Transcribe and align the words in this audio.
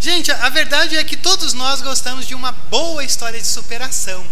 Gente, 0.00 0.32
a 0.32 0.48
verdade 0.48 0.96
é 0.96 1.04
que 1.04 1.14
todos 1.14 1.52
nós 1.52 1.82
gostamos 1.82 2.26
de 2.26 2.34
uma 2.34 2.52
boa 2.52 3.04
história 3.04 3.38
de 3.38 3.46
superação. 3.46 4.24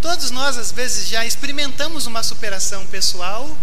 Todos 0.00 0.30
nós, 0.30 0.56
às 0.56 0.72
vezes, 0.72 1.06
já 1.06 1.22
experimentamos 1.22 2.06
uma 2.06 2.22
superação 2.22 2.86
pessoal, 2.86 3.54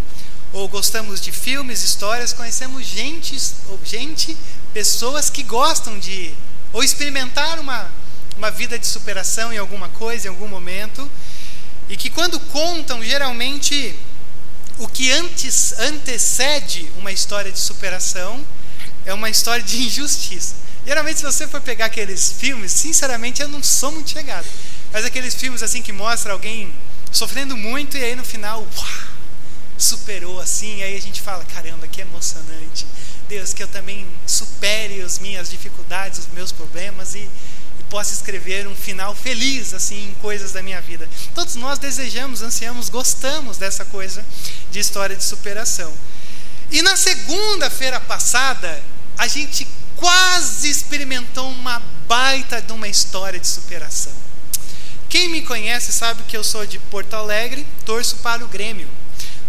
ou 0.54 0.68
gostamos 0.68 1.20
de 1.20 1.32
filmes, 1.32 1.82
histórias, 1.82 2.34
conhecemos 2.34 2.86
gente, 2.86 3.36
gente 3.84 4.38
pessoas 4.76 5.28
que 5.28 5.42
gostam 5.42 5.98
de, 5.98 6.32
ou 6.72 6.84
experimentaram 6.84 7.64
uma, 7.64 7.90
uma 8.38 8.52
vida 8.52 8.78
de 8.78 8.86
superação 8.86 9.52
em 9.52 9.58
alguma 9.58 9.90
coisa, 9.90 10.28
em 10.28 10.30
algum 10.30 10.48
momento, 10.48 11.10
e 11.90 11.98
que 11.98 12.12
quando 12.12 12.40
contam, 12.40 13.04
geralmente, 13.04 13.98
o 14.78 14.88
que 14.88 15.12
antes 15.12 15.74
antecede 15.80 16.92
uma 16.96 17.12
história 17.12 17.52
de 17.52 17.58
superação 17.58 18.46
é 19.04 19.12
uma 19.16 19.32
história 19.32 19.64
de 19.64 19.82
injustiça. 19.82 20.64
Geralmente, 20.86 21.20
se 21.20 21.26
você 21.26 21.48
for 21.48 21.62
pegar 21.62 21.86
aqueles 21.86 22.32
filmes, 22.32 22.72
sinceramente, 22.72 23.42
eu 23.42 23.48
não 23.48 23.64
sou 23.64 23.92
muito 23.92 24.12
chegado. 24.12 24.46
Mas 24.94 25.04
aqueles 25.04 25.34
filmes 25.34 25.64
assim 25.64 25.82
que 25.82 25.92
mostra 25.92 26.32
alguém 26.32 26.74
sofrendo 27.12 27.58
muito 27.58 27.98
e 27.98 28.04
aí 28.04 28.16
no 28.16 28.24
final, 28.24 28.62
uau, 28.78 28.88
superou 29.78 30.40
assim, 30.40 30.84
aí 30.84 30.96
a 30.96 31.02
gente 31.02 31.22
fala, 31.22 31.44
caramba, 31.46 31.88
que 31.88 32.02
emocionante. 32.02 32.86
Deus, 33.28 33.54
que 33.54 33.64
eu 33.64 33.68
também 33.68 34.06
supere 34.28 35.02
as 35.02 35.18
minhas 35.18 35.50
dificuldades, 35.50 36.20
os 36.20 36.28
meus 36.28 36.52
problemas 36.52 37.16
e, 37.16 37.20
e 37.20 37.84
possa 37.90 38.14
escrever 38.14 38.68
um 38.68 38.76
final 38.76 39.16
feliz 39.16 39.74
assim 39.74 40.10
em 40.10 40.14
coisas 40.22 40.52
da 40.52 40.62
minha 40.62 40.80
vida. 40.82 41.10
Todos 41.34 41.56
nós 41.56 41.80
desejamos, 41.80 42.44
ansiamos, 42.44 42.90
gostamos 42.90 43.58
dessa 43.58 43.84
coisa 43.86 44.24
de 44.72 44.80
história 44.80 45.16
de 45.16 45.24
superação. 45.24 45.92
E 46.72 46.82
na 46.84 46.96
segunda-feira 46.96 48.00
passada, 48.00 48.82
a 49.18 49.28
gente 49.28 49.68
quase 49.96 50.70
experimentou 50.70 51.50
uma 51.50 51.82
baita 52.08 52.62
de 52.62 52.72
uma 52.72 52.88
história 52.88 53.40
de 53.40 53.48
superação. 53.48 54.14
Quem 55.10 55.30
me 55.30 55.42
conhece 55.42 55.94
sabe 55.94 56.24
que 56.24 56.36
eu 56.36 56.44
sou 56.44 56.66
de 56.66 56.78
Porto 56.78 57.14
Alegre, 57.14 57.66
torço 57.86 58.18
para 58.18 58.44
o 58.44 58.48
Grêmio. 58.48 58.88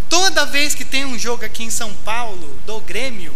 Toda 0.09 0.45
vez 0.45 0.73
que 0.73 0.85
tem 0.85 1.05
um 1.05 1.19
jogo 1.19 1.43
aqui 1.43 1.63
em 1.63 1.69
São 1.69 1.93
Paulo, 1.93 2.57
do 2.65 2.79
Grêmio, 2.79 3.33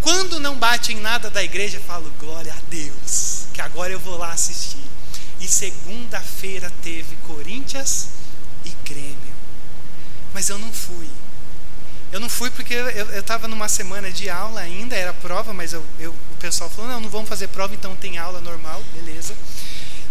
quando 0.00 0.38
não 0.38 0.54
bate 0.56 0.92
em 0.92 1.00
nada 1.00 1.28
da 1.28 1.42
igreja, 1.42 1.80
falo, 1.84 2.12
glória 2.20 2.52
a 2.52 2.70
Deus, 2.70 3.46
que 3.52 3.60
agora 3.60 3.92
eu 3.92 3.98
vou 3.98 4.16
lá 4.16 4.30
assistir. 4.30 4.84
E 5.40 5.48
segunda-feira 5.48 6.72
teve 6.82 7.16
Corinthians 7.26 8.08
e 8.64 8.70
Grêmio. 8.88 9.16
Mas 10.32 10.48
eu 10.48 10.58
não 10.58 10.72
fui. 10.72 11.08
Eu 12.12 12.20
não 12.20 12.28
fui 12.28 12.50
porque 12.50 12.74
eu 12.74 13.18
estava 13.18 13.48
numa 13.48 13.68
semana 13.68 14.10
de 14.10 14.30
aula 14.30 14.60
ainda, 14.60 14.94
era 14.96 15.12
prova, 15.12 15.52
mas 15.52 15.72
eu, 15.72 15.84
eu, 15.98 16.12
o 16.12 16.36
pessoal 16.38 16.70
falou: 16.70 16.90
não, 16.90 17.00
não 17.00 17.10
vamos 17.10 17.28
fazer 17.28 17.48
prova, 17.48 17.74
então 17.74 17.94
tem 17.96 18.16
aula 18.18 18.40
normal, 18.40 18.82
beleza. 18.94 19.34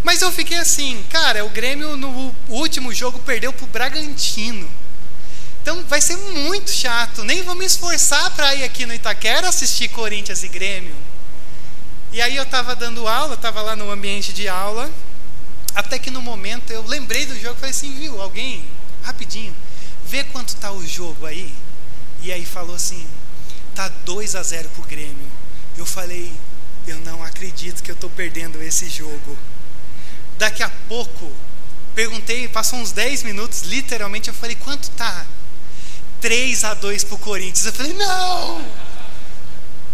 Mas 0.04 0.22
eu 0.22 0.32
fiquei 0.32 0.58
assim, 0.58 1.04
cara, 1.10 1.44
o 1.44 1.50
Grêmio 1.50 1.98
no 1.98 2.36
último 2.48 2.94
jogo 2.94 3.18
perdeu 3.20 3.52
para 3.52 3.64
o 3.64 3.68
Bragantino. 3.68 4.70
Então 5.64 5.84
vai 5.86 6.00
ser 6.00 6.16
muito 6.16 6.70
chato. 6.70 7.24
Nem 7.24 7.42
vou 7.42 7.56
me 7.56 7.66
esforçar 7.66 8.30
para 8.36 8.54
ir 8.54 8.64
aqui 8.64 8.86
no 8.86 8.94
Itaquera 8.94 9.50
assistir 9.50 9.88
Corinthians 9.88 10.44
e 10.44 10.48
Grêmio. 10.48 10.96
E 12.12 12.22
aí 12.22 12.36
eu 12.36 12.44
estava 12.44 12.76
dando 12.76 13.08
aula, 13.08 13.34
estava 13.34 13.64
lá 13.64 13.76
no 13.76 13.90
ambiente 13.90 14.32
de 14.32 14.48
aula, 14.48 14.92
até 15.74 15.98
que 15.98 16.12
no 16.12 16.22
momento 16.22 16.72
eu 16.72 16.86
lembrei 16.86 17.26
do 17.26 17.34
jogo 17.34 17.56
e 17.56 17.60
falei 17.60 17.72
assim, 17.72 17.94
viu, 17.96 18.22
alguém, 18.22 18.64
rapidinho, 19.02 19.56
vê 20.06 20.24
quanto 20.24 20.50
está 20.50 20.72
o 20.72 20.86
jogo 20.86 21.26
aí. 21.26 21.52
E 22.26 22.34
aí 22.34 22.44
falou 22.44 22.76
assim, 22.76 23.06
tá 23.76 23.88
2 24.04 24.36
a 24.36 24.42
0 24.42 24.68
pro 24.70 24.82
Grêmio. 24.82 25.28
Eu 25.78 25.86
falei, 25.86 26.34
eu 26.88 26.98
não 27.02 27.24
acredito 27.24 27.84
que 27.84 27.92
eu 27.92 27.94
estou 27.94 28.10
perdendo 28.10 28.64
esse 28.64 28.90
jogo. 28.90 29.38
Daqui 30.36 30.64
a 30.64 30.72
pouco, 30.88 31.32
perguntei, 31.94 32.48
passou 32.48 32.80
uns 32.80 32.92
10 32.92 33.22
minutos, 33.22 33.62
literalmente 33.62 34.28
eu 34.28 34.34
falei, 34.34 34.56
quanto 34.56 34.90
tá? 34.92 35.24
3 36.20 36.64
a 36.64 36.74
2 36.74 37.04
pro 37.04 37.20
Corinthians. 37.20 37.68
Eu 37.68 37.74
falei, 37.74 37.94
não! 37.94 38.66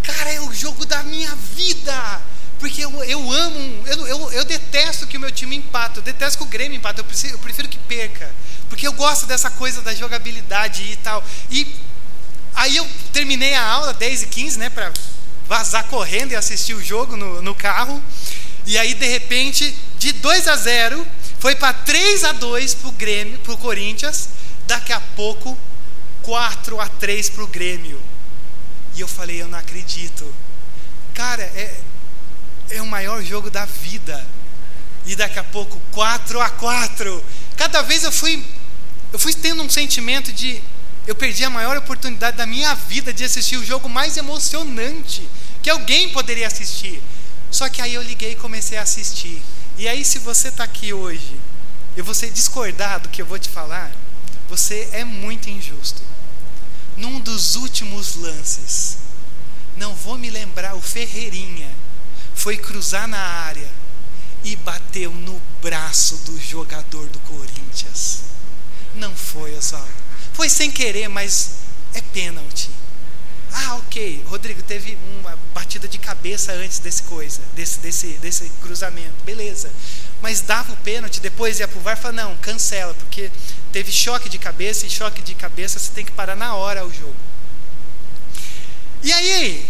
Cara, 0.01 0.31
é 0.31 0.39
o 0.39 0.53
jogo 0.53 0.85
da 0.85 1.03
minha 1.03 1.35
vida! 1.35 2.21
Porque 2.59 2.79
eu, 2.79 3.03
eu 3.03 3.29
amo, 3.29 3.83
eu, 3.87 4.07
eu, 4.07 4.31
eu 4.31 4.45
detesto 4.45 5.05
que 5.05 5.17
o 5.17 5.19
meu 5.19 5.31
time 5.31 5.57
empate, 5.57 5.97
eu 5.97 6.03
detesto 6.03 6.37
que 6.37 6.43
o 6.45 6.47
Grêmio 6.47 6.77
empate, 6.77 6.99
eu 6.99 7.03
prefiro, 7.03 7.33
eu 7.33 7.39
prefiro 7.39 7.67
que 7.67 7.77
perca. 7.79 8.33
Porque 8.69 8.87
eu 8.87 8.93
gosto 8.93 9.25
dessa 9.25 9.49
coisa 9.51 9.81
da 9.81 9.93
jogabilidade 9.93 10.83
e 10.83 10.95
tal. 10.95 11.21
E 11.49 11.90
aí 12.55 12.77
eu 12.77 12.87
terminei 13.13 13.53
a 13.53 13.63
aula, 13.63 13.93
10 13.93 14.23
e 14.23 14.27
15, 14.27 14.59
né, 14.59 14.69
para 14.69 14.91
vazar 15.47 15.85
correndo 15.85 16.31
e 16.31 16.35
assistir 16.35 16.73
o 16.73 16.83
jogo 16.83 17.15
no, 17.15 17.41
no 17.41 17.55
carro. 17.55 18.01
E 18.65 18.77
aí, 18.77 18.93
de 18.93 19.07
repente, 19.07 19.75
de 19.97 20.11
2 20.13 20.47
a 20.47 20.55
0, 20.55 21.05
foi 21.39 21.55
para 21.55 21.73
3 21.73 22.23
a 22.23 22.31
2 22.31 22.75
pro 22.75 22.91
Grêmio, 22.91 23.39
pro 23.39 23.57
Corinthians. 23.57 24.29
Daqui 24.67 24.93
a 24.93 24.99
pouco, 24.99 25.57
4 26.23 26.79
a 26.79 26.87
3 26.87 27.29
para 27.29 27.43
o 27.43 27.47
Grêmio. 27.47 27.99
E 28.95 29.01
eu 29.01 29.07
falei, 29.07 29.41
eu 29.41 29.47
não 29.47 29.57
acredito. 29.57 30.31
Cara, 31.13 31.43
é, 31.43 31.79
é 32.69 32.81
o 32.81 32.87
maior 32.87 33.23
jogo 33.23 33.49
da 33.49 33.65
vida. 33.65 34.25
E 35.05 35.15
daqui 35.15 35.39
a 35.39 35.43
pouco, 35.43 35.81
4 35.91 36.39
a 36.39 36.49
4 36.49 37.23
Cada 37.57 37.81
vez 37.81 38.03
eu 38.03 38.11
fui, 38.11 38.43
eu 39.11 39.19
fui 39.19 39.33
tendo 39.33 39.61
um 39.61 39.69
sentimento 39.69 40.31
de 40.31 40.61
eu 41.11 41.15
perdi 41.15 41.43
a 41.43 41.49
maior 41.49 41.75
oportunidade 41.75 42.37
da 42.37 42.45
minha 42.45 42.73
vida 42.73 43.11
de 43.11 43.25
assistir 43.25 43.57
o 43.57 43.65
jogo 43.65 43.89
mais 43.89 44.15
emocionante 44.15 45.27
que 45.61 45.69
alguém 45.69 46.07
poderia 46.07 46.47
assistir. 46.47 47.03
Só 47.51 47.67
que 47.67 47.81
aí 47.81 47.95
eu 47.95 48.01
liguei 48.01 48.31
e 48.31 48.35
comecei 48.37 48.77
a 48.77 48.83
assistir. 48.83 49.43
E 49.77 49.89
aí, 49.89 50.05
se 50.05 50.19
você 50.19 50.47
está 50.47 50.63
aqui 50.63 50.93
hoje 50.93 51.37
e 51.97 52.01
você 52.01 52.29
discordar 52.29 53.01
do 53.01 53.09
que 53.09 53.21
eu 53.21 53.25
vou 53.25 53.37
te 53.37 53.49
falar, 53.49 53.91
você 54.47 54.87
é 54.93 55.03
muito 55.03 55.49
injusto. 55.49 56.01
Num 56.95 57.19
dos 57.19 57.57
últimos 57.57 58.15
lances, 58.15 58.99
não 59.75 59.93
vou 59.93 60.17
me 60.17 60.29
lembrar, 60.29 60.75
o 60.75 60.81
Ferreirinha 60.81 61.69
foi 62.33 62.55
cruzar 62.55 63.05
na 63.05 63.19
área 63.19 63.69
e 64.45 64.55
bateu 64.55 65.11
no 65.11 65.41
braço 65.61 66.15
do 66.25 66.39
jogador 66.39 67.05
do 67.07 67.19
Corinthians. 67.19 68.21
Não 68.95 69.13
foi, 69.13 69.57
Oswaldo. 69.57 70.10
Foi 70.33 70.49
sem 70.49 70.71
querer, 70.71 71.07
mas 71.07 71.57
é 71.93 72.01
pênalti. 72.01 72.69
Ah, 73.53 73.75
ok. 73.75 74.23
Rodrigo 74.27 74.63
teve 74.63 74.97
uma 75.19 75.37
batida 75.53 75.87
de 75.87 75.97
cabeça 75.97 76.53
antes 76.53 76.79
desse 76.79 77.03
coisa, 77.03 77.41
desse, 77.53 77.79
desse, 77.79 78.07
desse 78.13 78.49
cruzamento. 78.61 79.13
Beleza. 79.25 79.71
Mas 80.21 80.41
dava 80.41 80.71
o 80.71 80.77
pênalti, 80.77 81.19
depois 81.19 81.59
ia 81.59 81.67
pro 81.67 81.79
VAR 81.81 81.97
e 81.97 82.01
falava, 82.01 82.23
não, 82.23 82.37
cancela, 82.37 82.93
porque 82.93 83.31
teve 83.71 83.91
choque 83.91 84.29
de 84.29 84.37
cabeça, 84.37 84.85
e 84.85 84.89
choque 84.89 85.21
de 85.21 85.33
cabeça 85.33 85.79
você 85.79 85.91
tem 85.91 86.05
que 86.05 86.11
parar 86.11 86.35
na 86.35 86.55
hora 86.55 86.85
o 86.85 86.93
jogo. 86.93 87.15
E 89.03 89.11
aí, 89.11 89.65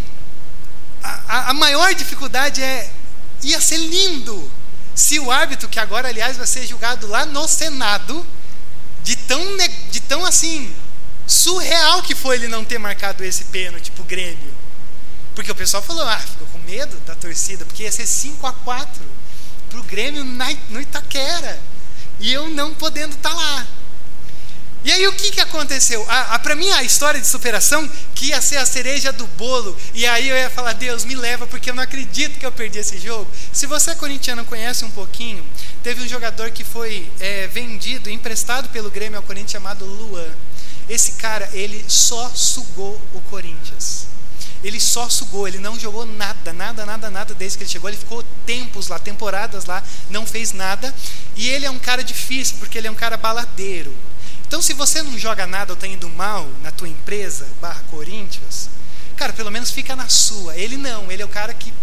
a, 1.01 1.49
a 1.49 1.53
maior 1.53 1.93
dificuldade 1.95 2.61
é, 2.61 2.91
ia 3.41 3.61
ser 3.61 3.78
lindo 3.78 4.51
se 4.93 5.19
o 5.19 5.31
árbitro, 5.31 5.69
que 5.69 5.79
agora, 5.79 6.09
aliás, 6.09 6.38
vai 6.38 6.45
ser 6.45 6.66
julgado 6.67 7.07
lá 7.07 7.25
no 7.25 7.47
Senado, 7.47 8.25
de 9.03 9.16
tão, 9.16 9.41
de 9.91 10.00
tão 10.00 10.25
assim, 10.25 10.74
surreal 11.28 12.02
que 12.02 12.16
foi 12.16 12.38
ele 12.38 12.47
não 12.47 12.66
ter 12.66 12.79
marcado 12.79 13.24
esse 13.24 13.46
pênalti 13.46 13.91
pro 13.91 14.03
Grêmio. 14.03 14.52
Porque 15.35 15.52
o 15.52 15.56
pessoal 15.56 15.84
falou, 15.84 16.03
ah, 16.03 16.19
ficou 16.19 16.47
com 16.47 16.59
medo 16.59 16.97
da 17.06 17.16
torcida, 17.16 17.66
porque 17.66 17.84
ia 17.84 17.91
ser 17.91 18.06
5 18.06 18.46
a 18.47 18.53
4 18.53 19.03
pro 19.69 19.84
Grêmio 19.84 20.24
na, 20.24 20.53
no 20.69 20.81
Itaquera. 20.81 21.59
E 22.19 22.31
eu 22.31 22.50
não 22.50 22.74
podendo 22.74 23.16
estar 23.16 23.29
tá 23.29 23.35
lá. 23.35 23.68
E 24.84 24.92
aí 24.92 25.08
o 25.08 25.14
que, 25.14 25.30
que 25.30 25.40
aconteceu? 25.40 26.03
Para 26.42 26.56
mim 26.56 26.69
a 26.72 26.84
história 26.84 27.22
de 27.22 27.28
superação 27.28 27.88
que 28.16 28.28
ia 28.28 28.42
ser 28.42 28.58
a 28.58 28.66
cereja 28.66 29.12
do 29.12 29.28
bolo. 29.28 29.78
E 29.94 30.08
aí 30.08 30.28
eu 30.28 30.36
ia 30.36 30.50
falar, 30.50 30.74
Deus 30.74 31.06
me 31.06 31.14
leva 31.14 31.46
porque 31.46 31.69
eu 31.69 31.75
não 31.75 31.84
acredito 31.84 32.40
que 32.40 32.46
eu 32.46 32.52
perdi 32.52 32.80
esse 32.80 32.97
jogo. 32.97 33.30
Se 33.53 33.67
você 33.67 33.94
corintiano 33.94 34.44
conhece 34.44 34.84
um 34.84 34.90
pouquinho, 34.90 35.46
teve 35.84 36.03
um 36.03 36.08
jogador 36.08 36.50
que 36.50 36.64
foi 36.64 37.08
é, 37.20 37.47
vendido, 37.47 38.09
emprestado 38.09 38.70
pelo 38.70 38.90
Grêmio 38.90 39.17
ao 39.17 39.23
Corinthians 39.23 39.52
chamado 39.52 39.85
Luan. 39.85 40.29
Esse 40.90 41.14
cara 41.14 41.47
ele 41.53 41.85
só 41.88 42.29
sugou 42.34 43.00
o 43.14 43.22
Corinthians. 43.29 44.08
Ele 44.64 44.79
só 44.79 45.09
sugou, 45.09 45.47
ele 45.47 45.58
não 45.58 45.79
jogou 45.79 46.05
nada, 46.05 46.53
nada, 46.53 46.85
nada, 46.85 47.09
nada 47.09 47.34
desde 47.34 47.58
que 47.58 47.64
ele 47.64 47.72
chegou. 47.72 47.90
Ele 47.90 47.97
ficou 47.97 48.23
tempos 48.46 48.88
lá, 48.88 49.00
temporadas 49.00 49.66
lá, 49.66 49.84
não 50.09 50.26
fez 50.26 50.53
nada. 50.53 50.94
E 51.35 51.50
ele 51.50 51.66
é 51.66 51.72
um 51.72 51.79
cara 51.79 52.03
difícil, 52.03 52.58
porque 52.59 52.78
ele 52.78 52.88
é 52.88 52.91
um 52.91 52.96
cara 52.96 53.17
baladeiro. 53.17 53.91
Então, 54.52 54.62
se 54.62 54.74
você 54.74 55.02
não 55.02 55.18
joga 55.18 55.48
nada 55.48 55.72
ou 55.72 55.76
está 55.76 55.88
indo 55.88 56.09
mal 56.09 56.46
na 56.62 56.72
tua 56.72 56.90
empresa, 56.90 57.48
barra 57.62 57.82
Corinthians, 57.90 58.70
cara, 59.16 59.32
pelo 59.32 59.50
menos 59.50 59.72
fica 59.72 59.96
na 59.96 60.09
sua. 60.09 60.58
Ele 60.58 60.76
não, 60.76 61.09
ele 61.09 61.22
é 61.22 61.26
o 61.26 61.30
cara 61.30 61.53
que, 61.53 61.74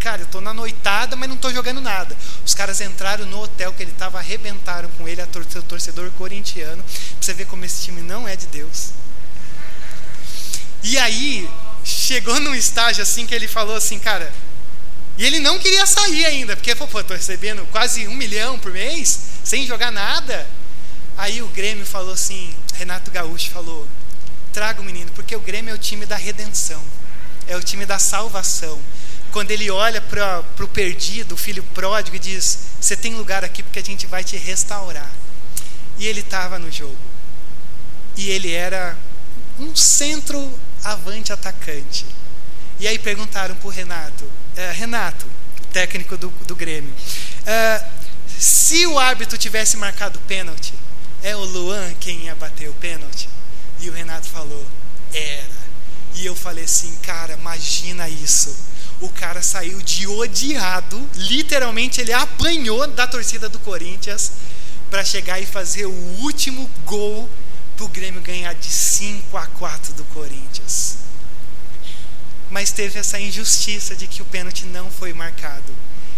cara, 0.00 0.20
eu 0.20 0.26
estou 0.26 0.42
na 0.42 0.52
noitada, 0.52 1.16
mas 1.16 1.30
não 1.30 1.36
estou 1.36 1.50
jogando 1.50 1.80
nada. 1.80 2.14
Os 2.44 2.52
caras 2.52 2.82
entraram 2.82 3.24
no 3.24 3.40
hotel 3.40 3.72
que 3.72 3.82
ele 3.82 3.90
estava, 3.90 4.18
arrebentaram 4.18 4.90
com 4.98 5.08
ele, 5.08 5.22
a 5.22 5.26
torcedor 5.26 6.10
corintiano, 6.10 6.84
você 7.18 7.32
ver 7.32 7.46
como 7.46 7.64
esse 7.64 7.84
time 7.84 8.02
não 8.02 8.28
é 8.28 8.36
de 8.36 8.48
Deus. 8.48 8.90
E 10.82 10.98
aí, 10.98 11.48
chegou 11.82 12.38
num 12.38 12.54
estágio 12.54 13.02
assim 13.02 13.26
que 13.26 13.34
ele 13.34 13.48
falou 13.48 13.76
assim, 13.76 13.98
cara, 13.98 14.30
E 15.16 15.24
ele 15.24 15.38
não 15.38 15.58
queria 15.58 15.86
sair 15.86 16.26
ainda, 16.26 16.54
porque 16.54 16.74
pô, 16.74 16.84
estou 17.00 17.16
recebendo 17.16 17.66
quase 17.72 18.06
um 18.06 18.14
milhão 18.14 18.58
por 18.58 18.72
mês, 18.72 19.20
sem 19.42 19.66
jogar 19.66 19.90
nada. 19.90 20.46
Aí 21.16 21.40
o 21.42 21.48
Grêmio 21.48 21.86
falou 21.86 22.12
assim, 22.12 22.54
Renato 22.74 23.10
Gaúcho 23.10 23.50
falou, 23.50 23.86
traga 24.52 24.80
o 24.80 24.84
menino, 24.84 25.10
porque 25.12 25.34
o 25.34 25.40
Grêmio 25.40 25.72
é 25.72 25.74
o 25.74 25.78
time 25.78 26.06
da 26.06 26.16
redenção, 26.16 26.82
é 27.46 27.56
o 27.56 27.62
time 27.62 27.86
da 27.86 27.98
salvação. 27.98 28.80
Quando 29.30 29.50
ele 29.50 29.70
olha 29.70 30.00
para 30.00 30.44
o 30.60 30.68
perdido, 30.68 31.34
o 31.34 31.36
filho 31.36 31.62
pródigo, 31.74 32.14
e 32.14 32.20
diz: 32.20 32.58
Você 32.80 32.96
tem 32.96 33.16
lugar 33.16 33.44
aqui 33.44 33.64
porque 33.64 33.80
a 33.80 33.82
gente 33.82 34.06
vai 34.06 34.22
te 34.22 34.36
restaurar. 34.36 35.10
E 35.98 36.06
ele 36.06 36.20
estava 36.20 36.56
no 36.56 36.70
jogo. 36.70 36.96
E 38.16 38.30
ele 38.30 38.52
era 38.52 38.96
um 39.58 39.74
centro 39.74 40.56
avante 40.84 41.32
atacante. 41.32 42.06
E 42.78 42.86
aí 42.86 42.96
perguntaram 42.96 43.56
para 43.56 43.66
o 43.66 43.70
Renato: 43.70 44.24
é, 44.54 44.70
Renato, 44.70 45.26
técnico 45.72 46.16
do, 46.16 46.28
do 46.46 46.54
Grêmio, 46.54 46.94
é, 47.44 47.84
se 48.38 48.86
o 48.86 49.00
árbitro 49.00 49.36
tivesse 49.36 49.76
marcado 49.76 50.20
pênalti, 50.20 50.74
é 51.24 51.34
o 51.34 51.44
Luan 51.44 51.92
quem 51.98 52.26
ia 52.26 52.34
bater 52.34 52.68
o 52.68 52.74
pênalti? 52.74 53.28
E 53.80 53.88
o 53.88 53.92
Renato 53.92 54.28
falou: 54.28 54.64
Era. 55.12 55.64
E 56.14 56.26
eu 56.26 56.36
falei 56.36 56.64
assim, 56.64 56.94
cara, 57.02 57.32
imagina 57.32 58.08
isso. 58.08 58.54
O 59.00 59.08
cara 59.08 59.42
saiu 59.42 59.82
de 59.82 60.06
odiado, 60.06 61.10
literalmente 61.16 62.00
ele 62.00 62.12
apanhou 62.12 62.86
da 62.86 63.06
torcida 63.06 63.48
do 63.48 63.58
Corinthians 63.58 64.30
para 64.88 65.04
chegar 65.04 65.40
e 65.40 65.46
fazer 65.46 65.86
o 65.86 66.20
último 66.20 66.70
gol 66.84 67.28
para 67.76 67.84
o 67.84 67.88
Grêmio 67.88 68.20
ganhar 68.20 68.54
de 68.54 68.70
5 68.70 69.36
a 69.36 69.46
4 69.46 69.94
do 69.94 70.04
Corinthians. 70.04 70.98
Mas 72.48 72.70
teve 72.70 73.00
essa 73.00 73.18
injustiça 73.18 73.96
de 73.96 74.06
que 74.06 74.22
o 74.22 74.26
pênalti 74.26 74.64
não 74.66 74.88
foi 74.90 75.12
marcado. 75.12 75.74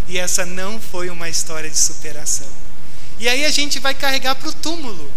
E 0.07 0.19
essa 0.19 0.45
não 0.45 0.79
foi 0.79 1.09
uma 1.09 1.31
história 1.31 1.71
de 1.71 1.79
superação. 1.79 2.51
E 3.19 3.29
aí 3.29 3.45
a 3.45 3.51
gente 3.51 3.79
vai 3.79 3.95
carregar 3.95 4.35
para 4.35 4.49
o 4.49 4.53
túmulo 4.53 5.11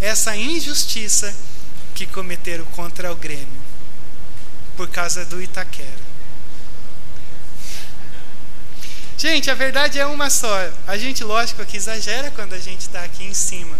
essa 0.00 0.36
injustiça 0.36 1.34
que 1.94 2.06
cometeram 2.06 2.64
contra 2.66 3.12
o 3.12 3.16
Grêmio 3.16 3.64
por 4.76 4.88
causa 4.88 5.24
do 5.24 5.40
Itaquera. 5.40 6.04
Gente, 9.16 9.50
a 9.50 9.54
verdade 9.54 9.98
é 9.98 10.06
uma 10.06 10.28
só. 10.28 10.70
A 10.86 10.98
gente, 10.98 11.22
lógico, 11.22 11.64
que 11.64 11.76
exagera 11.76 12.30
quando 12.32 12.52
a 12.54 12.58
gente 12.58 12.80
está 12.80 13.02
aqui 13.04 13.24
em 13.24 13.32
cima. 13.32 13.78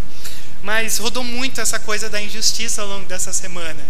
Mas 0.63 0.97
rodou 0.97 1.23
muito 1.25 1.61
essa 1.61 1.79
coisa 1.79 2.09
da 2.09 2.23
injustiça 2.23 2.81
ao 2.81 2.89
longo 2.89 3.07
dessa 3.07 3.33
semana. 3.33 3.83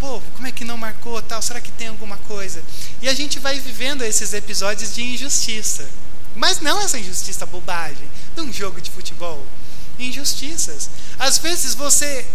Pô, 0.00 0.22
como 0.34 0.46
é 0.46 0.52
que 0.52 0.64
não 0.64 0.78
marcou 0.78 1.20
tal? 1.20 1.42
Será 1.42 1.60
que 1.60 1.72
tem 1.72 1.88
alguma 1.88 2.16
coisa? 2.18 2.62
E 3.02 3.08
a 3.08 3.14
gente 3.14 3.38
vai 3.38 3.58
vivendo 3.58 4.02
esses 4.02 4.32
episódios 4.32 4.94
de 4.94 5.02
injustiça. 5.02 5.88
Mas 6.36 6.60
não 6.60 6.80
essa 6.80 6.98
injustiça 6.98 7.46
bobagem 7.46 8.08
de 8.34 8.42
um 8.42 8.52
jogo 8.52 8.80
de 8.80 8.90
futebol. 8.90 9.44
Injustiças. 9.98 10.90
Às 11.18 11.38
vezes 11.38 11.74
você 11.74 12.26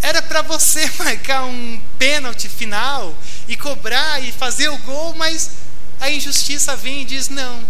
era 0.00 0.22
para 0.22 0.40
você 0.42 0.88
marcar 1.02 1.44
um 1.44 1.80
pênalti 1.98 2.48
final 2.48 3.12
e 3.48 3.56
cobrar 3.56 4.22
e 4.22 4.30
fazer 4.30 4.68
o 4.68 4.78
gol, 4.78 5.14
mas 5.16 5.50
a 6.00 6.08
injustiça 6.08 6.76
vem 6.76 7.02
e 7.02 7.04
diz 7.04 7.28
não, 7.28 7.64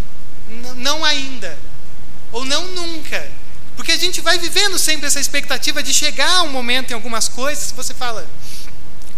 não 0.75 1.03
ainda, 1.03 1.57
ou 2.31 2.45
não 2.45 2.67
nunca. 2.67 3.27
Porque 3.75 3.91
a 3.91 3.97
gente 3.97 4.21
vai 4.21 4.37
vivendo 4.37 4.77
sempre 4.77 5.07
essa 5.07 5.19
expectativa 5.19 5.81
de 5.81 5.93
chegar 5.93 6.43
um 6.43 6.51
momento 6.51 6.91
em 6.91 6.93
algumas 6.93 7.27
coisas, 7.27 7.71
você 7.71 7.93
fala: 7.93 8.27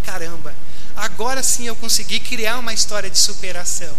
caramba, 0.03 0.55
agora 0.95 1.43
sim 1.43 1.67
eu 1.67 1.75
consegui 1.75 2.19
criar 2.21 2.57
uma 2.57 2.73
história 2.73 3.09
de 3.09 3.19
superação. 3.19 3.93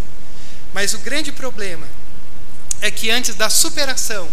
Mas 0.73 0.95
o 0.95 0.99
grande 0.99 1.31
problema 1.31 1.87
é 2.81 2.91
que 2.91 3.11
antes 3.11 3.35
da 3.35 3.51
superação 3.51 4.29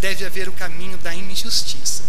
deve 0.00 0.24
haver 0.24 0.48
o 0.48 0.52
caminho 0.52 0.96
da 0.98 1.14
injustiça. 1.14 2.02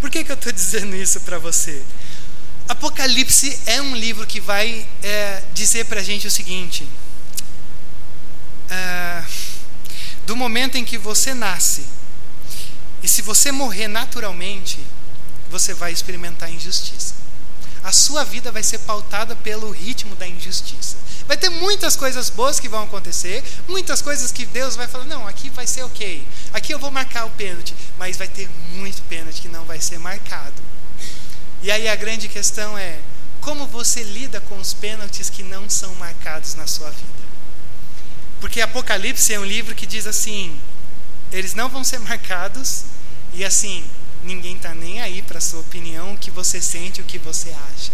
Por 0.00 0.10
que, 0.10 0.24
que 0.24 0.30
eu 0.30 0.34
estou 0.34 0.52
dizendo 0.52 0.94
isso 0.96 1.20
para 1.20 1.38
você? 1.38 1.82
Apocalipse 2.68 3.60
é 3.66 3.80
um 3.80 3.94
livro 3.94 4.26
que 4.26 4.40
vai 4.40 4.86
é, 5.02 5.42
dizer 5.54 5.86
para 5.86 6.00
a 6.00 6.02
gente 6.02 6.26
o 6.26 6.30
seguinte: 6.30 6.86
é, 8.68 9.24
do 10.26 10.34
momento 10.34 10.76
em 10.76 10.84
que 10.84 10.98
você 10.98 11.32
nasce, 11.32 11.86
e 13.02 13.08
se 13.08 13.22
você 13.22 13.52
morrer 13.52 13.86
naturalmente, 13.86 14.80
você 15.48 15.72
vai 15.72 15.92
experimentar 15.92 16.50
injustiça. 16.50 17.14
A 17.86 17.92
sua 17.92 18.24
vida 18.24 18.50
vai 18.50 18.64
ser 18.64 18.78
pautada 18.78 19.36
pelo 19.36 19.70
ritmo 19.70 20.16
da 20.16 20.26
injustiça. 20.26 20.96
Vai 21.28 21.36
ter 21.36 21.48
muitas 21.48 21.94
coisas 21.94 22.28
boas 22.28 22.58
que 22.58 22.68
vão 22.68 22.82
acontecer, 22.82 23.44
muitas 23.68 24.02
coisas 24.02 24.32
que 24.32 24.44
Deus 24.44 24.74
vai 24.74 24.88
falar: 24.88 25.04
não, 25.04 25.24
aqui 25.24 25.50
vai 25.50 25.68
ser 25.68 25.84
ok, 25.84 26.26
aqui 26.52 26.74
eu 26.74 26.80
vou 26.80 26.90
marcar 26.90 27.26
o 27.26 27.30
pênalti, 27.30 27.76
mas 27.96 28.16
vai 28.16 28.26
ter 28.26 28.50
muito 28.72 29.00
pênalti 29.02 29.40
que 29.40 29.46
não 29.46 29.64
vai 29.64 29.80
ser 29.80 30.00
marcado. 30.00 30.60
E 31.62 31.70
aí 31.70 31.86
a 31.86 31.94
grande 31.94 32.28
questão 32.28 32.76
é: 32.76 32.98
como 33.40 33.68
você 33.68 34.02
lida 34.02 34.40
com 34.40 34.58
os 34.58 34.74
pênaltis 34.74 35.30
que 35.30 35.44
não 35.44 35.70
são 35.70 35.94
marcados 35.94 36.56
na 36.56 36.66
sua 36.66 36.90
vida? 36.90 37.24
Porque 38.40 38.60
Apocalipse 38.60 39.32
é 39.32 39.38
um 39.38 39.44
livro 39.44 39.76
que 39.76 39.86
diz 39.86 40.08
assim: 40.08 40.58
eles 41.30 41.54
não 41.54 41.68
vão 41.68 41.84
ser 41.84 42.00
marcados, 42.00 42.82
e 43.32 43.44
assim, 43.44 43.84
ninguém 44.26 44.56
está 44.56 44.74
nem 44.74 45.00
aí 45.00 45.22
para 45.22 45.38
a 45.38 45.40
sua 45.40 45.60
opinião, 45.60 46.12
o 46.12 46.18
que 46.18 46.30
você 46.30 46.60
sente, 46.60 47.00
o 47.00 47.04
que 47.04 47.18
você 47.18 47.50
acha. 47.72 47.92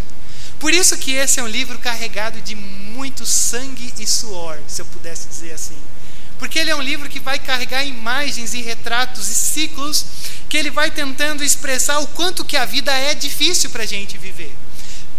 Por 0.58 0.72
isso 0.72 0.96
que 0.96 1.12
esse 1.12 1.38
é 1.38 1.42
um 1.42 1.48
livro 1.48 1.78
carregado 1.78 2.40
de 2.40 2.54
muito 2.54 3.26
sangue 3.26 3.92
e 3.98 4.06
suor, 4.06 4.58
se 4.66 4.80
eu 4.80 4.86
pudesse 4.86 5.28
dizer 5.28 5.52
assim. 5.52 5.76
Porque 6.38 6.58
ele 6.58 6.70
é 6.70 6.76
um 6.76 6.82
livro 6.82 7.08
que 7.08 7.20
vai 7.20 7.38
carregar 7.38 7.84
imagens 7.84 8.54
e 8.54 8.62
retratos 8.62 9.28
e 9.28 9.34
ciclos 9.34 10.04
que 10.48 10.56
ele 10.56 10.70
vai 10.70 10.90
tentando 10.90 11.44
expressar 11.44 11.98
o 12.00 12.06
quanto 12.08 12.44
que 12.44 12.56
a 12.56 12.64
vida 12.64 12.92
é 12.92 13.14
difícil 13.14 13.70
para 13.70 13.84
a 13.84 13.86
gente 13.86 14.18
viver. 14.18 14.52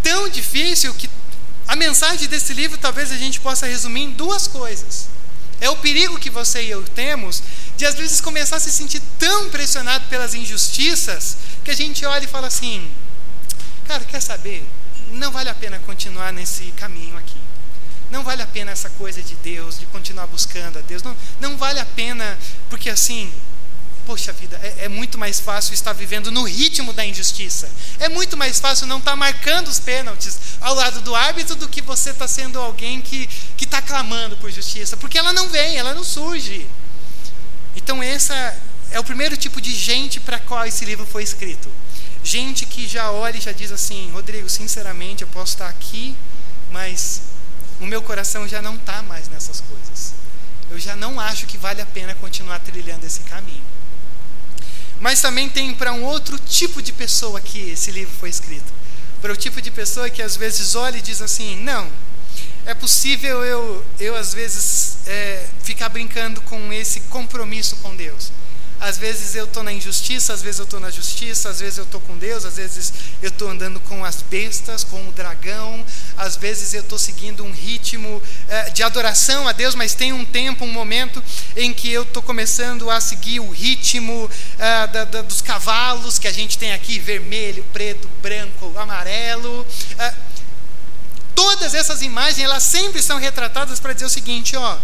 Tão 0.02 0.28
difícil 0.28 0.94
que 0.94 1.10
a 1.68 1.76
mensagem 1.76 2.28
desse 2.28 2.54
livro 2.54 2.78
talvez 2.78 3.12
a 3.12 3.18
gente 3.18 3.40
possa 3.40 3.66
resumir 3.66 4.02
em 4.02 4.12
duas 4.12 4.48
coisas. 4.48 5.08
É 5.62 5.70
o 5.70 5.78
perigo 5.78 6.20
que 6.20 6.30
você 6.30 6.64
e 6.64 6.70
eu 6.70 6.84
temos 6.84 7.42
de 7.78 7.86
às 7.86 7.96
vezes 7.96 8.20
começar 8.20 8.58
a 8.58 8.60
se 8.60 8.72
sentir 8.72 9.02
tão 9.18 9.50
pressionado 9.50 10.06
pelas 10.08 10.34
injustiças 10.34 11.38
que 11.64 11.72
a 11.72 11.76
gente 11.76 12.06
olha 12.06 12.26
e 12.26 12.28
fala 12.28 12.48
assim: 12.48 12.90
cara, 13.88 14.04
quer 14.04 14.22
saber? 14.22 14.66
não 15.14 15.32
vale 15.32 15.50
a 15.50 15.56
pena 15.56 15.80
continuar 15.80 16.34
nesse 16.34 16.66
caminho 16.72 17.18
aqui. 17.18 17.38
Não 18.10 18.24
vale 18.24 18.42
a 18.42 18.48
pena 18.48 18.72
essa 18.72 18.90
coisa 18.92 19.22
de 19.22 19.36
Deus, 19.36 19.80
de 19.80 19.86
continuar 19.88 20.28
buscando 20.28 20.78
a 20.78 20.82
Deus. 20.82 21.02
Não, 21.02 21.16
não 21.40 21.58
vale 21.58 21.80
a 21.80 21.86
pena, 21.86 22.38
porque 22.70 22.90
assim, 22.90 23.32
poxa 24.06 24.32
vida, 24.34 24.60
é, 24.62 24.86
é, 24.86 24.90
muito 24.90 25.18
mais 25.18 25.40
fácil 25.40 25.74
estar 25.74 25.94
vivendo 25.94 26.32
no 26.32 26.44
ritmo 26.44 26.94
da 26.94 27.06
injustiça. 27.06 27.70
É 28.00 28.10
muito 28.10 28.38
mais 28.38 28.60
fácil 28.60 28.88
não 28.88 29.00
estar 29.00 29.16
marcando 29.16 29.68
os 29.68 29.80
pênaltis 29.80 30.38
ao 30.62 30.76
lado 30.76 31.02
do 31.02 31.16
árbitro 31.16 31.56
do 31.56 31.68
que 31.68 31.82
você 31.82 32.12
estar 32.12 32.28
sendo 32.28 32.60
alguém 32.60 33.02
que 33.02 33.30
está 33.62 33.82
clamando 33.82 34.38
por 34.38 34.52
justiça. 34.52 34.96
Porque 34.98 35.18
ela 35.18 35.34
não 35.34 35.50
vem, 35.50 35.78
ela 35.78 35.94
não 35.94 36.04
surge. 36.04 36.68
Então, 37.76 38.04
essa 38.04 38.34
é 38.92 39.00
o 39.00 39.04
primeiro 39.04 39.36
tipo 39.36 39.60
de 39.60 39.74
gente 39.74 40.20
para 40.20 40.40
qual 40.40 40.66
esse 40.66 40.86
livro 40.86 41.06
foi 41.06 41.24
escrito. 41.24 41.70
Gente 42.24 42.66
que 42.66 42.88
já 42.88 43.12
olha 43.12 43.38
e 43.38 43.42
já 43.42 43.52
diz 43.52 43.72
assim: 43.72 44.10
Rodrigo, 44.12 44.48
sinceramente, 44.50 45.24
eu 45.24 45.28
posso 45.30 45.54
estar 45.54 45.68
aqui, 45.68 46.16
mas 46.72 47.22
o 47.82 47.86
meu 47.86 48.02
coração 48.02 48.48
já 48.48 48.62
não 48.62 48.76
está 48.76 49.02
mais 49.02 49.28
nessas 49.28 49.62
coisas. 49.62 50.14
Eu 50.70 50.80
já 50.80 50.96
não 50.96 51.20
acho 51.20 51.46
que 51.46 51.58
vale 51.58 51.82
a 51.82 51.86
pena 51.86 52.16
continuar 52.16 52.60
trilhando 52.60 53.06
esse 53.06 53.22
caminho. 53.22 53.64
Mas 55.00 55.22
também 55.22 55.50
tem 55.50 55.74
para 55.74 55.94
um 55.94 56.04
outro 56.04 56.38
tipo 56.40 56.82
de 56.82 56.92
pessoa 56.92 57.42
que 57.42 57.72
esse 57.72 57.92
livro 57.92 58.14
foi 58.20 58.30
escrito. 58.30 58.72
Para 59.22 59.34
o 59.34 59.36
tipo 59.36 59.62
de 59.62 59.72
pessoa 59.72 60.10
que 60.10 60.22
às 60.22 60.36
vezes 60.36 60.76
olha 60.76 60.98
e 60.98 61.02
diz 61.02 61.22
assim: 61.22 61.56
não, 61.64 61.90
é 62.66 62.74
possível 62.74 63.44
eu, 63.44 63.86
eu 64.00 64.16
às 64.16 64.34
vezes, 64.34 64.98
é, 65.06 65.46
ficar 65.64 65.90
brincando 65.90 66.40
com 66.42 66.72
esse 66.72 67.02
compromisso 67.02 67.76
com 67.78 67.96
Deus. 67.96 68.32
Às 68.80 68.98
vezes 68.98 69.34
eu 69.36 69.46
estou 69.46 69.64
na 69.64 69.72
injustiça, 69.72 70.34
às 70.34 70.42
vezes 70.42 70.60
eu 70.60 70.66
estou 70.66 70.80
na 70.80 70.90
justiça, 70.90 71.50
às 71.50 71.60
vezes 71.60 71.78
eu 71.78 71.86
estou 71.86 72.02
com 72.02 72.18
Deus, 72.18 72.44
às 72.44 72.58
vezes 72.58 72.94
eu 73.22 73.30
estou 73.30 73.50
andando 73.50 73.80
com 73.80 74.04
as 74.04 74.22
bestas, 74.22 74.84
com 74.84 75.08
o 75.08 75.12
dragão, 75.12 75.86
às 76.18 76.36
vezes 76.36 76.74
eu 76.74 76.82
estou 76.82 77.00
seguindo 77.00 77.44
um 77.44 77.52
ritmo 77.52 78.22
eh, 78.50 78.70
de 78.72 78.84
adoração 78.84 79.48
a 79.48 79.54
Deus, 79.54 79.74
mas 79.74 79.94
tem 79.94 80.12
um 80.12 80.26
tempo, 80.26 80.66
um 80.66 80.72
momento 80.72 81.24
em 81.56 81.74
que 81.74 81.92
eu 81.92 82.04
estou 82.04 82.22
começando 82.22 82.90
a 82.90 83.00
seguir 83.00 83.40
o 83.40 83.50
ritmo 83.50 84.30
eh, 84.60 84.88
da, 84.88 85.06
da, 85.06 85.22
dos 85.22 85.42
cavalos 85.42 86.20
que 86.20 86.28
a 86.28 86.34
gente 86.34 86.58
tem 86.58 86.74
aqui: 86.74 87.00
vermelho, 87.00 87.64
preto, 87.72 88.10
branco, 88.22 88.74
amarelo. 88.78 89.66
Eh, 89.98 90.14
todas 91.34 91.74
essas 91.74 92.02
imagens, 92.02 92.40
elas 92.40 92.64
sempre 92.64 93.02
são 93.02 93.18
retratadas 93.18 93.80
para 93.80 93.94
dizer 93.94 94.06
o 94.06 94.10
seguinte: 94.10 94.56
ó 94.58 94.78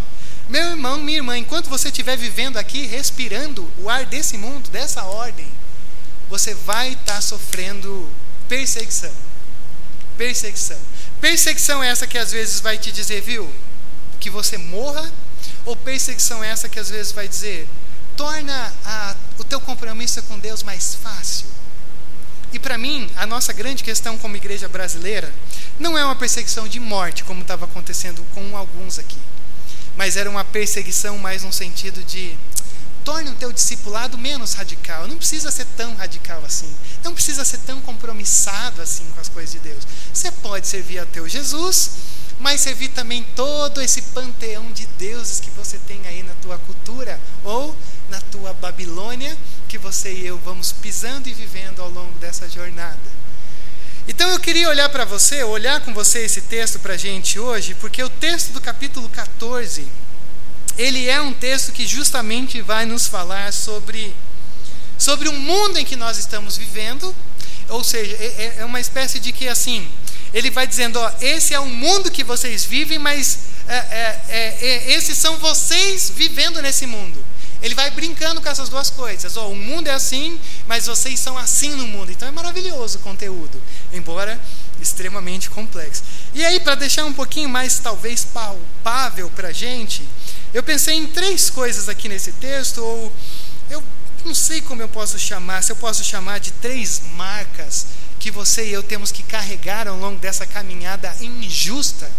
meu 0.50 0.72
irmão, 0.72 1.00
minha 1.00 1.20
irmã, 1.20 1.38
enquanto 1.38 1.70
você 1.70 1.90
estiver 1.90 2.18
vivendo 2.18 2.58
aqui, 2.58 2.86
respirando 2.86 3.72
o 3.78 3.90
ar 3.90 4.06
desse 4.06 4.38
mundo, 4.38 4.70
dessa 4.70 5.04
ordem, 5.04 5.48
você 6.30 6.54
vai 6.54 6.94
estar 6.94 7.16
tá 7.16 7.22
sofrendo 7.22 8.10
perseguição. 8.48 9.14
Perseguição. 10.18 10.80
Perseguição 11.22 11.84
é 11.84 11.90
essa 11.90 12.08
que 12.08 12.18
às 12.18 12.32
vezes 12.32 12.60
vai 12.60 12.78
te 12.78 12.92
dizer, 12.92 13.22
viu? 13.22 13.50
que 14.20 14.30
você 14.30 14.58
morra? 14.58 15.12
Ou 15.66 15.76
perseguição 15.76 16.44
essa 16.44 16.70
que 16.70 16.80
às 16.80 16.90
vezes 16.90 17.12
vai 17.12 17.28
dizer, 17.28 17.68
torna 18.16 18.74
a, 18.86 19.16
o 19.38 19.44
teu 19.44 19.60
compromisso 19.62 20.22
com 20.24 20.38
Deus 20.38 20.62
mais 20.62 20.96
fácil? 20.96 21.48
E 22.52 22.60
para 22.60 22.78
mim, 22.78 23.10
a 23.16 23.26
nossa 23.26 23.54
grande 23.54 23.84
questão 23.84 24.18
como 24.18 24.36
igreja 24.36 24.68
brasileira 24.68 25.32
não 25.80 25.98
é 25.98 26.04
uma 26.04 26.16
perseguição 26.16 26.68
de 26.68 26.80
morte, 26.80 27.24
como 27.24 27.42
estava 27.42 27.66
acontecendo 27.66 28.26
com 28.34 28.58
alguns 28.58 29.00
aqui, 29.00 29.18
mas 30.00 30.16
era 30.16 30.30
uma 30.30 30.46
perseguição 30.46 31.18
mais 31.18 31.44
no 31.44 31.52
sentido 31.52 32.02
de 32.06 32.34
torne 33.04 33.32
o 33.32 33.36
teu 33.36 33.52
discipulado 33.52 34.18
menos 34.18 34.54
radical. 34.54 35.06
Não 35.10 35.18
precisa 35.18 35.52
ser 35.52 35.66
tão 35.76 35.94
radical 35.96 36.42
assim. 36.46 36.74
Não 37.04 37.14
precisa 37.14 37.44
ser 37.44 37.58
tão 37.58 37.82
compromissado 37.82 38.82
assim 38.82 39.04
com 39.14 39.20
as 39.20 39.28
coisas 39.28 39.52
de 39.52 39.60
Deus. 39.60 39.86
Você 40.14 40.32
pode 40.32 40.68
servir 40.68 41.00
a 41.00 41.06
teu 41.06 41.28
Jesus, 41.28 41.92
mas 42.40 42.62
servir 42.62 42.88
também 42.92 43.26
todo 43.36 43.82
esse 43.82 44.02
panteão 44.02 44.72
de 44.72 44.86
deuses 44.98 45.42
que 45.42 45.50
você 45.50 45.78
tem 45.80 46.00
aí 46.08 46.24
na 46.24 46.34
tua 46.36 46.58
cultura 46.60 47.20
ou 47.44 47.76
na 48.08 48.22
tua 48.22 48.54
Babilônia, 48.54 49.38
que 49.68 49.78
você 49.78 50.14
e 50.14 50.26
eu 50.26 50.38
vamos 50.46 50.72
pisando 50.72 51.28
e 51.28 51.34
vivendo 51.34 51.82
ao 51.82 51.90
longo 51.90 52.18
dessa 52.20 52.48
jornada. 52.48 53.19
Então 54.10 54.28
eu 54.32 54.40
queria 54.40 54.68
olhar 54.68 54.90
para 54.90 55.06
você, 55.06 55.44
olhar 55.44 55.82
com 55.82 55.94
você 55.94 56.22
esse 56.22 56.42
texto 56.42 56.80
para 56.80 56.96
a 56.96 56.98
gente 56.98 57.40
hoje, 57.40 57.76
porque 57.76 58.02
o 58.02 58.10
texto 58.10 58.52
do 58.52 58.60
capítulo 58.60 59.08
14, 59.08 59.88
ele 60.80 61.08
é 61.08 61.22
um 61.22 61.32
texto 61.32 61.72
que 61.72 61.86
justamente 61.86 62.60
vai 62.60 62.88
nos 62.88 63.06
falar 63.06 63.54
sobre, 63.54 64.16
sobre 64.98 65.30
o 65.30 65.34
mundo 65.34 65.78
em 65.78 65.86
que 65.86 65.96
nós 65.96 66.18
estamos 66.18 66.58
vivendo, 66.58 67.16
ou 67.70 67.84
seja, 67.84 68.16
é, 68.16 68.56
é 68.58 68.66
uma 68.66 68.80
espécie 68.80 69.20
de 69.20 69.32
que 69.32 69.48
assim, 69.48 69.88
ele 70.34 70.50
vai 70.50 70.66
dizendo, 70.66 71.00
ó, 71.00 71.12
esse 71.22 71.54
é 71.54 71.60
o 71.60 71.68
mundo 71.68 72.10
que 72.10 72.24
vocês 72.24 72.66
vivem, 72.66 72.98
mas 72.98 73.38
é, 73.68 73.76
é, 73.76 74.22
é, 74.28 74.68
é 74.70 74.92
esses 74.92 75.20
são 75.20 75.38
vocês 75.38 76.12
vivendo 76.16 76.64
nesse 76.64 76.88
mundo. 76.88 77.24
Ele 77.62 77.76
vai 77.76 77.92
brincando 77.92 78.42
com 78.42 78.48
essas 78.48 78.70
duas 78.70 78.90
coisas. 78.90 79.36
Oh, 79.36 79.50
o 79.50 79.56
mundo 79.56 79.88
é 79.88 79.94
assim, 79.94 80.40
mas 80.68 80.88
vocês 80.88 81.20
são 81.20 81.38
assim 81.38 81.72
no 81.72 81.88
mundo. 81.88 82.12
Então 82.12 82.28
é 82.28 82.32
maravilhoso 82.32 83.00
o 83.00 83.02
conteúdo, 83.02 83.62
embora 83.92 84.40
extremamente 84.82 85.50
complexo. 85.50 86.04
E 86.34 86.46
aí, 86.46 86.60
para 86.60 86.76
deixar 86.76 87.06
um 87.06 87.14
pouquinho 87.14 87.50
mais, 87.50 87.80
talvez, 87.80 88.24
palpável 88.24 89.30
para 89.32 89.50
a 89.50 89.52
gente, 89.52 90.08
eu 90.54 90.64
pensei 90.64 90.96
em 90.96 91.08
três 91.08 91.50
coisas 91.50 91.90
aqui 91.90 92.08
nesse 92.08 92.32
texto, 92.34 92.80
ou 92.80 93.12
eu 93.70 93.84
não 94.26 94.34
sei 94.34 94.62
como 94.62 94.82
eu 94.82 94.88
posso 94.88 95.20
chamar, 95.20 95.62
se 95.64 95.72
eu 95.72 95.76
posso 95.76 96.04
chamar 96.04 96.40
de 96.40 96.52
três 96.52 97.02
marcas 97.16 97.88
que 98.20 98.32
você 98.32 98.68
e 98.68 98.74
eu 98.74 98.84
temos 98.84 99.12
que 99.12 99.24
carregar 99.24 99.88
ao 99.88 99.98
longo 99.98 100.20
dessa 100.20 100.46
caminhada 100.46 101.14
injusta 101.22 102.10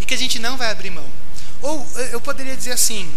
e 0.00 0.04
que 0.04 0.14
a 0.14 0.18
gente 0.18 0.38
não 0.38 0.56
vai 0.56 0.70
abrir 0.70 0.90
mão. 0.90 1.06
Ou 1.62 1.86
eu 2.10 2.20
poderia 2.20 2.56
dizer 2.56 2.72
assim: 2.72 3.10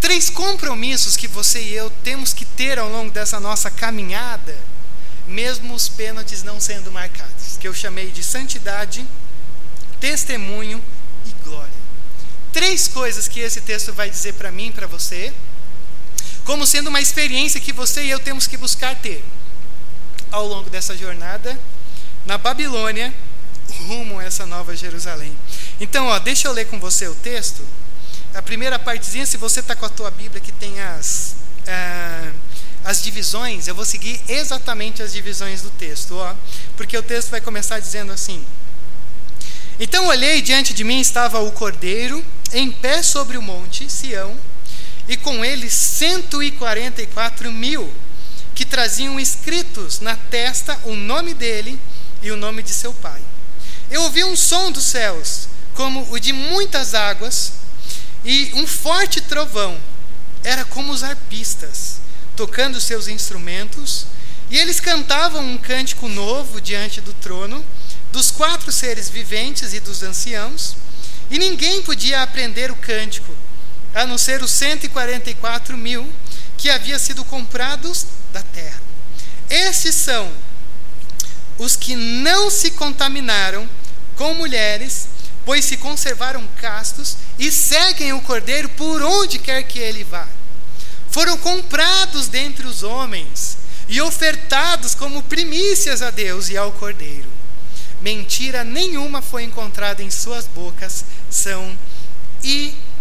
Três 0.00 0.30
compromissos 0.30 1.14
que 1.14 1.28
você 1.28 1.60
e 1.62 1.74
eu 1.74 1.90
temos 2.02 2.32
que 2.32 2.46
ter 2.46 2.78
ao 2.78 2.88
longo 2.88 3.10
dessa 3.10 3.38
nossa 3.38 3.70
caminhada, 3.70 4.56
mesmo 5.26 5.74
os 5.74 5.88
pênaltis 5.88 6.42
não 6.42 6.58
sendo 6.58 6.90
marcados, 6.90 7.58
que 7.60 7.68
eu 7.68 7.74
chamei 7.74 8.10
de 8.10 8.24
santidade, 8.24 9.06
testemunho 10.00 10.82
e 11.26 11.44
glória. 11.44 11.70
Três 12.50 12.88
coisas 12.88 13.28
que 13.28 13.40
esse 13.40 13.60
texto 13.60 13.92
vai 13.92 14.08
dizer 14.08 14.32
para 14.34 14.50
mim 14.50 14.72
para 14.72 14.86
você, 14.86 15.32
como 16.44 16.66
sendo 16.66 16.88
uma 16.88 17.00
experiência 17.00 17.60
que 17.60 17.72
você 17.72 18.02
e 18.02 18.10
eu 18.10 18.18
temos 18.18 18.46
que 18.46 18.56
buscar 18.56 18.96
ter 18.96 19.22
ao 20.32 20.46
longo 20.46 20.70
dessa 20.70 20.96
jornada 20.96 21.60
na 22.24 22.38
Babilônia, 22.38 23.12
rumo 23.86 24.18
a 24.18 24.24
essa 24.24 24.46
nova 24.46 24.74
Jerusalém. 24.74 25.36
Então, 25.78 26.06
ó, 26.06 26.18
deixa 26.18 26.48
eu 26.48 26.52
ler 26.52 26.66
com 26.66 26.80
você 26.80 27.06
o 27.06 27.14
texto 27.14 27.62
a 28.34 28.42
primeira 28.42 28.78
partezinha, 28.78 29.26
se 29.26 29.36
você 29.36 29.60
está 29.60 29.74
com 29.74 29.86
a 29.86 29.88
tua 29.88 30.10
Bíblia 30.10 30.40
que 30.40 30.52
tem 30.52 30.80
as, 30.80 31.34
é, 31.66 32.30
as 32.84 33.02
divisões, 33.02 33.66
eu 33.66 33.74
vou 33.74 33.84
seguir 33.84 34.20
exatamente 34.28 35.02
as 35.02 35.12
divisões 35.12 35.62
do 35.62 35.70
texto, 35.70 36.16
ó, 36.16 36.34
porque 36.76 36.96
o 36.96 37.02
texto 37.02 37.30
vai 37.30 37.40
começar 37.40 37.80
dizendo 37.80 38.12
assim: 38.12 38.44
Então 39.78 40.06
olhei 40.06 40.40
diante 40.40 40.72
de 40.72 40.84
mim 40.84 41.00
estava 41.00 41.40
o 41.40 41.50
cordeiro 41.50 42.24
em 42.52 42.70
pé 42.70 43.02
sobre 43.02 43.36
o 43.36 43.42
monte 43.42 43.90
Sião, 43.90 44.36
e 45.08 45.16
com 45.16 45.44
ele 45.44 45.68
cento 45.68 46.42
e 46.42 46.52
quarenta 46.52 47.02
e 47.02 47.06
quatro 47.06 47.50
mil 47.50 47.92
que 48.54 48.64
traziam 48.64 49.18
escritos 49.18 50.00
na 50.00 50.14
testa 50.14 50.78
o 50.84 50.94
nome 50.94 51.34
dele 51.34 51.80
e 52.22 52.30
o 52.30 52.36
nome 52.36 52.62
de 52.62 52.70
seu 52.70 52.92
pai. 52.92 53.20
Eu 53.90 54.02
ouvi 54.02 54.22
um 54.22 54.36
som 54.36 54.70
dos 54.70 54.84
céus, 54.84 55.48
como 55.74 56.06
o 56.12 56.18
de 56.18 56.32
muitas 56.32 56.94
águas, 56.94 57.54
e 58.24 58.52
um 58.54 58.66
forte 58.66 59.20
trovão 59.20 59.78
era 60.42 60.64
como 60.64 60.92
os 60.92 61.02
arpistas, 61.02 62.00
tocando 62.36 62.80
seus 62.80 63.08
instrumentos, 63.08 64.06
e 64.50 64.58
eles 64.58 64.80
cantavam 64.80 65.44
um 65.44 65.58
cântico 65.58 66.08
novo 66.08 66.60
diante 66.60 67.00
do 67.00 67.12
trono, 67.14 67.64
dos 68.12 68.30
quatro 68.30 68.72
seres 68.72 69.08
viventes 69.08 69.72
e 69.72 69.80
dos 69.80 70.02
anciãos, 70.02 70.76
e 71.30 71.38
ninguém 71.38 71.82
podia 71.82 72.22
aprender 72.22 72.70
o 72.70 72.76
cântico, 72.76 73.34
a 73.94 74.04
não 74.06 74.18
ser 74.18 74.42
os 74.42 74.50
144 74.50 75.76
mil 75.76 76.10
que 76.56 76.68
haviam 76.68 76.98
sido 76.98 77.24
comprados 77.24 78.06
da 78.32 78.42
terra. 78.42 78.80
Estes 79.48 79.94
são 79.94 80.30
os 81.58 81.76
que 81.76 81.94
não 81.94 82.50
se 82.50 82.72
contaminaram 82.72 83.68
com 84.16 84.34
mulheres, 84.34 85.08
pois 85.50 85.64
se 85.64 85.76
conservaram 85.76 86.46
castos 86.60 87.16
e 87.36 87.50
seguem 87.50 88.12
o 88.12 88.20
Cordeiro 88.20 88.68
por 88.68 89.02
onde 89.02 89.36
quer 89.36 89.64
que 89.64 89.80
ele 89.80 90.04
vá. 90.04 90.24
Foram 91.10 91.36
comprados 91.38 92.28
dentre 92.28 92.64
os 92.68 92.84
homens 92.84 93.56
e 93.88 94.00
ofertados 94.00 94.94
como 94.94 95.24
primícias 95.24 96.02
a 96.02 96.12
Deus 96.12 96.50
e 96.50 96.56
ao 96.56 96.70
Cordeiro. 96.70 97.28
Mentira 98.00 98.62
nenhuma 98.62 99.20
foi 99.20 99.42
encontrada 99.42 100.04
em 100.04 100.08
suas 100.08 100.46
bocas, 100.46 101.04
são 101.28 101.76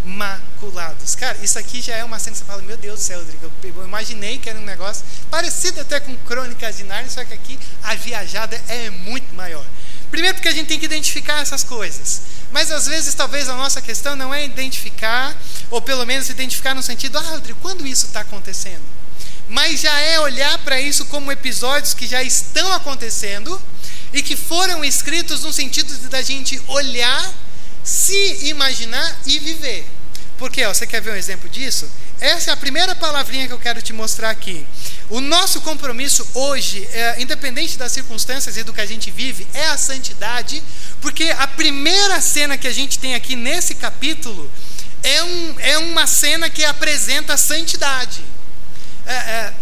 imaculados. 0.04 1.14
Cara, 1.14 1.38
isso 1.44 1.60
aqui 1.60 1.84
já 1.84 1.98
é 1.98 2.04
uma 2.04 2.18
cena 2.18 2.32
que 2.32 2.40
você 2.40 2.46
fala, 2.46 2.64
meu 2.64 2.78
Deus 2.78 3.00
do 3.00 3.04
céu, 3.04 3.20
Rodrigo, 3.20 3.52
eu 3.80 3.86
imaginei 3.86 4.40
que 4.40 4.50
era 4.50 4.58
um 4.58 4.66
negócio 4.66 5.06
parecido 5.30 5.82
até 5.82 6.00
com 6.00 6.18
Crônicas 6.26 6.78
de 6.78 6.84
Narnia, 6.84 7.12
só 7.12 7.24
que 7.24 7.36
aqui 7.36 7.60
a 7.84 7.94
viajada 7.94 8.60
é 8.68 8.90
muito 8.90 9.36
maior. 9.36 9.68
Primeiro 10.12 10.36
porque 10.36 10.48
a 10.48 10.52
gente 10.52 10.68
tem 10.68 10.80
que 10.80 10.86
identificar 10.86 11.42
essas 11.42 11.64
coisas. 11.64 12.22
Mas 12.52 12.72
às 12.72 12.88
vezes, 12.88 13.14
talvez 13.14 13.48
a 13.48 13.56
nossa 13.56 13.82
questão 13.82 14.16
não 14.16 14.34
é 14.34 14.44
identificar, 14.44 15.38
ou 15.70 15.82
pelo 15.82 16.06
menos 16.06 16.30
identificar 16.30 16.74
no 16.74 16.82
sentido, 16.82 17.18
ah, 17.18 17.22
Rodrigo, 17.22 17.60
quando 17.62 17.86
isso 17.86 18.08
está 18.08 18.22
acontecendo? 18.22 18.82
Mas 19.48 19.82
já 19.82 20.00
é 20.00 20.20
olhar 20.20 20.58
para 20.60 20.80
isso 20.80 21.06
como 21.06 21.32
episódios 21.32 21.94
que 21.94 22.08
já 22.08 22.24
estão 22.24 22.72
acontecendo 22.74 23.60
e 24.14 24.22
que 24.22 24.36
foram 24.36 24.84
escritos 24.84 25.44
no 25.44 25.54
sentido 25.54 25.96
de 25.96 26.08
da 26.08 26.22
gente 26.22 26.62
olhar, 26.68 27.34
se 27.84 28.48
imaginar 28.48 29.20
e 29.26 29.40
viver. 29.40 29.88
Porque, 30.40 30.66
ó, 30.66 30.74
você 30.74 30.88
quer 30.88 31.02
ver 31.02 31.12
um 31.12 31.16
exemplo 31.16 31.50
disso? 31.50 31.92
Essa 32.20 32.52
é 32.52 32.54
a 32.54 32.58
primeira 32.58 32.96
palavrinha 32.96 33.46
que 33.46 33.54
eu 33.54 33.60
quero 33.60 33.82
te 33.82 33.92
mostrar 33.92 34.30
aqui. 34.30 34.66
O 35.10 35.20
nosso 35.20 35.60
compromisso 35.60 36.26
hoje, 36.34 36.88
é, 36.94 37.22
independente 37.22 37.78
das 37.78 37.92
circunstâncias 37.92 38.56
e 38.56 38.64
do 38.64 38.72
que 38.72 38.80
a 38.80 38.86
gente 38.86 39.12
vive, 39.12 39.46
é 39.54 39.66
a 39.66 39.78
santidade, 39.78 40.64
porque 41.02 41.26
a 41.38 41.46
primeira 41.46 42.22
cena 42.22 42.58
que 42.58 42.68
a 42.68 42.74
gente 42.74 42.98
tem 42.98 43.16
aqui 43.16 43.36
nesse 43.36 43.76
capítulo 43.76 44.50
é, 45.04 45.24
um, 45.24 45.60
é 45.60 45.78
uma 45.78 46.08
cena 46.08 46.50
que 46.50 46.64
apresenta 46.64 47.34
a 47.34 47.38
santidade. 47.38 48.24
É, 49.06 49.14
é, 49.14 49.54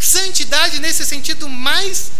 santidade 0.00 0.80
nesse 0.80 1.04
sentido 1.06 1.48
mais, 1.48 2.10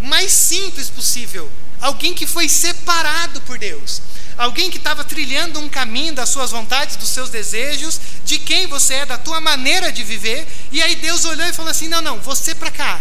mais 0.00 0.30
simples 0.30 0.88
possível. 0.88 1.50
Alguém 1.80 2.14
que 2.14 2.26
foi 2.26 2.48
separado 2.48 3.40
por 3.42 3.58
Deus. 3.58 4.02
Alguém 4.36 4.70
que 4.70 4.78
estava 4.78 5.04
trilhando 5.04 5.58
um 5.60 5.68
caminho 5.68 6.14
das 6.14 6.28
suas 6.28 6.50
vontades, 6.50 6.96
dos 6.96 7.08
seus 7.08 7.30
desejos, 7.30 8.00
de 8.24 8.38
quem 8.38 8.66
você 8.66 8.94
é, 8.94 9.06
da 9.06 9.18
tua 9.18 9.40
maneira 9.40 9.92
de 9.92 10.02
viver. 10.02 10.46
E 10.72 10.82
aí 10.82 10.94
Deus 10.96 11.24
olhou 11.24 11.46
e 11.46 11.52
falou 11.52 11.70
assim: 11.70 11.88
não, 11.88 12.00
não, 12.00 12.18
você 12.20 12.54
para 12.54 12.70
cá. 12.70 13.00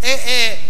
É, 0.00 0.12
é, 0.12 0.60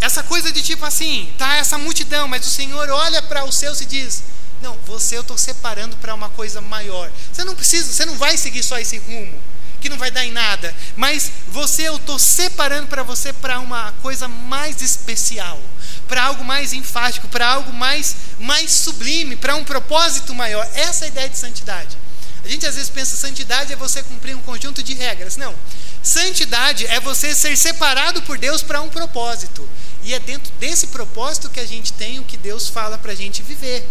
essa 0.00 0.22
coisa 0.22 0.52
de 0.52 0.62
tipo 0.62 0.84
assim, 0.84 1.32
tá 1.36 1.56
essa 1.56 1.76
multidão, 1.76 2.28
mas 2.28 2.46
o 2.46 2.50
Senhor 2.50 2.88
olha 2.88 3.20
para 3.22 3.44
os 3.44 3.56
seus 3.56 3.80
e 3.80 3.84
diz: 3.84 4.22
Não, 4.62 4.76
você 4.86 5.16
eu 5.16 5.22
estou 5.22 5.36
separando 5.36 5.96
para 5.96 6.14
uma 6.14 6.28
coisa 6.28 6.60
maior. 6.60 7.10
Você 7.32 7.44
não 7.44 7.54
precisa, 7.54 7.92
você 7.92 8.04
não 8.04 8.16
vai 8.16 8.36
seguir 8.36 8.62
só 8.62 8.78
esse 8.78 8.98
rumo, 8.98 9.38
que 9.80 9.88
não 9.88 9.98
vai 9.98 10.10
dar 10.10 10.24
em 10.24 10.32
nada. 10.32 10.74
Mas 10.96 11.30
você 11.48 11.88
eu 11.88 11.96
estou 11.96 12.18
separando 12.18 12.88
para 12.88 13.02
você 13.02 13.32
para 13.32 13.60
uma 13.60 13.92
coisa 14.02 14.28
mais 14.28 14.82
especial, 14.82 15.60
para 16.06 16.24
algo 16.24 16.44
mais 16.44 16.72
enfático, 16.72 17.28
para 17.28 17.48
algo 17.48 17.72
mais, 17.72 18.16
mais 18.38 18.70
sublime, 18.72 19.36
para 19.36 19.56
um 19.56 19.64
propósito 19.64 20.34
maior. 20.34 20.68
Essa 20.74 21.04
é 21.04 21.06
a 21.06 21.08
ideia 21.08 21.28
de 21.28 21.38
santidade. 21.38 21.96
A 22.44 22.48
gente 22.48 22.66
às 22.66 22.76
vezes 22.76 22.90
pensa 22.90 23.16
santidade 23.16 23.72
é 23.72 23.76
você 23.76 24.02
cumprir 24.02 24.34
um 24.34 24.40
conjunto 24.40 24.82
de 24.82 24.94
regras. 24.94 25.36
Não. 25.36 25.54
Santidade 26.02 26.86
é 26.86 27.00
você 27.00 27.34
ser 27.34 27.56
separado 27.56 28.22
por 28.22 28.38
Deus 28.38 28.62
para 28.62 28.80
um 28.80 28.88
propósito. 28.88 29.68
E 30.02 30.14
é 30.14 30.20
dentro 30.20 30.50
desse 30.58 30.86
propósito 30.86 31.50
que 31.50 31.60
a 31.60 31.66
gente 31.66 31.92
tem 31.92 32.18
o 32.18 32.24
que 32.24 32.36
Deus 32.36 32.68
fala 32.68 32.96
para 32.96 33.12
a 33.12 33.14
gente 33.14 33.42
viver. 33.42 33.86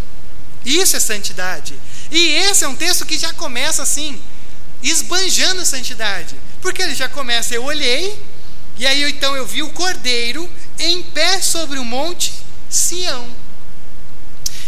Isso 0.65 0.95
é 0.95 0.99
santidade. 0.99 1.77
E 2.11 2.29
esse 2.29 2.63
é 2.63 2.67
um 2.67 2.75
texto 2.75 3.05
que 3.05 3.17
já 3.17 3.33
começa 3.33 3.83
assim, 3.83 4.19
esbanjando 4.81 5.65
santidade. 5.65 6.35
Porque 6.61 6.81
ele 6.81 6.95
já 6.95 7.07
começa, 7.09 7.53
eu 7.53 7.63
olhei, 7.63 8.19
e 8.77 8.85
aí 8.85 9.03
então 9.03 9.35
eu 9.35 9.45
vi 9.45 9.63
o 9.63 9.69
cordeiro 9.71 10.49
em 10.79 11.01
pé 11.03 11.41
sobre 11.41 11.79
o 11.79 11.85
monte 11.85 12.33
Sião. 12.69 13.27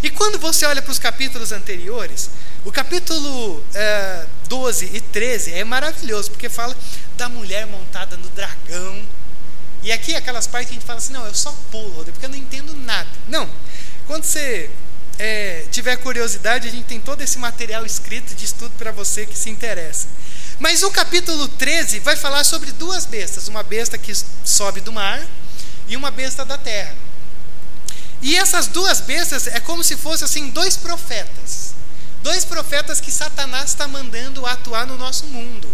E 0.01 0.09
quando 0.09 0.39
você 0.39 0.65
olha 0.65 0.81
para 0.81 0.91
os 0.91 0.99
capítulos 0.99 1.51
anteriores, 1.51 2.29
o 2.63 2.71
capítulo 2.71 3.63
é, 3.73 4.25
12 4.47 4.91
e 4.93 5.01
13 5.01 5.53
é 5.53 5.63
maravilhoso, 5.63 6.31
porque 6.31 6.49
fala 6.49 6.75
da 7.17 7.27
mulher 7.27 7.67
montada 7.67 8.15
no 8.17 8.29
dragão. 8.29 9.03
E 9.83 9.91
aqui 9.91 10.15
aquelas 10.15 10.47
partes 10.47 10.69
que 10.69 10.75
a 10.75 10.79
gente 10.79 10.85
fala 10.85 10.99
assim, 10.99 11.13
não, 11.13 11.25
eu 11.25 11.33
só 11.33 11.53
pulo, 11.71 12.03
porque 12.05 12.25
eu 12.25 12.29
não 12.29 12.37
entendo 12.37 12.73
nada. 12.85 13.09
Não, 13.27 13.49
quando 14.07 14.23
você 14.23 14.69
é, 15.19 15.65
tiver 15.69 15.97
curiosidade, 15.97 16.67
a 16.67 16.71
gente 16.71 16.85
tem 16.85 16.99
todo 16.99 17.21
esse 17.21 17.37
material 17.37 17.85
escrito 17.85 18.33
de 18.33 18.45
estudo 18.45 18.71
para 18.77 18.91
você 18.91 19.25
que 19.25 19.37
se 19.37 19.49
interessa. 19.49 20.07
Mas 20.57 20.81
o 20.81 20.89
capítulo 20.89 21.47
13 21.47 21.99
vai 21.99 22.15
falar 22.15 22.45
sobre 22.45 22.71
duas 22.71 23.05
bestas: 23.05 23.49
uma 23.49 23.61
besta 23.61 23.97
que 23.97 24.13
sobe 24.45 24.79
do 24.79 24.93
mar 24.93 25.21
e 25.89 25.97
uma 25.97 26.09
besta 26.09 26.45
da 26.45 26.57
terra. 26.57 26.95
E 28.21 28.37
essas 28.37 28.67
duas 28.67 29.01
bestas 29.01 29.47
é 29.47 29.59
como 29.59 29.83
se 29.83 29.97
fossem 29.97 30.25
assim 30.25 30.49
dois 30.49 30.77
profetas. 30.77 31.73
Dois 32.21 32.43
profetas 32.43 32.99
que 32.99 33.11
Satanás 33.11 33.69
está 33.69 33.87
mandando 33.87 34.45
atuar 34.45 34.85
no 34.87 34.97
nosso 34.97 35.25
mundo. 35.27 35.69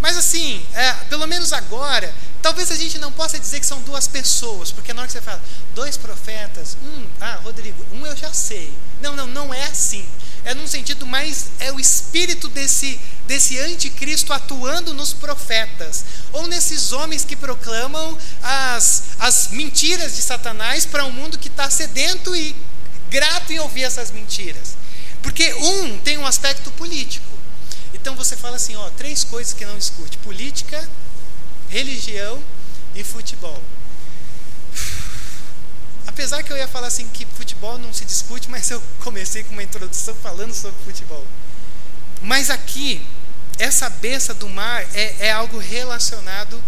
Mas 0.00 0.16
assim, 0.16 0.64
é, 0.74 0.92
pelo 1.08 1.26
menos 1.26 1.52
agora, 1.52 2.14
talvez 2.42 2.70
a 2.70 2.76
gente 2.76 2.98
não 2.98 3.12
possa 3.12 3.38
dizer 3.38 3.60
que 3.60 3.66
são 3.66 3.80
duas 3.82 4.06
pessoas, 4.06 4.70
porque 4.70 4.92
na 4.92 5.02
hora 5.02 5.06
que 5.06 5.12
você 5.12 5.20
fala 5.20 5.40
dois 5.74 5.96
profetas, 5.96 6.76
um, 6.82 7.06
ah, 7.20 7.38
Rodrigo, 7.42 7.84
um 7.92 8.06
eu 8.06 8.16
já 8.16 8.32
sei. 8.32 8.72
Não, 9.00 9.14
não, 9.14 9.26
não 9.26 9.52
é 9.52 9.64
assim. 9.64 10.06
É 10.44 10.54
num 10.54 10.66
sentido 10.66 11.06
mais 11.06 11.50
é 11.58 11.72
o 11.72 11.80
espírito 11.80 12.48
desse 12.48 12.98
desse 13.28 13.58
anticristo 13.58 14.32
atuando 14.32 14.94
nos 14.94 15.12
profetas, 15.12 16.02
ou 16.32 16.46
nesses 16.46 16.92
homens 16.92 17.26
que 17.26 17.36
proclamam 17.36 18.16
as, 18.42 19.02
as 19.18 19.48
mentiras 19.48 20.16
de 20.16 20.22
Satanás 20.22 20.86
para 20.86 21.04
um 21.04 21.12
mundo 21.12 21.38
que 21.38 21.48
está 21.48 21.68
sedento 21.68 22.34
e 22.34 22.56
grato 23.10 23.52
em 23.52 23.58
ouvir 23.58 23.82
essas 23.82 24.10
mentiras. 24.10 24.76
Porque 25.22 25.52
um 25.54 25.98
tem 25.98 26.16
um 26.16 26.26
aspecto 26.26 26.70
político. 26.70 27.26
Então 27.92 28.16
você 28.16 28.34
fala 28.34 28.56
assim, 28.56 28.74
ó, 28.76 28.88
três 28.90 29.24
coisas 29.24 29.52
que 29.52 29.66
não 29.66 29.76
discute: 29.76 30.16
política, 30.18 30.88
religião 31.68 32.42
e 32.94 33.04
futebol. 33.04 33.62
Apesar 36.06 36.42
que 36.42 36.52
eu 36.52 36.56
ia 36.56 36.66
falar 36.66 36.88
assim 36.88 37.06
que 37.08 37.24
futebol 37.24 37.78
não 37.78 37.92
se 37.92 38.04
discute, 38.04 38.48
mas 38.50 38.70
eu 38.70 38.82
comecei 39.00 39.44
com 39.44 39.52
uma 39.52 39.62
introdução 39.62 40.14
falando 40.16 40.52
sobre 40.52 40.78
futebol. 40.84 41.24
Mas 42.20 42.50
aqui 42.50 43.00
essa 43.58 43.88
besta 43.90 44.32
do 44.34 44.48
mar 44.48 44.86
é, 44.94 45.26
é 45.26 45.32
algo 45.32 45.58
relacionado 45.58 46.62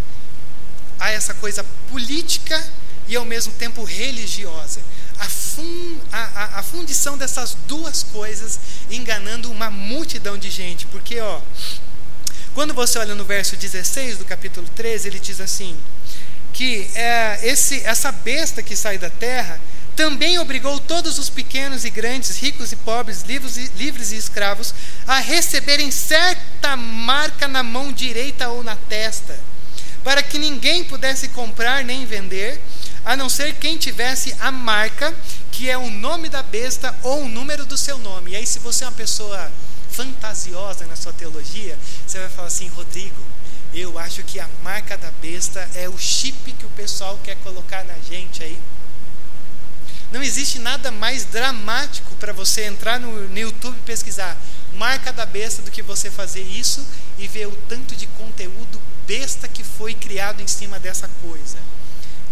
a 0.99 1.11
essa 1.11 1.33
coisa 1.35 1.65
política 1.89 2.63
e 3.09 3.17
ao 3.17 3.25
mesmo 3.25 3.53
tempo 3.55 3.83
religiosa. 3.85 4.81
A, 5.19 5.29
fun, 5.29 5.99
a, 6.13 6.19
a, 6.19 6.59
a, 6.61 6.63
fundição 6.63 7.19
dessas 7.19 7.57
duas 7.67 8.03
coisas 8.03 8.59
enganando 8.91 9.51
uma 9.51 9.71
multidão 9.71 10.39
de 10.39 10.51
gente. 10.51 10.87
Porque, 10.87 11.21
ó, 11.21 11.41
quando 12.55 12.75
você 12.75 12.99
olha 12.99 13.15
no 13.15 13.25
verso 13.25 13.57
16 13.57 14.19
do 14.19 14.25
capítulo 14.25 14.67
13, 14.75 15.09
ele 15.09 15.19
diz 15.19 15.41
assim: 15.41 15.77
que 16.53 16.91
é, 16.95 17.41
esse, 17.43 17.83
essa 17.85 18.13
besta 18.13 18.63
que 18.63 18.77
sai 18.77 18.99
da 18.99 19.09
terra 19.11 19.61
também 19.97 20.39
obrigou 20.39 20.79
todos 20.81 21.19
os 21.19 21.29
pequenos 21.29 21.85
e 21.85 21.91
grandes, 21.91 22.39
ricos 22.39 22.73
e 22.73 22.77
pobres, 22.77 23.23
livres 23.23 23.57
e, 23.57 23.71
livres 23.77 24.13
e 24.13 24.17
escravos, 24.17 24.75
a 25.07 25.19
receberem 25.19 25.91
certa 25.91 26.77
marca 26.77 27.47
na 27.47 27.63
mão 27.63 27.93
direita 27.93 28.49
ou 28.49 28.63
na 28.63 28.77
testa, 28.77 29.39
para 30.03 30.23
que 30.23 30.39
ninguém 30.39 30.85
pudesse 30.85 31.29
comprar 31.29 31.85
nem 31.85 32.07
vender, 32.07 32.61
a 33.05 33.17
não 33.17 33.29
ser 33.29 33.55
quem 33.55 33.77
tivesse 33.77 34.35
a 34.41 34.51
marca, 34.51 35.15
que 35.53 35.69
é 35.69 35.77
o 35.77 35.91
nome 35.91 36.29
da 36.29 36.43
besta 36.43 36.95
ou 37.03 37.25
o 37.25 37.29
número 37.29 37.67
do 37.67 37.77
seu 37.77 37.99
nome. 37.99 38.31
E 38.33 38.37
aí, 38.37 38.47
se 38.47 38.59
você 38.59 38.85
é 38.85 38.87
uma 38.87 38.93
pessoa 38.93 39.53
fantasiosa 39.93 40.87
na 40.87 40.97
sua 40.97 41.13
teologia, 41.13 41.79
você 42.07 42.19
vai 42.19 42.29
falar 42.29 42.49
assim, 42.49 42.69
Rodrigo, 42.69 43.23
eu 43.73 43.99
acho 43.99 44.23
que 44.25 44.41
a 44.41 44.49
marca 44.63 44.97
da 44.97 45.11
besta 45.23 45.69
é 45.75 45.89
o 45.89 45.99
chip 45.99 46.53
que 46.53 46.67
o 46.67 46.71
pessoal 46.71 47.19
quer 47.23 47.37
colocar 47.37 47.85
na 47.85 47.95
gente 48.09 48.43
aí. 48.43 48.59
Não 50.11 50.23
existe 50.23 50.59
nada 50.59 50.91
mais 50.91 51.25
dramático 51.25 52.15
para 52.17 52.33
você 52.33 52.65
entrar 52.65 52.99
no, 52.99 53.29
no 53.29 53.39
YouTube 53.39 53.77
e 53.77 53.83
pesquisar 53.83 54.37
marca 54.75 55.13
da 55.13 55.27
besta 55.27 55.63
do 55.63 55.71
que 55.71 55.83
você 55.83 56.11
fazer 56.11 56.43
isso 56.43 56.85
e 57.19 57.29
ver 57.29 57.47
o 57.47 57.57
tanto 57.69 57.95
de 57.95 58.07
conteúdo 58.07 58.81
besta 59.07 59.47
que 59.47 59.63
foi 59.63 59.95
criado 59.95 60.41
em 60.41 60.47
cima 60.47 60.79
dessa 60.79 61.09
coisa. 61.23 61.59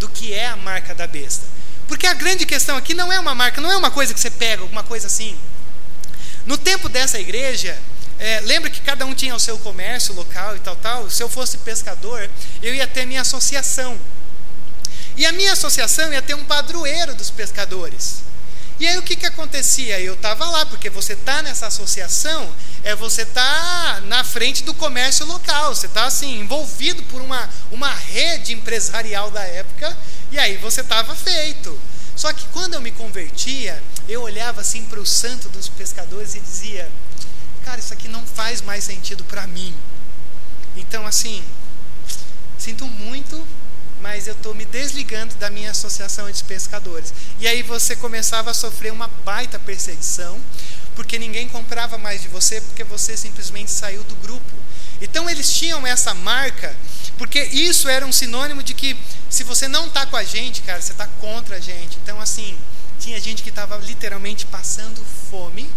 Do 0.00 0.08
que 0.08 0.32
é 0.32 0.46
a 0.46 0.56
marca 0.56 0.94
da 0.94 1.06
besta. 1.06 1.46
Porque 1.86 2.06
a 2.06 2.14
grande 2.14 2.46
questão 2.46 2.76
aqui 2.76 2.94
não 2.94 3.12
é 3.12 3.18
uma 3.18 3.34
marca, 3.34 3.60
não 3.60 3.70
é 3.70 3.76
uma 3.76 3.90
coisa 3.90 4.12
que 4.12 4.20
você 4.20 4.30
pega, 4.30 4.62
alguma 4.62 4.84
coisa 4.84 5.06
assim. 5.06 5.36
No 6.46 6.56
tempo 6.56 6.88
dessa 6.88 7.18
igreja, 7.18 7.78
é, 8.18 8.40
lembra 8.40 8.68
que 8.68 8.80
cada 8.80 9.06
um 9.06 9.14
tinha 9.14 9.34
o 9.34 9.40
seu 9.40 9.58
comércio 9.58 10.14
local 10.14 10.56
e 10.56 10.58
tal, 10.58 10.76
tal. 10.76 11.10
Se 11.10 11.22
eu 11.22 11.28
fosse 11.28 11.58
pescador, 11.58 12.28
eu 12.62 12.74
ia 12.74 12.86
ter 12.86 13.06
minha 13.06 13.20
associação. 13.20 13.98
E 15.16 15.24
a 15.26 15.32
minha 15.32 15.52
associação 15.52 16.12
ia 16.12 16.22
ter 16.22 16.34
um 16.34 16.44
padroeiro 16.44 17.14
dos 17.14 17.30
pescadores. 17.30 18.22
E 18.80 18.86
aí 18.86 18.96
o 18.96 19.02
que, 19.02 19.16
que 19.16 19.26
acontecia? 19.26 19.98
Eu 19.98 20.14
estava 20.14 20.48
lá, 20.48 20.64
porque 20.64 20.88
você 20.88 21.14
está 21.14 21.42
nessa 21.42 21.66
associação, 21.66 22.48
é 22.84 22.94
você 22.94 23.22
está 23.22 24.00
na 24.04 24.22
frente 24.22 24.62
do 24.62 24.72
comércio 24.72 25.26
local, 25.26 25.74
você 25.74 25.86
está 25.86 26.04
assim, 26.04 26.38
envolvido 26.38 27.02
por 27.04 27.20
uma, 27.20 27.50
uma 27.72 27.92
rede 27.92 28.52
empresarial 28.52 29.32
da 29.32 29.42
época, 29.42 29.96
e 30.30 30.38
aí 30.38 30.56
você 30.58 30.82
estava 30.82 31.12
feito. 31.16 31.76
Só 32.18 32.32
que 32.32 32.44
quando 32.48 32.74
eu 32.74 32.80
me 32.80 32.90
convertia, 32.90 33.80
eu 34.08 34.22
olhava 34.22 34.60
assim 34.60 34.84
para 34.86 34.98
o 34.98 35.06
santo 35.06 35.48
dos 35.50 35.68
pescadores 35.68 36.34
e 36.34 36.40
dizia, 36.40 36.90
cara, 37.64 37.78
isso 37.78 37.92
aqui 37.92 38.08
não 38.08 38.26
faz 38.26 38.60
mais 38.60 38.82
sentido 38.82 39.22
para 39.22 39.46
mim. 39.46 39.72
Então 40.76 41.06
assim, 41.06 41.44
sinto 42.58 42.84
muito, 42.86 43.40
mas 44.00 44.26
eu 44.26 44.34
estou 44.34 44.52
me 44.52 44.64
desligando 44.64 45.36
da 45.36 45.48
minha 45.48 45.70
associação 45.70 46.28
de 46.28 46.42
pescadores. 46.42 47.14
E 47.38 47.46
aí 47.46 47.62
você 47.62 47.94
começava 47.94 48.50
a 48.50 48.54
sofrer 48.54 48.92
uma 48.92 49.06
baita 49.24 49.56
perseguição, 49.56 50.40
porque 50.98 51.16
ninguém 51.16 51.48
comprava 51.48 51.96
mais 51.96 52.22
de 52.22 52.26
você, 52.26 52.60
porque 52.60 52.82
você 52.82 53.16
simplesmente 53.16 53.70
saiu 53.70 54.02
do 54.02 54.16
grupo. 54.16 54.52
Então 55.00 55.30
eles 55.30 55.52
tinham 55.56 55.86
essa 55.86 56.12
marca, 56.12 56.74
porque 57.16 57.40
isso 57.44 57.88
era 57.88 58.04
um 58.04 58.10
sinônimo 58.10 58.64
de 58.64 58.74
que 58.74 58.98
se 59.30 59.44
você 59.44 59.68
não 59.68 59.86
está 59.86 60.06
com 60.06 60.16
a 60.16 60.24
gente, 60.24 60.60
cara, 60.62 60.80
você 60.80 60.90
está 60.90 61.06
contra 61.20 61.54
a 61.54 61.60
gente. 61.60 61.96
Então, 62.02 62.20
assim, 62.20 62.58
tinha 62.98 63.20
gente 63.20 63.44
que 63.44 63.50
estava 63.50 63.76
literalmente 63.76 64.44
passando 64.46 65.00
fome, 65.30 65.70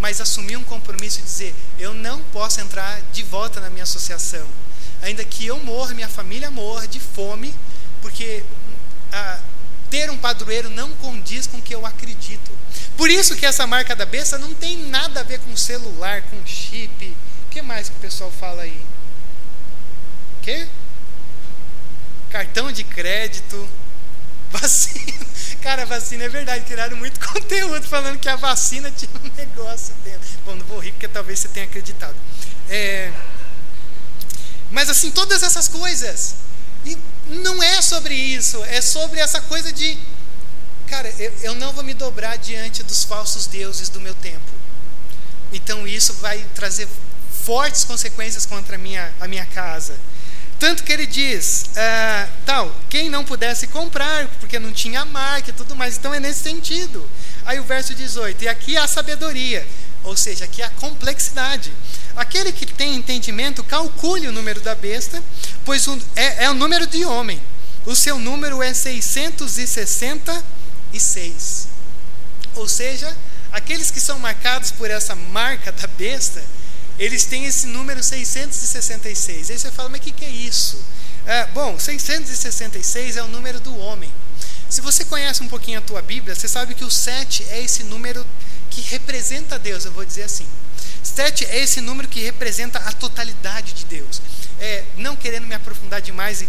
mas 0.00 0.22
assumia 0.22 0.58
um 0.58 0.64
compromisso 0.64 1.18
de 1.18 1.24
dizer: 1.24 1.54
eu 1.78 1.92
não 1.92 2.22
posso 2.32 2.58
entrar 2.58 3.02
de 3.12 3.22
volta 3.24 3.60
na 3.60 3.68
minha 3.68 3.82
associação 3.82 4.48
ainda 5.02 5.24
que 5.24 5.44
eu 5.44 5.58
morra, 5.58 5.92
minha 5.92 6.08
família 6.08 6.50
morra 6.50 6.86
de 6.86 7.00
fome, 7.00 7.52
porque 8.00 8.42
ah, 9.12 9.38
ter 9.92 10.10
um 10.10 10.16
padroeiro 10.16 10.70
não 10.70 10.90
condiz 10.94 11.46
com 11.46 11.58
o 11.58 11.62
que 11.62 11.74
eu 11.74 11.84
acredito. 11.84 12.50
Por 12.96 13.10
isso 13.10 13.36
que 13.36 13.44
essa 13.44 13.66
marca 13.66 13.94
da 13.94 14.06
besta 14.06 14.38
não 14.38 14.54
tem 14.54 14.86
nada 14.86 15.20
a 15.20 15.22
ver 15.22 15.38
com 15.40 15.54
celular, 15.54 16.22
com 16.22 16.46
chip. 16.46 17.14
O 17.46 17.50
que 17.50 17.60
mais 17.60 17.90
que 17.90 17.96
o 17.96 18.00
pessoal 18.00 18.30
fala 18.30 18.62
aí? 18.62 18.80
Que? 20.40 20.66
Cartão 22.30 22.72
de 22.72 22.82
crédito, 22.84 23.68
vacina. 24.50 25.26
Cara, 25.60 25.84
vacina 25.84 26.24
é 26.24 26.28
verdade, 26.30 26.64
criaram 26.64 26.96
muito 26.96 27.20
conteúdo 27.28 27.86
falando 27.86 28.18
que 28.18 28.30
a 28.30 28.36
vacina 28.36 28.90
tinha 28.90 29.10
um 29.22 29.36
negócio 29.36 29.94
dentro. 30.02 30.26
Bom, 30.46 30.54
não 30.54 30.64
vou 30.64 30.78
rir 30.78 30.92
porque 30.92 31.06
talvez 31.06 31.38
você 31.38 31.48
tenha 31.48 31.66
acreditado. 31.66 32.16
É, 32.70 33.12
mas 34.70 34.88
assim, 34.88 35.10
todas 35.10 35.42
essas 35.42 35.68
coisas. 35.68 36.36
E 36.84 36.96
não 37.28 37.62
é 37.62 37.80
sobre 37.80 38.14
isso, 38.14 38.62
é 38.64 38.80
sobre 38.80 39.20
essa 39.20 39.40
coisa 39.40 39.72
de, 39.72 39.98
cara, 40.86 41.08
eu, 41.18 41.32
eu 41.42 41.54
não 41.54 41.72
vou 41.72 41.84
me 41.84 41.94
dobrar 41.94 42.36
diante 42.36 42.82
dos 42.82 43.04
falsos 43.04 43.46
deuses 43.46 43.88
do 43.88 44.00
meu 44.00 44.14
tempo. 44.14 44.52
Então 45.52 45.86
isso 45.86 46.14
vai 46.14 46.44
trazer 46.54 46.88
fortes 47.44 47.84
consequências 47.84 48.46
contra 48.46 48.76
a 48.76 48.78
minha, 48.78 49.12
a 49.20 49.28
minha 49.28 49.44
casa. 49.46 49.98
Tanto 50.58 50.84
que 50.84 50.92
ele 50.92 51.06
diz, 51.06 51.64
ah, 51.76 52.28
tal, 52.46 52.74
quem 52.88 53.10
não 53.10 53.24
pudesse 53.24 53.66
comprar, 53.66 54.28
porque 54.38 54.60
não 54.60 54.72
tinha 54.72 55.04
marca 55.04 55.50
e 55.50 55.52
tudo 55.52 55.74
mais. 55.74 55.96
Então 55.96 56.14
é 56.14 56.20
nesse 56.20 56.40
sentido. 56.40 57.08
Aí 57.44 57.58
o 57.58 57.64
verso 57.64 57.94
18, 57.94 58.44
e 58.44 58.48
aqui 58.48 58.76
há 58.76 58.86
sabedoria, 58.86 59.66
ou 60.04 60.16
seja, 60.16 60.44
aqui 60.44 60.62
há 60.62 60.70
complexidade. 60.70 61.72
Aquele 62.16 62.52
que 62.52 62.64
tem 62.66 62.94
entendimento, 62.94 63.64
calcule 63.64 64.28
o 64.28 64.32
número 64.32 64.60
da 64.60 64.74
besta, 64.74 65.22
pois 65.64 65.86
é, 66.16 66.44
é 66.44 66.50
o 66.50 66.54
número 66.54 66.86
de 66.86 67.04
homem. 67.04 67.40
O 67.84 67.96
seu 67.96 68.18
número 68.18 68.62
é 68.62 68.72
666. 68.74 71.68
Ou 72.54 72.68
seja, 72.68 73.16
aqueles 73.50 73.90
que 73.90 74.00
são 74.00 74.18
marcados 74.18 74.70
por 74.70 74.90
essa 74.90 75.14
marca 75.14 75.72
da 75.72 75.86
besta, 75.86 76.44
eles 76.98 77.24
têm 77.24 77.46
esse 77.46 77.66
número 77.66 78.02
666. 78.02 79.50
Aí 79.50 79.58
você 79.58 79.70
fala, 79.70 79.88
mas 79.88 80.00
o 80.00 80.02
que, 80.02 80.12
que 80.12 80.24
é 80.24 80.30
isso? 80.30 80.78
É, 81.26 81.46
bom, 81.46 81.78
666 81.78 83.16
é 83.16 83.22
o 83.22 83.28
número 83.28 83.58
do 83.60 83.76
homem. 83.78 84.12
Se 84.72 84.80
você 84.80 85.04
conhece 85.04 85.42
um 85.42 85.48
pouquinho 85.48 85.80
a 85.80 85.82
tua 85.82 86.00
Bíblia, 86.00 86.34
você 86.34 86.48
sabe 86.48 86.74
que 86.74 86.82
o 86.82 86.90
7 86.90 87.44
é 87.50 87.60
esse 87.62 87.84
número 87.84 88.24
que 88.70 88.80
representa 88.80 89.58
Deus, 89.58 89.84
eu 89.84 89.92
vou 89.92 90.02
dizer 90.02 90.22
assim. 90.22 90.46
7 91.02 91.44
é 91.44 91.58
esse 91.58 91.82
número 91.82 92.08
que 92.08 92.20
representa 92.20 92.78
a 92.78 92.90
totalidade 92.90 93.74
de 93.74 93.84
Deus. 93.84 94.22
É, 94.58 94.82
não 94.96 95.14
querendo 95.14 95.46
me 95.46 95.54
aprofundar 95.54 96.00
demais 96.00 96.40
e 96.40 96.48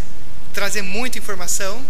trazer 0.54 0.80
muita 0.80 1.18
informação, 1.18 1.84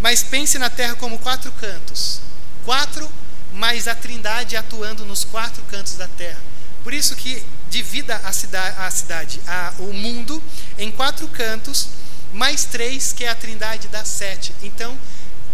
mas 0.00 0.24
pense 0.24 0.58
na 0.58 0.68
terra 0.68 0.96
como 0.96 1.20
quatro 1.20 1.52
cantos. 1.52 2.20
Quatro 2.64 3.08
mais 3.52 3.86
a 3.86 3.94
trindade 3.94 4.56
atuando 4.56 5.04
nos 5.04 5.22
quatro 5.22 5.62
cantos 5.70 5.94
da 5.94 6.08
terra. 6.08 6.40
Por 6.82 6.92
isso 6.92 7.14
que 7.14 7.44
divida 7.70 8.16
a 8.24 8.32
cidade, 8.32 8.76
a 8.76 8.90
cidade 8.90 9.40
a, 9.46 9.72
o 9.78 9.92
mundo, 9.92 10.42
em 10.78 10.90
quatro 10.90 11.28
cantos, 11.28 11.90
mais 12.32 12.64
três, 12.64 13.12
que 13.12 13.24
é 13.24 13.28
a 13.28 13.36
trindade 13.36 13.86
das 13.86 14.08
sete. 14.08 14.52
Então, 14.64 14.98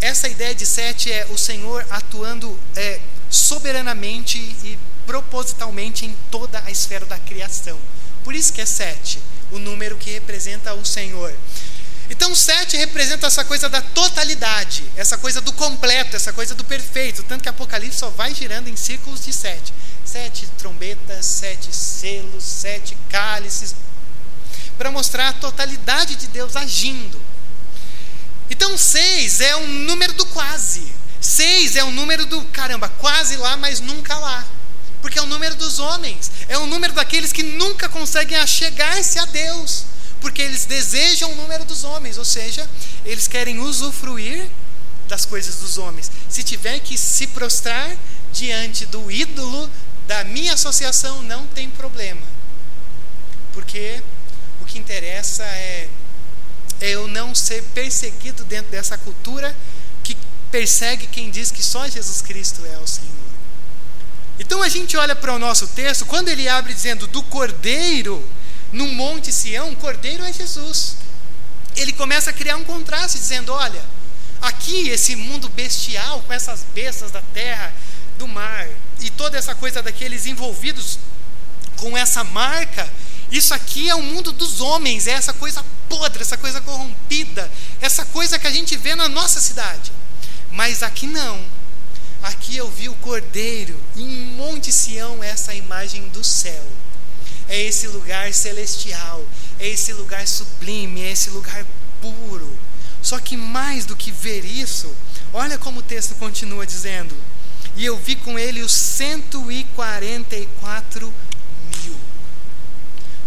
essa 0.02 0.28
ideia 0.28 0.54
de 0.54 0.66
sete 0.66 1.10
é 1.10 1.26
o 1.30 1.38
Senhor 1.38 1.86
atuando 1.88 2.58
é, 2.76 3.00
soberanamente 3.30 4.36
e 4.36 4.78
propositalmente 5.06 6.04
em 6.04 6.14
toda 6.30 6.62
a 6.66 6.70
esfera 6.70 7.06
da 7.06 7.18
criação. 7.18 7.78
Por 8.24 8.34
isso 8.34 8.52
que 8.52 8.60
é 8.60 8.66
sete, 8.66 9.20
o 9.52 9.58
número 9.58 9.96
que 9.96 10.10
representa 10.10 10.74
o 10.74 10.84
Senhor. 10.84 11.32
Então, 12.10 12.34
sete 12.34 12.76
representa 12.76 13.28
essa 13.28 13.44
coisa 13.44 13.68
da 13.68 13.80
totalidade, 13.80 14.84
essa 14.96 15.16
coisa 15.16 15.40
do 15.40 15.52
completo, 15.52 16.16
essa 16.16 16.32
coisa 16.32 16.54
do 16.54 16.64
perfeito. 16.64 17.22
Tanto 17.22 17.42
que 17.42 17.48
Apocalipse 17.48 17.98
só 17.98 18.10
vai 18.10 18.34
girando 18.34 18.68
em 18.68 18.76
círculos 18.76 19.24
de 19.24 19.32
sete: 19.32 19.72
sete 20.04 20.46
trombetas, 20.58 21.24
sete 21.24 21.74
selos, 21.74 22.44
sete 22.44 22.98
cálices 23.08 23.74
para 24.76 24.90
mostrar 24.90 25.28
a 25.28 25.32
totalidade 25.32 26.16
de 26.16 26.26
Deus 26.26 26.56
agindo. 26.56 27.20
Então, 28.52 28.76
seis 28.76 29.40
é 29.40 29.56
um 29.56 29.66
número 29.66 30.12
do 30.12 30.26
quase. 30.26 30.92
Seis 31.18 31.74
é 31.74 31.82
um 31.82 31.90
número 31.90 32.26
do 32.26 32.42
caramba, 32.46 32.86
quase 32.86 33.38
lá, 33.38 33.56
mas 33.56 33.80
nunca 33.80 34.14
lá. 34.18 34.46
Porque 35.00 35.18
é 35.18 35.22
o 35.22 35.26
número 35.26 35.54
dos 35.54 35.78
homens, 35.78 36.30
é 36.48 36.58
o 36.58 36.66
número 36.66 36.92
daqueles 36.92 37.32
que 37.32 37.42
nunca 37.42 37.88
conseguem 37.88 38.36
achegar-se 38.36 39.18
a 39.18 39.24
Deus, 39.24 39.86
porque 40.20 40.42
eles 40.42 40.66
desejam 40.66 41.32
o 41.32 41.34
número 41.34 41.64
dos 41.64 41.82
homens, 41.82 42.18
ou 42.18 42.26
seja, 42.26 42.68
eles 43.06 43.26
querem 43.26 43.58
usufruir 43.58 44.50
das 45.08 45.24
coisas 45.24 45.56
dos 45.56 45.78
homens. 45.78 46.10
Se 46.28 46.42
tiver 46.42 46.78
que 46.80 46.98
se 46.98 47.28
prostrar 47.28 47.90
diante 48.34 48.84
do 48.84 49.10
ídolo 49.10 49.68
da 50.06 50.24
minha 50.24 50.52
associação, 50.52 51.22
não 51.22 51.46
tem 51.48 51.70
problema. 51.70 52.22
Porque 53.54 54.02
o 54.60 54.66
que 54.66 54.78
interessa 54.78 55.42
é 55.42 55.88
é 56.82 56.90
eu 56.90 57.06
não 57.06 57.32
ser 57.32 57.62
perseguido 57.74 58.42
dentro 58.44 58.72
dessa 58.72 58.98
cultura 58.98 59.56
que 60.02 60.16
persegue 60.50 61.06
quem 61.06 61.30
diz 61.30 61.52
que 61.52 61.62
só 61.62 61.88
Jesus 61.88 62.20
Cristo 62.20 62.60
é 62.66 62.76
o 62.78 62.86
Senhor. 62.88 63.12
Então 64.38 64.60
a 64.60 64.68
gente 64.68 64.96
olha 64.96 65.14
para 65.14 65.32
o 65.32 65.38
nosso 65.38 65.68
texto, 65.68 66.04
quando 66.04 66.28
ele 66.28 66.48
abre 66.48 66.74
dizendo 66.74 67.06
do 67.06 67.22
cordeiro 67.22 68.28
no 68.72 68.88
Monte 68.88 69.30
Sião, 69.30 69.70
o 69.70 69.76
cordeiro 69.76 70.24
é 70.24 70.32
Jesus. 70.32 70.96
Ele 71.76 71.92
começa 71.92 72.30
a 72.30 72.32
criar 72.32 72.56
um 72.56 72.64
contraste, 72.64 73.16
dizendo: 73.16 73.52
olha, 73.52 73.84
aqui 74.40 74.88
esse 74.88 75.14
mundo 75.14 75.48
bestial, 75.50 76.20
com 76.22 76.32
essas 76.32 76.66
bestas 76.74 77.12
da 77.12 77.22
terra, 77.32 77.72
do 78.18 78.26
mar, 78.26 78.68
e 78.98 79.08
toda 79.10 79.38
essa 79.38 79.54
coisa 79.54 79.80
daqueles 79.80 80.26
envolvidos 80.26 80.98
com 81.76 81.96
essa 81.96 82.24
marca, 82.24 82.90
isso 83.32 83.52
aqui 83.54 83.88
é 83.88 83.94
o 83.94 84.02
mundo 84.02 84.30
dos 84.30 84.60
homens, 84.60 85.06
é 85.06 85.12
essa 85.12 85.32
coisa 85.32 85.64
podre, 85.88 86.20
essa 86.20 86.36
coisa 86.36 86.60
corrompida, 86.60 87.50
essa 87.80 88.04
coisa 88.04 88.38
que 88.38 88.46
a 88.46 88.50
gente 88.50 88.76
vê 88.76 88.94
na 88.94 89.08
nossa 89.08 89.40
cidade. 89.40 89.90
Mas 90.50 90.82
aqui 90.82 91.06
não. 91.06 91.42
Aqui 92.22 92.58
eu 92.58 92.70
vi 92.70 92.90
o 92.90 92.94
Cordeiro, 92.96 93.80
em 93.96 94.06
Monte 94.06 94.70
Sião, 94.70 95.24
essa 95.24 95.54
imagem 95.54 96.10
do 96.10 96.22
céu. 96.22 96.62
É 97.48 97.58
esse 97.58 97.88
lugar 97.88 98.34
celestial, 98.34 99.26
é 99.58 99.66
esse 99.66 99.94
lugar 99.94 100.28
sublime, 100.28 101.00
é 101.00 101.12
esse 101.12 101.30
lugar 101.30 101.64
puro. 102.02 102.54
Só 103.00 103.18
que 103.18 103.34
mais 103.34 103.86
do 103.86 103.96
que 103.96 104.12
ver 104.12 104.44
isso, 104.44 104.94
olha 105.32 105.56
como 105.56 105.80
o 105.80 105.82
texto 105.82 106.14
continua 106.16 106.66
dizendo: 106.66 107.16
E 107.76 107.84
eu 107.84 107.96
vi 107.96 108.14
com 108.14 108.38
ele 108.38 108.60
os 108.60 108.72
144 108.72 111.12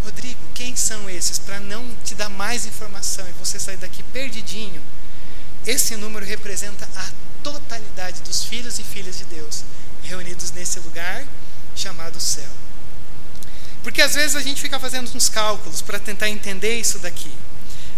Rodrigo, 0.05 0.39
quem 0.53 0.75
são 0.75 1.09
esses? 1.09 1.39
Para 1.39 1.59
não 1.59 1.83
te 2.03 2.13
dar 2.13 2.29
mais 2.29 2.67
informação 2.67 3.27
e 3.27 3.31
você 3.43 3.59
sair 3.59 3.77
daqui 3.77 4.03
perdidinho, 4.03 4.79
esse 5.65 5.95
número 5.95 6.23
representa 6.23 6.87
a 6.95 7.09
totalidade 7.41 8.21
dos 8.21 8.43
filhos 8.43 8.77
e 8.77 8.83
filhas 8.83 9.17
de 9.17 9.25
Deus 9.25 9.63
reunidos 10.03 10.51
nesse 10.51 10.79
lugar 10.79 11.25
chamado 11.75 12.19
céu. 12.19 12.49
Porque 13.81 13.99
às 13.99 14.13
vezes 14.13 14.35
a 14.35 14.41
gente 14.41 14.61
fica 14.61 14.79
fazendo 14.79 15.11
uns 15.15 15.27
cálculos 15.27 15.81
para 15.81 15.99
tentar 15.99 16.29
entender 16.29 16.79
isso 16.79 16.99
daqui. 16.99 17.31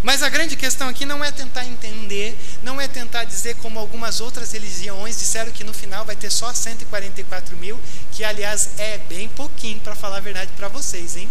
Mas 0.01 0.23
a 0.23 0.29
grande 0.29 0.55
questão 0.55 0.87
aqui 0.87 1.05
não 1.05 1.21
é 1.21 1.29
tentar 1.29 1.65
entender, 1.65 2.37
não 2.63 2.79
é 2.79 2.87
tentar 2.87 3.25
dizer 3.25 3.55
como 3.55 3.79
algumas 3.79 4.21
outras 4.21 4.53
religiões 4.53 5.19
disseram 5.19 5.51
que 5.51 5.65
no 5.65 5.73
final 5.73 6.05
vai 6.05 6.15
ter 6.15 6.31
só 6.31 6.53
144 6.53 7.57
mil, 7.57 7.77
que 8.13 8.23
aliás 8.23 8.69
é 8.77 8.97
bem 9.09 9.27
pouquinho 9.27 9.81
para 9.81 9.93
falar 9.93 10.17
a 10.17 10.21
verdade 10.21 10.51
para 10.55 10.69
vocês, 10.69 11.17
hein? 11.17 11.29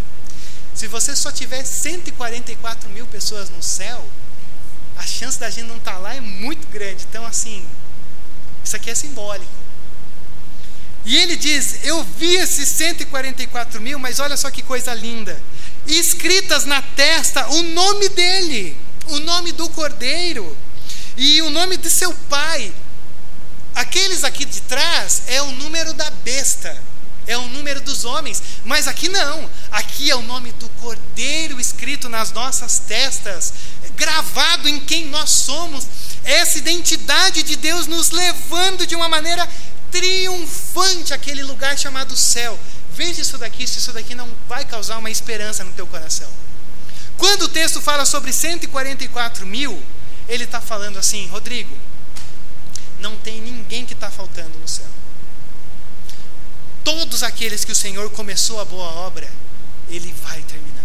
Se 0.77 0.87
você 0.87 1.17
só 1.17 1.33
tiver 1.33 1.65
144 1.65 2.91
mil 2.91 3.07
pessoas 3.07 3.49
no 3.49 3.63
céu, 3.63 4.07
a 4.95 5.07
chance 5.07 5.41
da 5.41 5.49
gente 5.49 5.69
não 5.69 5.79
estar 5.79 5.93
tá 5.93 5.99
lá 5.99 6.15
é 6.15 6.21
muito 6.21 6.67
grande. 6.69 7.07
Então, 7.09 7.25
assim, 7.25 7.65
isso 8.63 8.77
aqui 8.77 8.91
é 8.91 8.95
simbólico. 8.95 9.51
E 11.07 11.17
ele 11.17 11.35
diz: 11.35 11.83
Eu 11.83 12.05
vi 12.05 12.35
esses 12.35 12.69
144 12.69 13.81
mil, 13.81 13.99
mas 13.99 14.21
olha 14.21 14.37
só 14.37 14.51
que 14.51 14.63
coisa 14.63 14.93
linda. 14.93 15.41
escritas 15.87 16.67
na 16.67 16.83
testa 16.83 17.49
o 17.49 17.63
nome 17.63 18.11
dele, 18.11 18.77
o 19.07 19.19
nome 19.21 19.53
do 19.53 19.71
cordeiro 19.71 20.55
e 21.17 21.41
o 21.41 21.49
nome 21.49 21.79
de 21.79 21.89
seu 21.89 22.13
pai. 22.29 22.71
Aqueles 23.75 24.25
aqui 24.25 24.45
de 24.45 24.61
trás 24.61 25.23
é 25.27 25.41
o 25.41 25.53
número 25.53 25.95
da 25.95 26.11
besta 26.11 26.77
é 27.27 27.37
o 27.37 27.49
número 27.49 27.81
dos 27.81 28.05
homens, 28.05 28.43
mas 28.65 28.87
aqui 28.87 29.09
não. 29.09 29.51
Aqui 29.71 30.11
é 30.11 30.17
o 30.17 30.23
nome 30.23 30.53
do 30.53 30.69
Cordeiro 30.81 31.61
escrito 31.61 32.09
nas 32.09 32.31
nossas 32.31 32.79
testas, 32.79 33.53
gravado 33.97 34.69
em 34.69 34.79
quem 34.79 35.07
nós 35.07 35.31
somos. 35.31 35.87
Essa 36.25 36.59
identidade 36.59 37.43
de 37.43 37.57
Deus 37.57 37.87
nos 37.87 38.11
levando 38.11 38.87
de 38.87 38.95
uma 38.95 39.09
maneira 39.09 39.49
triunfante 39.91 41.13
àquele 41.13 41.43
lugar 41.43 41.77
chamado 41.77 42.17
céu. 42.17 42.59
Veja 42.95 43.21
isso 43.21 43.37
daqui, 43.39 43.67
se 43.67 43.79
isso 43.79 43.93
daqui 43.93 44.15
não 44.15 44.29
vai 44.49 44.65
causar 44.65 44.99
uma 44.99 45.11
esperança 45.11 45.65
no 45.65 45.73
teu 45.73 45.87
coração. 45.87 46.29
Quando 47.19 47.43
o 47.43 47.49
texto 47.49 47.81
fala 47.81 48.05
sobre 48.07 48.33
144 48.33 49.47
mil, 49.47 49.83
ele 50.29 50.45
está 50.45 50.61
falando 50.61 50.99
assim, 50.99 51.27
Rodrigo, 51.29 51.77
não 53.01 53.17
tem 53.17 53.41
ninguém 53.41 53.85
que 53.85 53.95
está 53.95 54.11
faltando 54.11 54.59
no 54.59 54.69
céu 54.69 54.87
todos 56.87 57.25
aqueles 57.25 57.65
que 57.65 57.73
o 57.73 57.75
Senhor 57.75 58.09
começou 58.11 58.61
a 58.61 58.65
boa 58.65 58.87
obra, 58.87 59.29
Ele 59.89 60.15
vai 60.23 60.41
terminar. 60.43 60.85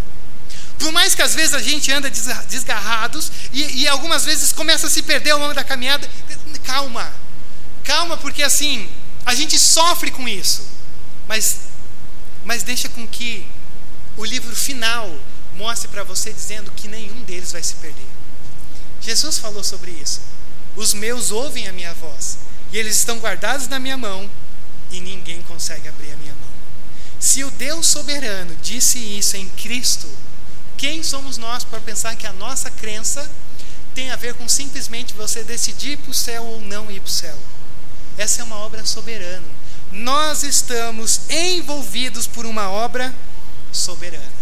Por 0.80 0.92
mais 0.92 1.14
que 1.14 1.22
às 1.22 1.36
vezes 1.36 1.54
a 1.54 1.62
gente 1.62 1.92
anda 1.92 2.10
desgarrados 2.10 3.32
e, 3.54 3.84
e 3.84 3.88
algumas 3.88 4.26
vezes 4.26 4.52
começa 4.52 4.88
a 4.88 4.90
se 4.90 5.04
perder 5.04 5.30
ao 5.30 5.40
longo 5.40 5.54
da 5.54 5.64
caminhada, 5.64 6.10
calma, 6.64 7.14
calma, 7.84 8.18
porque 8.18 8.42
assim, 8.42 8.90
a 9.24 9.36
gente 9.36 9.60
sofre 9.60 10.10
com 10.10 10.28
isso, 10.28 10.68
mas, 11.28 11.58
mas 12.44 12.64
deixa 12.64 12.90
com 12.90 13.08
que 13.08 13.46
o 14.18 14.26
livro 14.26 14.56
final 14.56 15.16
mostre 15.54 15.88
para 15.88 16.04
você 16.04 16.34
dizendo 16.34 16.72
que 16.72 16.88
nenhum 16.88 17.22
deles 17.26 17.52
vai 17.52 17.62
se 17.62 17.76
perder. 17.76 18.08
Jesus 19.00 19.38
falou 19.38 19.64
sobre 19.64 19.92
isso. 19.92 20.20
Os 20.76 20.96
meus 20.96 21.30
ouvem 21.30 21.68
a 21.68 21.72
minha 21.72 21.94
voz, 21.94 22.40
e 22.74 22.78
eles 22.80 22.98
estão 22.98 23.20
guardados 23.20 23.68
na 23.68 23.78
minha 23.78 23.98
mão, 23.98 24.28
e 24.91 24.99
ninguém 24.99 25.41
consegue 25.43 25.88
abrir 25.88 26.12
a 26.12 26.17
minha 26.17 26.34
mão. 26.34 26.51
Se 27.19 27.43
o 27.43 27.51
Deus 27.51 27.88
soberano 27.88 28.56
disse 28.62 28.97
isso 28.97 29.38
em 29.38 29.47
Cristo, 29.49 30.10
quem 30.77 31.04
somos 31.04 31.38
nós 31.38 31.63
para 31.63 31.80
pensar 31.80 32.15
que 32.15 32.25
a 32.25 32.34
nossa 32.34 32.69
crença 32.71 33.30
tem 33.93 34.10
a 34.10 34.15
ver 34.15 34.34
com 34.34 34.47
simplesmente 34.49 35.13
você 35.13 35.43
decidir 35.43 35.91
ir 35.91 35.97
para 35.97 36.12
o 36.12 36.13
céu 36.13 36.43
ou 36.43 36.62
não 36.62 36.89
ir 36.89 36.99
para 36.99 37.08
o 37.08 37.12
céu? 37.12 37.38
Essa 38.17 38.41
é 38.41 38.43
uma 38.43 38.58
obra 38.58 38.86
soberana. 38.86 39.45
Nós 39.91 40.43
estamos 40.43 41.21
envolvidos 41.30 42.25
por 42.25 42.45
uma 42.45 42.69
obra 42.69 43.13
soberana. 43.71 44.41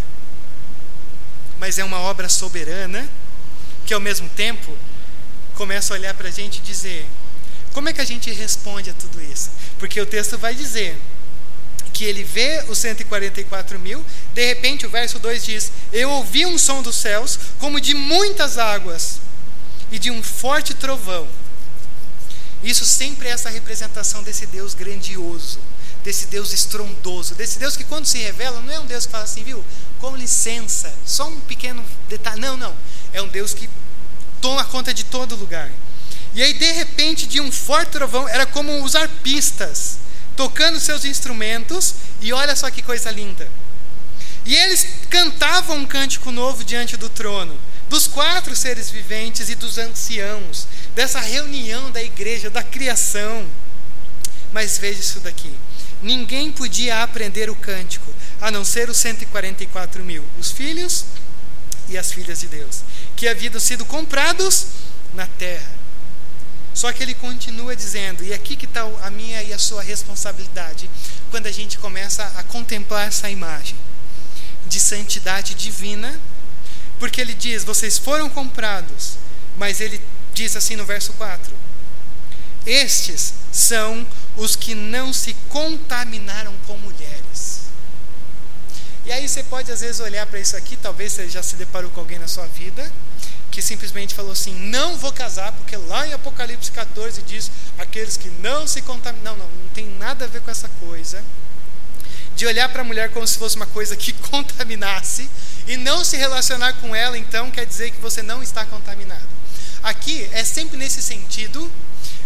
Mas 1.60 1.78
é 1.78 1.84
uma 1.84 2.00
obra 2.00 2.30
soberana 2.30 3.08
que, 3.86 3.94
ao 3.94 4.00
mesmo 4.00 4.30
tempo, 4.30 4.72
começa 5.56 5.94
a 5.94 5.98
olhar 5.98 6.14
para 6.14 6.30
a 6.30 6.32
gente 6.32 6.60
e 6.60 6.62
dizer: 6.62 7.06
como 7.74 7.90
é 7.90 7.94
que 7.94 8.02
a 8.02 8.06
gente 8.06 8.32
responde 8.32 8.90
a 8.90 8.94
tudo 8.94 9.22
isso? 9.22 9.50
Porque 9.78 10.00
o 10.00 10.06
texto 10.06 10.38
vai 10.38 10.54
dizer 10.56 10.98
que 11.94 12.06
ele 12.06 12.24
vê 12.24 12.64
os 12.70 12.78
144 12.78 13.78
mil. 13.78 14.04
De 14.34 14.46
repente, 14.46 14.86
o 14.86 14.90
verso 14.90 15.20
2 15.20 15.44
diz: 15.44 15.72
Eu 15.92 16.10
ouvi 16.10 16.46
um 16.46 16.58
som 16.58 16.82
dos 16.82 16.96
céus, 16.96 17.38
como 17.60 17.80
de 17.80 17.94
muitas 17.94 18.58
águas, 18.58 19.20
e 19.92 20.00
de 20.00 20.10
um 20.10 20.24
forte 20.24 20.74
trovão. 20.74 21.28
Isso 22.64 22.86
sempre 22.86 23.28
é 23.28 23.32
essa 23.32 23.50
representação 23.50 24.22
desse 24.22 24.46
Deus 24.46 24.74
grandioso, 24.74 25.60
desse 26.04 26.26
Deus 26.28 26.52
estrondoso, 26.52 27.36
desse 27.36 27.58
Deus 27.58 27.78
que, 27.78 27.84
quando 27.84 28.06
se 28.06 28.18
revela, 28.18 28.62
não 28.62 28.74
é 28.74 28.80
um 28.80 28.86
Deus 28.86 29.06
que 29.06 29.12
fala 29.12 29.24
assim, 29.24 29.44
viu, 29.44 29.64
com 30.00 30.16
licença, 30.16 30.94
só 31.06 31.28
um 31.28 31.40
pequeno 31.42 31.84
detalhe. 32.08 32.40
Não, 32.40 32.58
não. 32.58 32.76
É 33.14 33.22
um 33.22 33.28
Deus 33.28 33.54
que 33.54 33.70
toma 34.42 34.64
conta 34.66 34.94
de 34.94 35.04
todo 35.06 35.36
lugar. 35.36 35.72
E 36.34 36.44
aí, 36.44 36.54
de 36.54 36.72
repente, 36.72 37.26
de 37.26 37.42
um 37.42 37.52
forte 37.52 37.92
trovão, 37.92 38.28
era 38.28 38.46
como 38.46 38.84
os 38.84 38.96
arpistas 38.96 39.98
tocando 40.40 40.80
seus 40.80 41.04
instrumentos, 41.04 41.96
e 42.22 42.32
olha 42.32 42.56
só 42.56 42.72
que 42.72 42.82
coisa 42.82 43.12
linda. 43.12 43.52
E 44.46 44.56
eles 44.56 44.88
cantavam 45.10 45.76
um 45.76 45.86
cântico 45.86 46.32
novo 46.32 46.64
diante 46.64 46.96
do 46.96 47.10
trono, 47.10 47.60
dos 47.90 48.08
quatro 48.08 48.56
seres 48.56 48.90
viventes 48.90 49.50
e 49.50 49.56
dos 49.56 49.78
anciãos, 49.78 50.66
dessa 50.96 51.20
reunião 51.20 51.92
da 51.92 52.02
igreja, 52.02 52.50
da 52.50 52.64
criação. 52.64 53.46
Mas 54.54 54.78
veja 54.78 55.02
isso 55.02 55.20
daqui: 55.20 55.54
ninguém 56.02 56.54
podia 56.54 57.04
aprender 57.04 57.50
o 57.50 57.56
cântico, 57.56 58.10
a 58.40 58.50
não 58.50 58.64
ser 58.64 58.90
os 58.90 58.96
144 58.96 60.06
mil, 60.06 60.24
os 60.40 60.52
filhos 60.52 61.04
e 61.90 61.98
as 61.98 62.14
filhas 62.14 62.40
de 62.40 62.48
Deus, 62.48 62.82
que 63.18 63.28
haviam 63.28 63.60
sido 63.60 63.84
comprados 63.84 64.68
na 65.14 65.28
terra. 65.28 65.79
Só 66.80 66.94
que 66.94 67.04
ele 67.04 67.14
continua 67.14 67.76
dizendo, 67.76 68.24
e 68.24 68.34
aqui 68.34 68.56
que 68.56 68.66
está 68.66 68.84
a 69.04 69.10
minha 69.10 69.44
e 69.44 69.52
a 69.52 69.60
sua 69.60 69.84
responsabilidade, 69.84 70.90
quando 71.30 71.46
a 71.46 71.52
gente 71.52 71.78
começa 71.78 72.24
a 72.38 72.44
contemplar 72.44 73.06
essa 73.10 73.30
imagem 73.30 73.76
de 74.66 74.80
santidade 74.80 75.56
divina, 75.56 76.18
porque 76.98 77.20
ele 77.20 77.34
diz: 77.34 77.66
vocês 77.66 77.98
foram 77.98 78.30
comprados, 78.30 79.18
mas 79.58 79.82
ele 79.82 80.02
diz 80.34 80.56
assim 80.56 80.78
no 80.78 80.86
verso 80.86 81.12
4: 81.16 81.52
Estes 82.66 83.34
são 83.52 84.08
os 84.38 84.56
que 84.56 84.74
não 84.74 85.12
se 85.12 85.34
contaminaram 85.50 86.54
com 86.66 86.78
mulheres. 86.78 87.64
E 89.06 89.12
aí 89.12 89.28
você 89.28 89.44
pode 89.44 89.70
às 89.70 89.82
vezes 89.82 90.00
olhar 90.00 90.26
para 90.28 90.40
isso 90.40 90.56
aqui, 90.56 90.78
talvez 90.78 91.12
você 91.12 91.28
já 91.28 91.44
se 91.44 91.58
deparou 91.58 91.92
com 91.92 92.00
alguém 92.00 92.20
na 92.20 92.28
sua 92.30 92.48
vida 92.48 92.90
que 93.52 93.62
simplesmente 93.62 94.14
falou 94.14 94.32
assim: 94.32 94.54
não 94.54 94.98
vou 94.98 95.12
casar, 95.12 95.52
porque 95.54 95.76
lá 95.76 96.08
em 96.08 96.14
Apocalipse 96.14 96.72
14 96.72 97.22
diz: 97.24 97.52
aqueles 97.78 98.18
que 98.18 98.30
não 98.42 98.68
se 98.68 98.82
contaminam. 98.82 99.36
Não, 99.36 99.38
não, 99.38 99.46
não 99.46 99.70
tem 99.74 99.86
nada 99.98 100.26
a 100.26 100.28
ver 100.28 100.42
com 100.42 100.52
essa 100.52 100.70
coisa. 100.80 101.24
De 102.36 102.46
olhar 102.46 102.70
para 102.70 102.82
a 102.82 102.86
mulher 102.86 103.10
como 103.12 103.28
se 103.28 103.38
fosse 103.38 103.56
uma 103.56 103.66
coisa 103.66 103.96
que 103.96 104.14
contaminasse 104.30 105.30
e 105.68 105.76
não 105.78 106.04
se 106.04 106.16
relacionar 106.16 106.74
com 106.74 106.96
ela, 106.96 107.18
então 107.18 107.52
quer 107.52 107.66
dizer 107.66 107.92
que 107.92 108.02
você 108.02 108.22
não 108.22 108.42
está 108.42 108.66
contaminado. 108.66 109.28
Aqui 109.84 110.30
é 110.34 110.44
sempre 110.44 110.78
nesse 110.78 111.02
sentido 111.02 111.70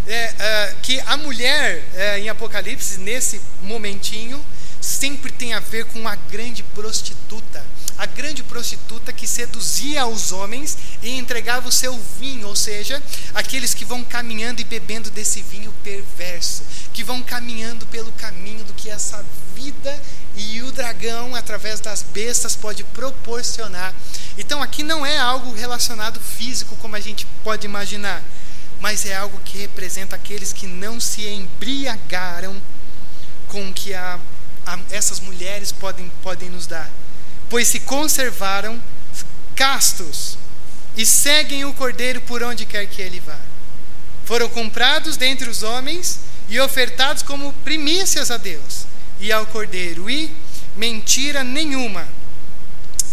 é, 0.07 0.33
é, 0.37 0.75
que 0.81 0.99
a 1.01 1.17
mulher 1.17 1.83
é, 1.95 2.19
em 2.19 2.29
Apocalipse, 2.29 2.99
nesse 2.99 3.41
momentinho, 3.61 4.43
sempre 4.81 5.31
tem 5.31 5.53
a 5.53 5.59
ver 5.59 5.85
com 5.85 6.07
a 6.07 6.15
grande 6.15 6.61
prostituta 6.61 7.63
a 7.97 8.05
grande 8.05 8.43
prostituta 8.43 9.13
que 9.13 9.27
seduzia 9.27 10.05
os 10.05 10.31
homens 10.31 10.77
e 11.01 11.11
entregava 11.11 11.67
o 11.67 11.71
seu 11.71 11.97
vinho, 12.19 12.47
ou 12.47 12.55
seja, 12.55 13.01
aqueles 13.33 13.73
que 13.73 13.85
vão 13.85 14.03
caminhando 14.03 14.61
e 14.61 14.63
bebendo 14.63 15.09
desse 15.11 15.41
vinho 15.41 15.73
perverso, 15.83 16.63
que 16.91 17.03
vão 17.03 17.21
caminhando 17.21 17.85
pelo 17.87 18.11
caminho 18.13 18.63
do 18.63 18.73
que 18.73 18.89
essa 18.89 19.23
vida 19.55 20.01
e 20.35 20.61
o 20.63 20.71
dragão, 20.71 21.35
através 21.35 21.79
das 21.79 22.01
bestas, 22.01 22.55
pode 22.55 22.83
proporcionar. 22.85 23.93
Então 24.37 24.61
aqui 24.61 24.81
não 24.81 25.05
é 25.05 25.17
algo 25.17 25.53
relacionado 25.53 26.19
físico, 26.19 26.75
como 26.77 26.95
a 26.95 26.99
gente 26.99 27.27
pode 27.43 27.65
imaginar, 27.65 28.23
mas 28.79 29.05
é 29.05 29.15
algo 29.15 29.39
que 29.45 29.59
representa 29.59 30.15
aqueles 30.15 30.51
que 30.51 30.65
não 30.65 30.99
se 30.99 31.27
embriagaram 31.27 32.59
com 33.47 33.69
o 33.69 33.73
que 33.73 33.93
a, 33.93 34.19
a, 34.65 34.79
essas 34.89 35.19
mulheres 35.19 35.71
podem, 35.71 36.11
podem 36.23 36.49
nos 36.49 36.65
dar 36.65 36.89
pois 37.53 37.67
se 37.67 37.81
conservaram 37.81 38.81
castos 39.55 40.39
e 40.97 41.05
seguem 41.05 41.63
o 41.65 41.73
cordeiro 41.75 42.19
por 42.21 42.41
onde 42.41 42.65
quer 42.65 42.87
que 42.87 42.99
ele 42.99 43.19
vá. 43.19 43.37
Foram 44.25 44.49
comprados 44.49 45.17
dentre 45.17 45.47
os 45.47 45.61
homens 45.61 46.21
e 46.49 46.59
ofertados 46.59 47.21
como 47.21 47.53
primícias 47.63 48.31
a 48.31 48.37
Deus 48.37 48.87
e 49.19 49.31
ao 49.31 49.45
cordeiro, 49.45 50.09
e 50.09 50.35
mentira 50.75 51.43
nenhuma 51.43 52.07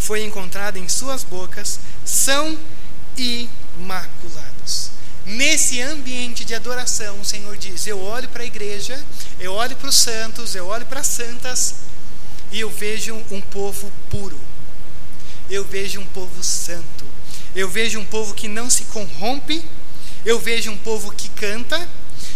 foi 0.00 0.24
encontrada 0.24 0.78
em 0.78 0.88
suas 0.88 1.22
bocas, 1.22 1.78
são 2.02 2.58
imaculados. 3.18 4.90
Nesse 5.26 5.82
ambiente 5.82 6.46
de 6.46 6.54
adoração, 6.54 7.20
o 7.20 7.26
Senhor 7.26 7.58
diz: 7.58 7.86
Eu 7.86 8.00
olho 8.00 8.26
para 8.30 8.42
a 8.42 8.46
igreja, 8.46 8.98
eu 9.38 9.52
olho 9.52 9.76
para 9.76 9.90
os 9.90 9.96
santos, 9.96 10.54
eu 10.54 10.66
olho 10.66 10.86
para 10.86 11.00
as 11.00 11.08
santas, 11.08 11.74
e 12.52 12.60
eu 12.60 12.70
vejo 12.70 13.14
um 13.30 13.40
povo 13.40 13.90
puro. 14.08 14.38
Eu 15.48 15.64
vejo 15.64 16.00
um 16.00 16.06
povo 16.06 16.42
santo. 16.42 17.04
Eu 17.54 17.68
vejo 17.68 17.98
um 17.98 18.04
povo 18.04 18.34
que 18.34 18.48
não 18.48 18.70
se 18.70 18.84
corrompe. 18.84 19.64
Eu 20.24 20.38
vejo 20.38 20.70
um 20.70 20.76
povo 20.76 21.10
que 21.12 21.28
canta, 21.30 21.88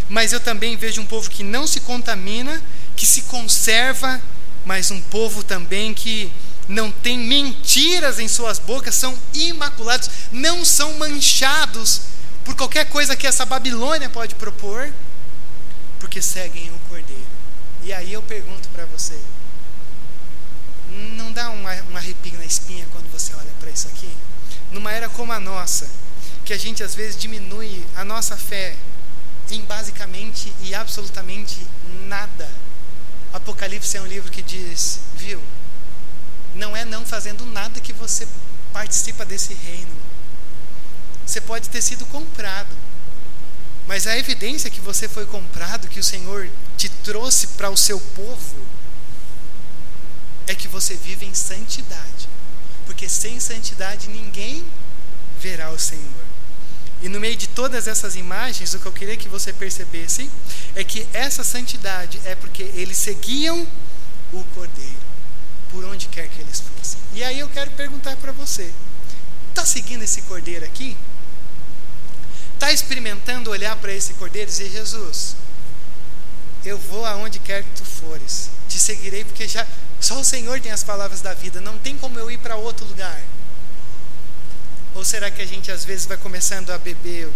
mas 0.09 0.33
eu 0.33 0.41
também 0.41 0.77
vejo 0.77 1.03
um 1.03 1.07
povo 1.07 1.29
que 1.29 1.43
não 1.43 1.67
se 1.67 1.81
contamina, 1.81 2.63
que 2.97 3.07
se 3.07 3.23
conserva, 3.23 4.21
mas 4.65 4.91
um 4.91 5.01
povo 5.03 5.45
também 5.45 5.93
que 5.93 6.33
não 6.67 6.91
tem 6.91 7.19
mentiras 7.19 8.19
em 8.19 8.27
suas 8.27 8.59
bocas, 8.59 8.95
são 8.95 9.15
imaculados, 9.35 10.09
não 10.33 10.65
são 10.65 10.95
manchados 10.95 12.03
por 12.43 12.55
qualquer 12.55 12.87
coisa 12.87 13.17
que 13.17 13.27
essa 13.27 13.45
Babilônia 13.45 14.09
pode 14.09 14.35
propor, 14.35 14.91
porque 15.99 16.23
seguem 16.23 16.71
o 16.71 16.89
Cordeiro. 16.89 17.23
E 17.83 17.93
aí 17.93 18.13
eu 18.13 18.23
pergunto 18.23 18.67
para 18.69 18.87
você: 18.87 19.19
não 21.17 21.33
dá 21.33 21.51
um, 21.51 21.67
arrepio 21.97 22.39
na 22.39 22.45
espinha 22.45 22.87
quando 22.93 23.11
você 23.11 23.35
olha 23.35 23.51
para 23.59 23.71
isso 23.71 23.89
aqui? 23.89 24.11
Numa 24.71 24.93
era 24.93 25.09
como 25.09 25.33
a 25.33 25.41
nossa, 25.41 25.89
que 26.45 26.53
a 26.53 26.59
gente 26.59 26.83
às 26.83 26.95
vezes 26.95 27.17
diminui 27.17 27.85
a 27.97 28.05
nossa 28.05 28.37
fé 28.37 28.77
em 29.51 29.61
basicamente 29.63 30.53
e 30.63 30.75
absolutamente 30.75 31.67
nada. 32.07 32.49
Apocalipse 33.33 33.97
é 33.97 34.01
um 34.01 34.07
livro 34.07 34.31
que 34.31 34.43
diz, 34.43 35.01
viu? 35.17 35.43
Não 36.55 36.77
é 36.77 36.85
não 36.85 37.05
fazendo 37.05 37.45
nada 37.47 37.81
que 37.81 37.93
você 37.93 38.29
participa 38.73 39.25
desse 39.25 39.55
reino. 39.55 39.93
Você 41.27 41.41
pode 41.41 41.69
ter 41.69 41.83
sido 41.83 42.07
comprado, 42.07 42.75
mas 43.87 44.07
a 44.07 44.17
evidência 44.17 44.71
que 44.71 44.81
você 44.81 45.09
foi 45.09 45.27
comprado, 45.27 45.89
que 45.89 45.99
o 45.99 46.05
Senhor 46.05 46.49
te 46.77 46.89
trouxe 46.89 47.49
para 47.49 47.71
o 47.71 47.77
seu 47.77 47.99
povo, 47.99 48.57
é 50.47 50.55
que 50.55 50.69
você 50.69 50.95
vive 50.95 51.27
em 51.27 51.35
santidade. 51.35 52.29
Porque 52.87 53.09
sem 53.09 53.41
santidade 53.41 54.09
ninguém 54.09 54.65
verá 55.41 55.71
o 55.71 55.79
Senhor. 55.79 56.25
E 57.03 57.09
no 57.09 57.21
meio 57.21 57.37
de 57.37 57.49
todas 57.49 57.87
essas 57.87 58.17
imagens, 58.17 58.73
o 58.73 58.79
que 58.79 58.87
eu 58.87 58.93
queria 58.93 59.17
que 59.17 59.29
você 59.29 59.53
percebesse 59.53 60.31
é 60.75 60.83
que 60.83 61.07
essa 61.13 61.45
santidade 61.45 62.21
é 62.25 62.35
porque 62.35 62.63
eles 62.75 62.97
seguiam 62.97 63.67
o 64.33 64.43
Cordeiro, 64.55 64.97
por 65.71 65.85
onde 65.85 66.09
quer 66.09 66.29
que 66.29 66.41
eles 66.41 66.61
fossem. 66.61 66.99
E 67.13 67.23
aí 67.23 67.39
eu 67.39 67.49
quero 67.49 67.71
perguntar 67.73 68.17
para 68.17 68.33
você: 68.33 68.73
está 69.51 69.67
seguindo 69.67 70.03
esse 70.03 70.23
Cordeiro 70.23 70.65
aqui? 70.65 70.97
Está 72.55 72.73
experimentando 72.73 73.51
olhar 73.51 73.77
para 73.77 73.93
esse 73.93 74.15
Cordeiro 74.15 74.49
e 74.49 74.53
dizer: 74.53 74.71
Jesus, 74.71 75.37
eu 76.65 76.79
vou 76.79 77.05
aonde 77.05 77.39
quer 77.39 77.63
que 77.63 77.71
tu 77.77 77.85
fores, 77.85 78.49
te 78.69 78.81
seguirei 78.81 79.25
porque 79.25 79.47
já 79.47 79.67
só 80.01 80.21
o 80.21 80.25
Senhor 80.25 80.61
tem 80.61 80.73
as 80.73 80.83
palavras 80.83 81.21
da 81.21 81.33
vida, 81.33 81.61
não 81.61 81.79
tem 81.79 81.97
como 81.97 82.19
eu 82.19 82.31
ir 82.31 82.39
para 82.39 82.57
outro 82.57 82.87
lugar. 82.87 83.21
Ou 84.95 85.05
será 85.05 85.31
que 85.31 85.43
a 85.43 85.47
gente 85.47 85.73
às 85.73 85.85
vezes 85.85 86.07
vai 86.07 86.17
começando 86.17 86.71
a 86.71 86.79
beber 86.79 87.29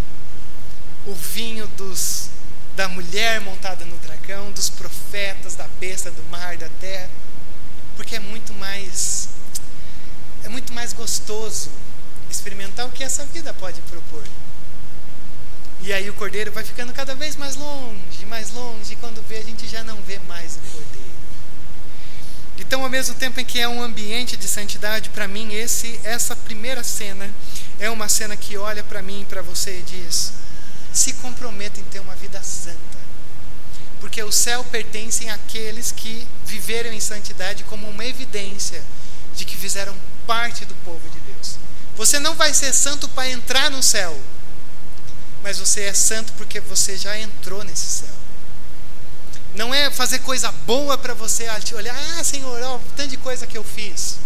o 1.07 1.15
vinho 1.15 1.67
dos 1.77 2.31
da 2.77 2.89
mulher 2.89 3.41
montada 3.41 3.85
no 3.85 3.97
dragão, 3.99 4.53
dos 4.53 4.71
profetas, 4.71 5.57
da 5.57 5.67
besta, 5.81 6.11
do 6.11 6.23
mar, 6.31 6.57
da 6.57 6.69
terra? 6.81 7.11
Porque 7.97 8.17
é 8.17 8.21
muito 8.21 8.53
mais 8.55 9.29
é 10.45 10.49
muito 10.49 10.73
mais 10.73 10.93
gostoso 10.93 11.71
experimentar 12.31 12.87
o 12.87 12.91
que 12.91 13.03
essa 13.03 13.25
vida 13.27 13.53
pode 13.55 13.81
propor. 13.83 14.23
E 15.81 15.93
aí 15.93 16.09
o 16.11 16.15
cordeiro 16.15 16.51
vai 16.53 16.65
ficando 16.65 16.93
cada 16.93 17.15
vez 17.15 17.37
mais 17.37 17.57
longe, 17.57 18.27
mais 18.27 18.53
longe, 18.53 18.93
e 18.93 18.97
quando 18.97 19.23
vê, 19.29 19.39
a 19.39 19.45
gente 19.45 19.67
já 19.67 19.83
não 19.85 19.97
vê 20.03 20.19
mais 20.21 20.57
o 20.57 20.61
cordeiro. 20.61 21.09
Então, 22.59 22.83
ao 22.83 22.91
mesmo 22.91 23.15
tempo 23.15 23.41
em 23.41 23.45
que 23.45 23.61
é 23.61 23.69
um 23.69 23.81
ambiente 23.81 24.37
de 24.37 24.49
santidade, 24.49 25.11
para 25.11 25.29
mim, 25.29 25.55
esse, 25.55 25.99
essa 26.03 26.35
primeira 26.35 26.83
cena 26.83 27.31
é 27.79 27.89
uma 27.89 28.09
cena 28.09 28.37
que 28.37 28.57
olha 28.57 28.83
para 28.83 29.01
mim 29.01 29.25
para 29.29 29.41
você 29.41 29.79
e 29.79 29.83
diz: 29.83 30.33
se 30.93 31.13
comprometa 31.15 31.81
em 31.81 31.85
ter 31.85 32.01
uma 32.01 32.17
vida 32.17 32.43
santa. 32.43 32.79
Porque 34.01 34.23
o 34.23 34.33
céu 34.33 34.65
pertence 34.65 35.29
àqueles 35.29 35.93
que 35.93 36.27
viveram 36.45 36.93
em 36.93 37.01
santidade 37.01 37.65
como 37.65 37.89
uma 37.89 38.05
evidência 38.05 38.83
de 39.35 39.45
que 39.45 39.57
fizeram 39.57 39.97
parte 40.27 40.65
do 40.65 40.75
povo 40.85 41.09
de 41.09 41.21
Deus. 41.21 41.57
Você 41.97 42.19
não 42.19 42.35
vai 42.35 42.53
ser 42.55 42.73
santo 42.73 43.09
para 43.09 43.29
entrar 43.29 43.71
no 43.71 43.83
céu, 43.83 44.17
mas 45.43 45.59
você 45.59 45.83
é 45.83 45.95
santo 45.95 46.33
porque 46.35 46.61
você 46.61 46.97
já 46.97 47.19
entrou 47.19 47.65
nesse 47.65 47.87
céu. 47.87 48.28
Não 49.55 49.73
é 49.73 49.91
fazer 49.91 50.21
coisa 50.21 50.53
boa 50.67 50.97
para 50.99 51.15
você 51.15 51.49
olhar, 51.75 51.97
ah, 52.19 52.25
Senhor, 52.25 52.63
ó, 52.63 52.79
tanto 52.97 53.11
de 53.11 53.17
coisa 53.17 53.47
que 53.47 53.57
eu 53.57 53.65
fiz. 53.65 54.19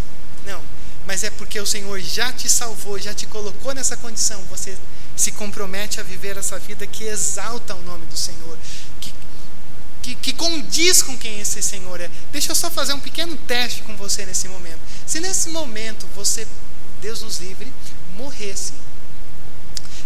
Não, 0.45 0.61
mas 1.07 1.25
é 1.25 1.31
porque 1.31 1.61
o 1.61 1.67
Senhor 1.67 2.01
já 2.01 2.33
te 2.33 2.49
salvou, 2.49 2.99
já 2.99 3.15
te 3.15 3.27
colocou 3.27 3.73
nessa 3.75 3.97
condição. 3.97 4.43
Você 4.51 4.77
se 5.17 5.33
compromete 5.33 6.01
a 6.01 6.03
viver 6.03 6.37
essa 6.37 6.59
vida 6.59 6.87
que 6.87 7.05
exalta 7.05 7.75
o 7.75 7.83
nome 7.83 8.07
do 8.07 8.17
Senhor, 8.17 8.59
que, 9.01 9.15
que, 10.03 10.15
que 10.17 10.33
condiz 10.33 11.03
com 11.03 11.17
quem 11.17 11.41
esse 11.41 11.63
Senhor 11.63 12.01
é. 12.01 12.11
Deixa 12.33 12.53
eu 12.53 12.57
só 12.57 12.71
fazer 12.71 12.93
um 12.93 13.01
pequeno 13.01 13.37
teste 13.47 13.83
com 13.83 13.97
você 13.97 14.27
nesse 14.27 14.49
momento. 14.49 14.81
Se 15.07 15.21
nesse 15.21 15.51
momento 15.51 16.07
você, 16.15 16.47
Deus 17.01 17.23
nos 17.23 17.39
livre, 17.39 17.73
morresse, 18.17 18.73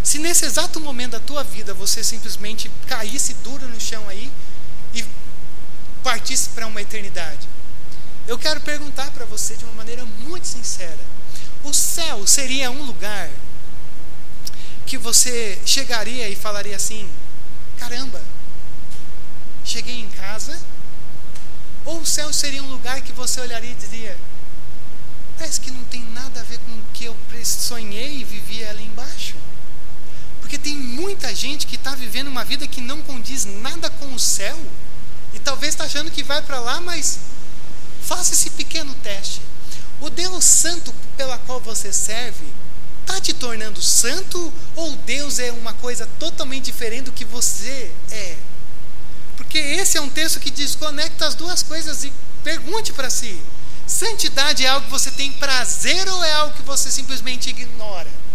se 0.03 0.19
nesse 0.19 0.45
exato 0.45 0.79
momento 0.79 1.11
da 1.11 1.19
tua 1.19 1.43
vida 1.43 1.73
você 1.73 2.03
simplesmente 2.03 2.71
caísse 2.85 3.33
duro 3.43 3.67
no 3.67 3.79
chão 3.79 4.07
aí 4.07 4.31
e 4.93 5.05
partisse 6.03 6.49
para 6.49 6.67
uma 6.67 6.81
eternidade, 6.81 7.47
eu 8.27 8.37
quero 8.37 8.59
perguntar 8.61 9.09
para 9.11 9.25
você 9.25 9.55
de 9.55 9.63
uma 9.63 9.73
maneira 9.73 10.05
muito 10.19 10.45
sincera: 10.45 10.99
o 11.63 11.73
céu 11.73 12.27
seria 12.27 12.69
um 12.69 12.83
lugar 12.83 13.29
que 14.85 14.97
você 14.97 15.59
chegaria 15.65 16.27
e 16.29 16.35
falaria 16.35 16.75
assim: 16.75 17.09
caramba, 17.77 18.21
cheguei 19.63 19.99
em 19.99 20.09
casa? 20.09 20.59
Ou 21.85 22.01
o 22.01 22.05
céu 22.05 22.33
seria 22.33 22.61
um 22.61 22.69
lugar 22.69 23.01
que 23.01 23.13
você 23.13 23.39
olharia 23.39 23.71
e 23.71 23.75
diria: 23.75 24.17
parece 25.37 25.61
que 25.61 25.71
não 25.71 25.83
tem 25.85 26.03
nada 26.11 26.41
a 26.41 26.43
ver 26.43 26.59
com 26.59 26.71
o 26.71 26.83
que 26.93 27.05
eu 27.05 27.15
sonhei 27.43 28.17
e 28.19 28.23
vivia 28.23 28.69
ali 28.69 28.83
embaixo? 28.83 29.35
Porque 30.47 30.57
tem 30.57 30.77
muita 30.77 31.35
gente 31.35 31.67
que 31.67 31.75
está 31.75 31.93
vivendo 31.93 32.29
uma 32.29 32.45
vida 32.45 32.65
que 32.65 32.79
não 32.79 33.01
condiz 33.01 33.43
nada 33.43 33.89
com 33.89 34.13
o 34.13 34.17
céu 34.17 34.57
e 35.33 35.39
talvez 35.39 35.73
está 35.73 35.83
achando 35.83 36.09
que 36.09 36.23
vai 36.23 36.41
para 36.41 36.57
lá, 36.57 36.79
mas 36.79 37.19
faça 38.01 38.31
esse 38.31 38.51
pequeno 38.51 38.95
teste. 39.03 39.41
O 39.99 40.09
Deus 40.09 40.45
Santo 40.45 40.95
pela 41.17 41.37
qual 41.39 41.59
você 41.59 41.91
serve 41.91 42.45
está 43.01 43.19
te 43.19 43.33
tornando 43.33 43.81
santo 43.81 44.53
ou 44.73 44.95
Deus 45.05 45.37
é 45.37 45.51
uma 45.51 45.73
coisa 45.73 46.07
totalmente 46.17 46.63
diferente 46.63 47.03
do 47.03 47.11
que 47.11 47.25
você 47.25 47.91
é? 48.09 48.37
Porque 49.35 49.57
esse 49.57 49.97
é 49.97 50.01
um 50.01 50.09
texto 50.09 50.39
que 50.39 50.49
desconecta 50.49 51.27
as 51.27 51.35
duas 51.35 51.61
coisas 51.61 52.05
e 52.05 52.13
pergunte 52.41 52.93
para 52.93 53.09
si: 53.09 53.37
santidade 53.85 54.63
é 54.63 54.69
algo 54.69 54.85
que 54.85 54.91
você 54.93 55.11
tem 55.11 55.29
prazer 55.33 56.07
ou 56.07 56.23
é 56.23 56.31
algo 56.31 56.55
que 56.55 56.63
você 56.63 56.89
simplesmente 56.89 57.49
ignora? 57.49 58.26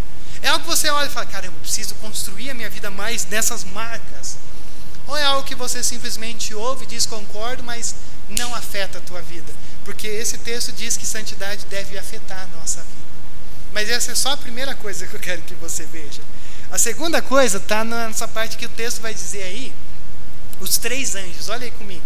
É 0.42 0.48
algo 0.48 0.64
que 0.64 0.70
você 0.70 0.90
olha 0.90 1.06
e 1.06 1.10
fala: 1.10 1.26
caramba, 1.26 1.56
preciso 1.60 1.94
construir 1.96 2.50
a 2.50 2.54
minha 2.54 2.68
vida 2.68 2.90
mais 2.90 3.24
nessas 3.26 3.64
marcas? 3.64 4.36
Ou 5.06 5.16
é 5.16 5.24
algo 5.24 5.46
que 5.46 5.54
você 5.54 5.82
simplesmente 5.82 6.54
ouve 6.54 6.84
e 6.84 6.86
diz 6.86 7.06
concordo, 7.06 7.62
mas 7.62 7.94
não 8.28 8.54
afeta 8.54 8.98
a 8.98 9.00
tua 9.00 9.22
vida? 9.22 9.52
Porque 9.84 10.06
esse 10.06 10.38
texto 10.38 10.72
diz 10.72 10.96
que 10.96 11.06
santidade 11.06 11.66
deve 11.66 11.98
afetar 11.98 12.42
a 12.42 12.58
nossa 12.58 12.80
vida. 12.80 13.02
Mas 13.72 13.88
essa 13.88 14.12
é 14.12 14.14
só 14.14 14.32
a 14.32 14.36
primeira 14.36 14.74
coisa 14.74 15.06
que 15.06 15.14
eu 15.14 15.20
quero 15.20 15.42
que 15.42 15.54
você 15.54 15.84
veja. 15.84 16.20
A 16.70 16.78
segunda 16.78 17.20
coisa 17.20 17.58
está 17.58 17.84
nessa 17.84 18.28
parte 18.28 18.56
que 18.56 18.66
o 18.66 18.68
texto 18.68 19.00
vai 19.00 19.12
dizer 19.14 19.42
aí, 19.42 19.72
os 20.60 20.78
três 20.78 21.14
anjos. 21.14 21.48
Olha 21.48 21.64
aí 21.64 21.70
comigo. 21.72 22.04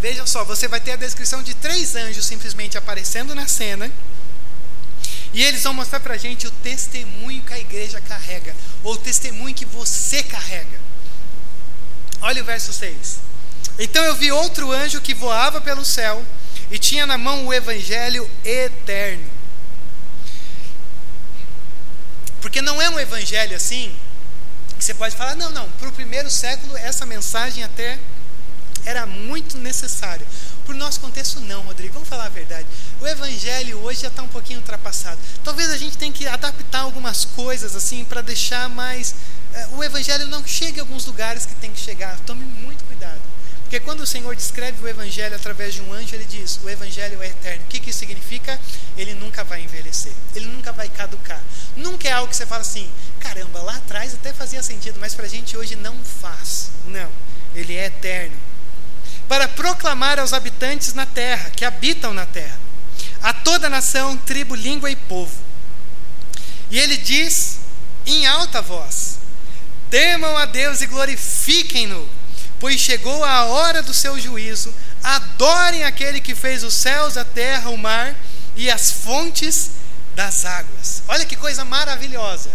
Veja 0.00 0.24
só, 0.26 0.44
você 0.44 0.68
vai 0.68 0.80
ter 0.80 0.92
a 0.92 0.96
descrição 0.96 1.42
de 1.42 1.54
três 1.54 1.96
anjos 1.96 2.24
simplesmente 2.24 2.78
aparecendo 2.78 3.34
na 3.34 3.48
cena. 3.48 3.90
E 5.32 5.42
eles 5.42 5.62
vão 5.62 5.74
mostrar 5.74 6.00
para 6.00 6.14
a 6.14 6.18
gente 6.18 6.46
o 6.46 6.50
testemunho 6.50 7.42
que 7.42 7.52
a 7.52 7.58
igreja 7.58 8.00
carrega, 8.00 8.54
ou 8.82 8.94
o 8.94 8.98
testemunho 8.98 9.54
que 9.54 9.64
você 9.64 10.22
carrega. 10.22 10.78
Olha 12.20 12.42
o 12.42 12.44
verso 12.44 12.72
6. 12.72 13.18
Então 13.78 14.02
eu 14.04 14.14
vi 14.14 14.32
outro 14.32 14.72
anjo 14.72 15.00
que 15.00 15.14
voava 15.14 15.60
pelo 15.60 15.84
céu 15.84 16.24
e 16.70 16.78
tinha 16.78 17.06
na 17.06 17.18
mão 17.18 17.46
o 17.46 17.54
evangelho 17.54 18.28
eterno. 18.44 19.24
Porque 22.40 22.62
não 22.62 22.80
é 22.80 22.88
um 22.88 22.98
evangelho 22.98 23.56
assim, 23.56 23.94
que 24.78 24.84
você 24.84 24.94
pode 24.94 25.14
falar, 25.16 25.34
não, 25.34 25.50
não, 25.50 25.68
para 25.72 25.88
o 25.88 25.92
primeiro 25.92 26.30
século 26.30 26.76
essa 26.76 27.04
mensagem 27.04 27.64
até 27.64 27.98
era 28.88 29.04
muito 29.04 29.58
necessária. 29.58 30.26
Para 30.64 30.74
o 30.74 30.78
nosso 30.78 30.98
contexto, 31.00 31.40
não, 31.40 31.60
Rodrigo, 31.60 31.92
vamos 31.92 32.08
falar 32.08 32.24
a 32.24 32.30
verdade. 32.30 32.66
O 33.02 33.06
evangelho 33.06 33.78
hoje 33.80 34.00
já 34.00 34.08
está 34.08 34.22
um 34.22 34.28
pouquinho 34.28 34.60
ultrapassado. 34.60 35.18
Talvez 35.44 35.70
a 35.70 35.76
gente 35.76 35.98
tenha 35.98 36.10
que 36.10 36.26
adaptar 36.26 36.80
algumas 36.80 37.26
coisas 37.26 37.76
assim 37.76 38.02
para 38.06 38.22
deixar 38.22 38.66
mais. 38.70 39.14
Uh, 39.54 39.76
o 39.76 39.84
evangelho 39.84 40.26
não 40.28 40.46
chega 40.46 40.78
em 40.78 40.80
alguns 40.80 41.04
lugares 41.04 41.44
que 41.44 41.54
tem 41.56 41.70
que 41.70 41.78
chegar. 41.78 42.18
Tome 42.20 42.44
muito 42.44 42.82
cuidado. 42.84 43.20
Porque 43.62 43.78
quando 43.80 44.00
o 44.00 44.06
Senhor 44.06 44.34
descreve 44.34 44.82
o 44.82 44.88
Evangelho 44.88 45.36
através 45.36 45.74
de 45.74 45.82
um 45.82 45.92
anjo, 45.92 46.14
ele 46.14 46.24
diz: 46.24 46.58
o 46.64 46.70
Evangelho 46.70 47.22
é 47.22 47.26
eterno. 47.26 47.62
O 47.64 47.68
que, 47.68 47.78
que 47.78 47.90
isso 47.90 47.98
significa? 47.98 48.58
Ele 48.96 49.12
nunca 49.12 49.44
vai 49.44 49.60
envelhecer, 49.60 50.12
ele 50.34 50.46
nunca 50.46 50.72
vai 50.72 50.88
caducar. 50.88 51.42
Nunca 51.76 52.08
é 52.08 52.12
algo 52.12 52.30
que 52.30 52.36
você 52.36 52.46
fala 52.46 52.62
assim: 52.62 52.90
caramba, 53.20 53.60
lá 53.60 53.76
atrás 53.76 54.14
até 54.14 54.32
fazia 54.32 54.62
sentido, 54.62 54.98
mas 54.98 55.14
para 55.14 55.26
a 55.26 55.28
gente 55.28 55.54
hoje 55.54 55.76
não 55.76 55.94
faz. 56.02 56.70
Não, 56.86 57.10
ele 57.54 57.76
é 57.76 57.84
eterno. 57.84 58.38
Para 59.28 59.46
proclamar 59.46 60.18
aos 60.18 60.32
habitantes 60.32 60.94
na 60.94 61.06
terra, 61.06 61.50
que 61.50 61.64
habitam 61.64 62.14
na 62.14 62.24
terra, 62.26 62.58
a 63.22 63.32
toda 63.32 63.68
nação, 63.68 64.16
tribo, 64.16 64.54
língua 64.54 64.90
e 64.90 64.96
povo. 64.96 65.36
E 66.70 66.78
ele 66.78 66.96
diz 66.96 67.60
em 68.06 68.26
alta 68.26 68.62
voz: 68.62 69.18
temam 69.90 70.36
a 70.36 70.46
Deus 70.46 70.80
e 70.80 70.86
glorifiquem-no 70.86 72.18
pois 72.60 72.80
chegou 72.80 73.24
a 73.24 73.44
hora 73.44 73.82
do 73.82 73.94
seu 73.94 74.18
juízo. 74.18 74.74
Adorem 75.02 75.84
aquele 75.84 76.20
que 76.20 76.34
fez 76.34 76.64
os 76.64 76.74
céus, 76.74 77.16
a 77.16 77.24
terra, 77.24 77.70
o 77.70 77.78
mar 77.78 78.14
e 78.56 78.70
as 78.70 78.90
fontes 78.90 79.70
das 80.14 80.44
águas. 80.44 81.02
Olha 81.08 81.24
que 81.24 81.36
coisa 81.36 81.64
maravilhosa. 81.64 82.50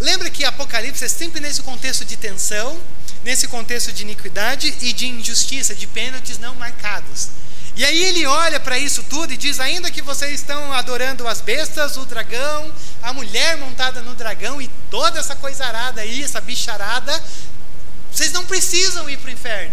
Lembra 0.00 0.30
que 0.30 0.44
Apocalipse 0.44 1.04
é 1.04 1.08
sempre 1.08 1.40
nesse 1.40 1.62
contexto 1.62 2.04
de 2.04 2.16
tensão, 2.16 2.78
nesse 3.24 3.48
contexto 3.48 3.92
de 3.92 4.02
iniquidade 4.02 4.74
e 4.80 4.92
de 4.92 5.06
injustiça, 5.06 5.74
de 5.74 5.86
pênaltis 5.86 6.38
não 6.38 6.54
marcados. 6.54 7.28
E 7.76 7.84
aí 7.84 8.02
ele 8.04 8.26
olha 8.26 8.58
para 8.58 8.76
isso 8.76 9.04
tudo 9.04 9.32
e 9.32 9.36
diz: 9.36 9.60
ainda 9.60 9.90
que 9.90 10.02
vocês 10.02 10.32
estão 10.32 10.72
adorando 10.72 11.28
as 11.28 11.40
bestas, 11.40 11.96
o 11.96 12.04
dragão, 12.04 12.72
a 13.00 13.12
mulher 13.12 13.56
montada 13.56 14.02
no 14.02 14.14
dragão 14.14 14.60
e 14.60 14.68
toda 14.90 15.20
essa 15.20 15.36
coisa 15.36 15.64
arada 15.64 16.00
aí, 16.00 16.22
essa 16.22 16.40
bicharada, 16.40 17.22
vocês 18.10 18.32
não 18.32 18.44
precisam 18.44 19.08
ir 19.08 19.16
para 19.18 19.28
o 19.28 19.32
inferno. 19.32 19.72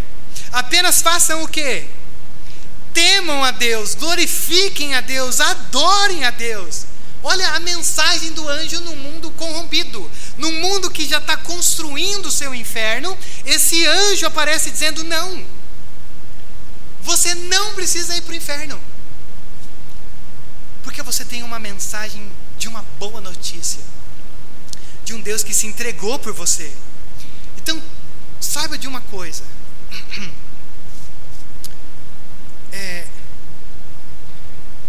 Apenas 0.52 1.02
façam 1.02 1.42
o 1.42 1.48
quê? 1.48 1.88
Temam 2.94 3.44
a 3.44 3.52
Deus, 3.52 3.96
glorifiquem 3.96 4.94
a 4.94 5.02
Deus, 5.02 5.42
adorem 5.42 6.24
a 6.26 6.30
Deus. 6.30 6.86
Olha 7.28 7.50
a 7.50 7.60
mensagem 7.60 8.32
do 8.34 8.48
anjo 8.48 8.80
no 8.82 8.96
mundo 8.96 9.32
corrompido. 9.32 10.10
No 10.38 10.52
mundo 10.52 10.90
que 10.90 11.06
já 11.06 11.18
está 11.18 11.36
construindo 11.36 12.28
o 12.28 12.32
seu 12.32 12.54
inferno, 12.56 13.18
esse 13.46 13.86
anjo 13.86 14.26
aparece 14.26 14.72
dizendo: 14.72 15.04
não. 15.04 15.46
Você 17.02 17.36
não 17.36 17.74
precisa 17.74 18.16
ir 18.16 18.22
para 18.22 18.34
o 18.34 18.36
inferno. 18.36 18.80
Porque 20.84 21.02
você 21.02 21.26
tem 21.26 21.44
uma 21.44 21.60
mensagem 21.60 22.32
de 22.58 22.68
uma 22.68 22.86
boa 23.00 23.20
notícia. 23.20 23.82
De 25.04 25.14
um 25.14 25.22
Deus 25.22 25.44
que 25.44 25.54
se 25.54 25.68
entregou 25.68 26.18
por 26.18 26.34
você. 26.34 26.72
Então, 27.58 27.82
Saiba 28.46 28.78
de 28.78 28.88
uma 28.88 29.02
coisa. 29.02 29.44
É, 32.78 33.08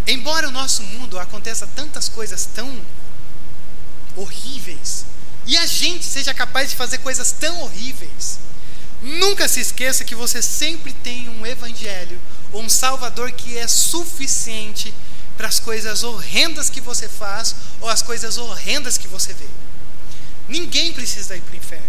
embora 0.07 0.49
o 0.49 0.53
nosso 0.53 0.83
mundo 0.83 1.19
aconteça 1.19 1.67
tantas 1.75 2.09
coisas 2.09 2.49
tão 2.55 2.81
horríveis, 4.17 5.05
e 5.47 5.57
a 5.57 5.67
gente 5.67 6.05
seja 6.05 6.35
capaz 6.35 6.71
de 6.71 6.77
fazer 6.77 6.99
coisas 6.99 7.33
tão 7.33 7.61
horríveis, 7.63 8.39
nunca 9.03 9.47
se 9.49 9.61
esqueça 9.61 10.05
que 10.05 10.15
você 10.15 10.43
sempre 10.43 10.93
tem 10.93 11.29
um 11.29 11.47
evangelho 11.47 12.19
ou 12.53 12.63
um 12.63 12.69
salvador 12.69 13.31
que 13.33 13.57
é 13.57 13.69
suficiente 13.69 14.93
para 15.37 15.49
as 15.49 15.61
coisas 15.61 16.03
horrendas 16.03 16.71
que 16.71 16.81
você 16.81 17.09
faz 17.09 17.55
ou 17.81 17.89
as 17.89 18.03
coisas 18.03 18.39
horrendas 18.39 18.97
que 18.97 19.07
você 19.07 19.33
vê. 19.35 19.47
Ninguém 20.49 20.93
precisa 20.93 21.37
ir 21.37 21.43
para 21.43 21.55
o 21.55 21.57
inferno. 21.57 21.87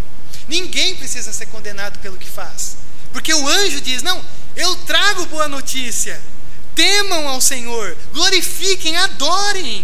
Ninguém 0.48 0.96
precisa 0.96 1.32
ser 1.32 1.46
condenado 1.48 2.00
pelo 2.00 2.18
que 2.18 2.30
faz. 2.30 2.78
Porque 3.12 3.34
o 3.34 3.48
anjo 3.48 3.82
diz: 3.82 4.02
Não, 4.02 4.24
eu 4.56 4.76
trago 4.78 5.26
boa 5.28 5.48
notícia. 5.48 6.20
Temam 6.78 7.28
ao 7.28 7.42
Senhor, 7.42 7.98
glorifiquem, 8.14 8.96
adorem. 8.98 9.84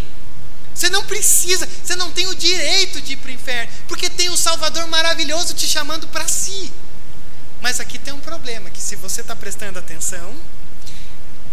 Você 0.75 0.89
não 0.89 1.03
precisa, 1.05 1.67
você 1.83 1.95
não 1.95 2.11
tem 2.11 2.27
o 2.27 2.35
direito 2.35 3.01
de 3.01 3.13
ir 3.13 3.17
para 3.17 3.31
o 3.31 3.33
inferno, 3.33 3.73
porque 3.87 4.11
tem 4.11 4.29
um 4.29 4.37
Salvador 4.37 4.87
maravilhoso 4.87 5.55
te 5.55 5.67
chamando 5.67 6.07
para 6.07 6.27
si. 6.27 6.71
Mas 7.63 7.79
aqui 7.79 7.97
tem 7.97 8.13
um 8.13 8.19
problema, 8.19 8.69
que 8.69 8.79
se 8.79 8.95
você 8.95 9.21
está 9.21 9.35
prestando 9.35 9.79
atenção, 9.79 10.35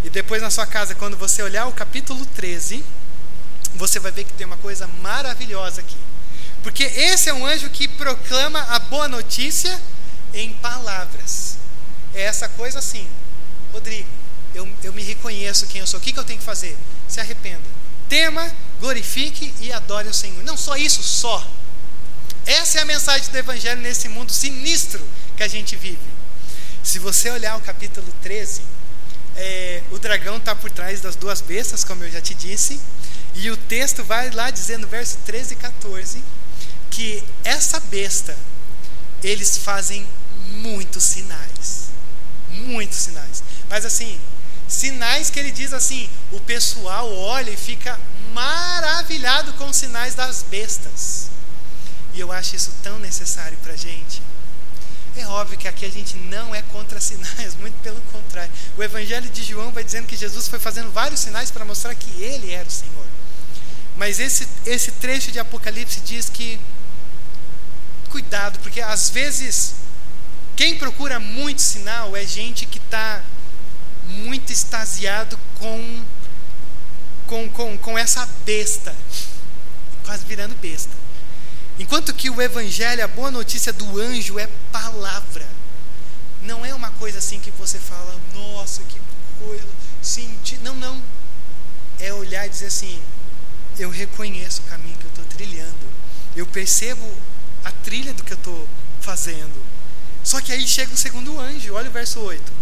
e 0.04 0.10
depois 0.10 0.42
na 0.42 0.50
sua 0.50 0.66
casa, 0.66 0.94
quando 0.94 1.16
você 1.16 1.42
olhar 1.42 1.66
o 1.66 1.72
capítulo 1.72 2.26
13, 2.36 2.84
você 3.74 3.98
vai 3.98 4.12
ver 4.12 4.24
que 4.24 4.34
tem 4.34 4.46
uma 4.46 4.58
coisa 4.58 4.86
maravilhosa 5.00 5.80
aqui. 5.80 5.96
Porque 6.62 6.84
esse 6.84 7.30
é 7.30 7.34
um 7.34 7.46
anjo 7.46 7.70
que 7.70 7.88
proclama 7.88 8.60
a 8.60 8.78
boa 8.78 9.08
notícia 9.08 9.80
em 10.34 10.52
palavras. 10.54 11.56
É 12.14 12.24
essa 12.24 12.46
coisa 12.46 12.78
assim, 12.78 13.08
Rodrigo, 13.72 14.20
eu, 14.54 14.68
eu 14.82 14.92
me 14.92 15.02
reconheço 15.02 15.66
quem 15.66 15.80
eu 15.80 15.86
sou. 15.86 15.98
O 15.98 16.02
que, 16.02 16.12
que 16.12 16.18
eu 16.18 16.24
tenho 16.24 16.38
que 16.38 16.44
fazer? 16.44 16.76
Se 17.08 17.20
arrependa. 17.20 17.62
Tema, 18.08 18.50
glorifique 18.80 19.52
e 19.60 19.72
adore 19.72 20.08
o 20.08 20.14
Senhor. 20.14 20.42
Não 20.42 20.56
só 20.56 20.76
isso, 20.76 21.02
só. 21.02 21.46
Essa 22.46 22.78
é 22.78 22.82
a 22.82 22.84
mensagem 22.84 23.30
do 23.30 23.36
Evangelho 23.36 23.80
nesse 23.80 24.08
mundo 24.08 24.32
sinistro 24.32 25.06
que 25.36 25.42
a 25.42 25.48
gente 25.48 25.76
vive. 25.76 25.98
Se 26.82 26.98
você 26.98 27.30
olhar 27.30 27.56
o 27.56 27.60
capítulo 27.60 28.06
13, 28.22 28.62
é, 29.36 29.82
o 29.90 29.98
dragão 29.98 30.38
está 30.38 30.54
por 30.56 30.70
trás 30.70 31.00
das 31.00 31.14
duas 31.14 31.40
bestas, 31.40 31.84
como 31.84 32.02
eu 32.02 32.10
já 32.10 32.20
te 32.20 32.34
disse, 32.34 32.80
e 33.34 33.50
o 33.50 33.56
texto 33.56 34.02
vai 34.02 34.30
lá 34.30 34.50
dizendo, 34.50 34.86
verso 34.86 35.18
13 35.24 35.54
e 35.54 35.56
14, 35.56 36.24
que 36.90 37.22
essa 37.44 37.78
besta, 37.78 38.36
eles 39.22 39.58
fazem 39.58 40.06
muitos 40.56 41.04
sinais. 41.04 41.90
Muitos 42.50 42.98
sinais. 42.98 43.42
Mas 43.68 43.84
assim, 43.84 44.18
sinais 44.70 45.28
que 45.28 45.38
ele 45.38 45.50
diz 45.50 45.72
assim: 45.72 46.08
o 46.32 46.40
pessoal 46.40 47.12
olha 47.12 47.50
e 47.50 47.56
fica 47.56 47.98
maravilhado 48.32 49.52
com 49.54 49.68
os 49.68 49.76
sinais 49.76 50.14
das 50.14 50.42
bestas. 50.42 51.28
E 52.14 52.20
eu 52.20 52.32
acho 52.32 52.56
isso 52.56 52.72
tão 52.82 52.98
necessário 52.98 53.58
para 53.58 53.72
a 53.72 53.76
gente. 53.76 54.22
É 55.16 55.26
óbvio 55.26 55.58
que 55.58 55.66
aqui 55.66 55.84
a 55.84 55.90
gente 55.90 56.16
não 56.16 56.54
é 56.54 56.62
contra 56.62 56.98
sinais, 57.00 57.56
muito 57.56 57.74
pelo 57.82 58.00
contrário. 58.12 58.52
O 58.76 58.82
Evangelho 58.82 59.28
de 59.28 59.42
João 59.42 59.72
vai 59.72 59.82
dizendo 59.82 60.06
que 60.06 60.16
Jesus 60.16 60.46
foi 60.46 60.58
fazendo 60.58 60.90
vários 60.90 61.20
sinais 61.20 61.50
para 61.50 61.64
mostrar 61.64 61.94
que 61.94 62.22
ele 62.22 62.52
era 62.52 62.66
o 62.66 62.70
Senhor. 62.70 63.06
Mas 63.96 64.20
esse, 64.20 64.48
esse 64.64 64.92
trecho 64.92 65.32
de 65.32 65.38
Apocalipse 65.38 66.00
diz 66.00 66.30
que, 66.30 66.58
cuidado, 68.08 68.58
porque 68.60 68.80
às 68.80 69.10
vezes 69.10 69.74
quem 70.56 70.78
procura 70.78 71.18
muito 71.18 71.60
sinal 71.60 72.16
é 72.16 72.24
gente 72.24 72.66
que 72.66 72.78
está 72.78 73.22
muito 74.10 74.52
extasiado 74.52 75.38
com, 75.58 76.04
com, 77.26 77.48
com, 77.50 77.78
com 77.78 77.98
essa 77.98 78.26
besta, 78.44 78.94
quase 80.04 80.24
virando 80.24 80.54
besta. 80.56 80.92
Enquanto 81.78 82.12
que 82.12 82.28
o 82.28 82.42
Evangelho, 82.42 83.02
a 83.02 83.08
boa 83.08 83.30
notícia 83.30 83.72
do 83.72 83.98
anjo 83.98 84.38
é 84.38 84.46
palavra. 84.70 85.48
Não 86.42 86.64
é 86.64 86.74
uma 86.74 86.90
coisa 86.92 87.18
assim 87.18 87.40
que 87.40 87.50
você 87.52 87.78
fala, 87.78 88.18
nossa, 88.34 88.82
que 88.82 89.00
coisa, 89.38 89.66
senti. 90.02 90.58
Não, 90.58 90.74
não. 90.74 91.00
É 91.98 92.12
olhar 92.12 92.46
e 92.46 92.50
dizer 92.50 92.66
assim: 92.66 93.00
eu 93.78 93.90
reconheço 93.90 94.60
o 94.60 94.64
caminho 94.64 94.96
que 94.98 95.04
eu 95.04 95.10
estou 95.10 95.24
trilhando. 95.24 95.90
Eu 96.36 96.46
percebo 96.46 97.06
a 97.64 97.70
trilha 97.70 98.12
do 98.12 98.24
que 98.24 98.32
eu 98.32 98.38
estou 98.38 98.68
fazendo. 99.00 99.62
Só 100.22 100.40
que 100.40 100.52
aí 100.52 100.66
chega 100.66 100.92
o 100.92 100.96
segundo 100.96 101.38
anjo, 101.40 101.74
olha 101.74 101.88
o 101.88 101.92
verso 101.92 102.20
8. 102.20 102.52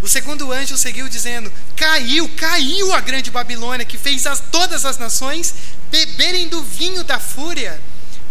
O 0.00 0.08
segundo 0.08 0.52
anjo 0.52 0.76
seguiu 0.76 1.08
dizendo: 1.08 1.52
Caiu, 1.76 2.28
caiu 2.36 2.94
a 2.94 3.00
grande 3.00 3.30
Babilônia, 3.30 3.84
que 3.84 3.98
fez 3.98 4.26
as, 4.26 4.40
todas 4.50 4.84
as 4.84 4.98
nações 4.98 5.54
beberem 5.90 6.48
do 6.48 6.62
vinho 6.62 7.02
da 7.02 7.18
fúria 7.18 7.80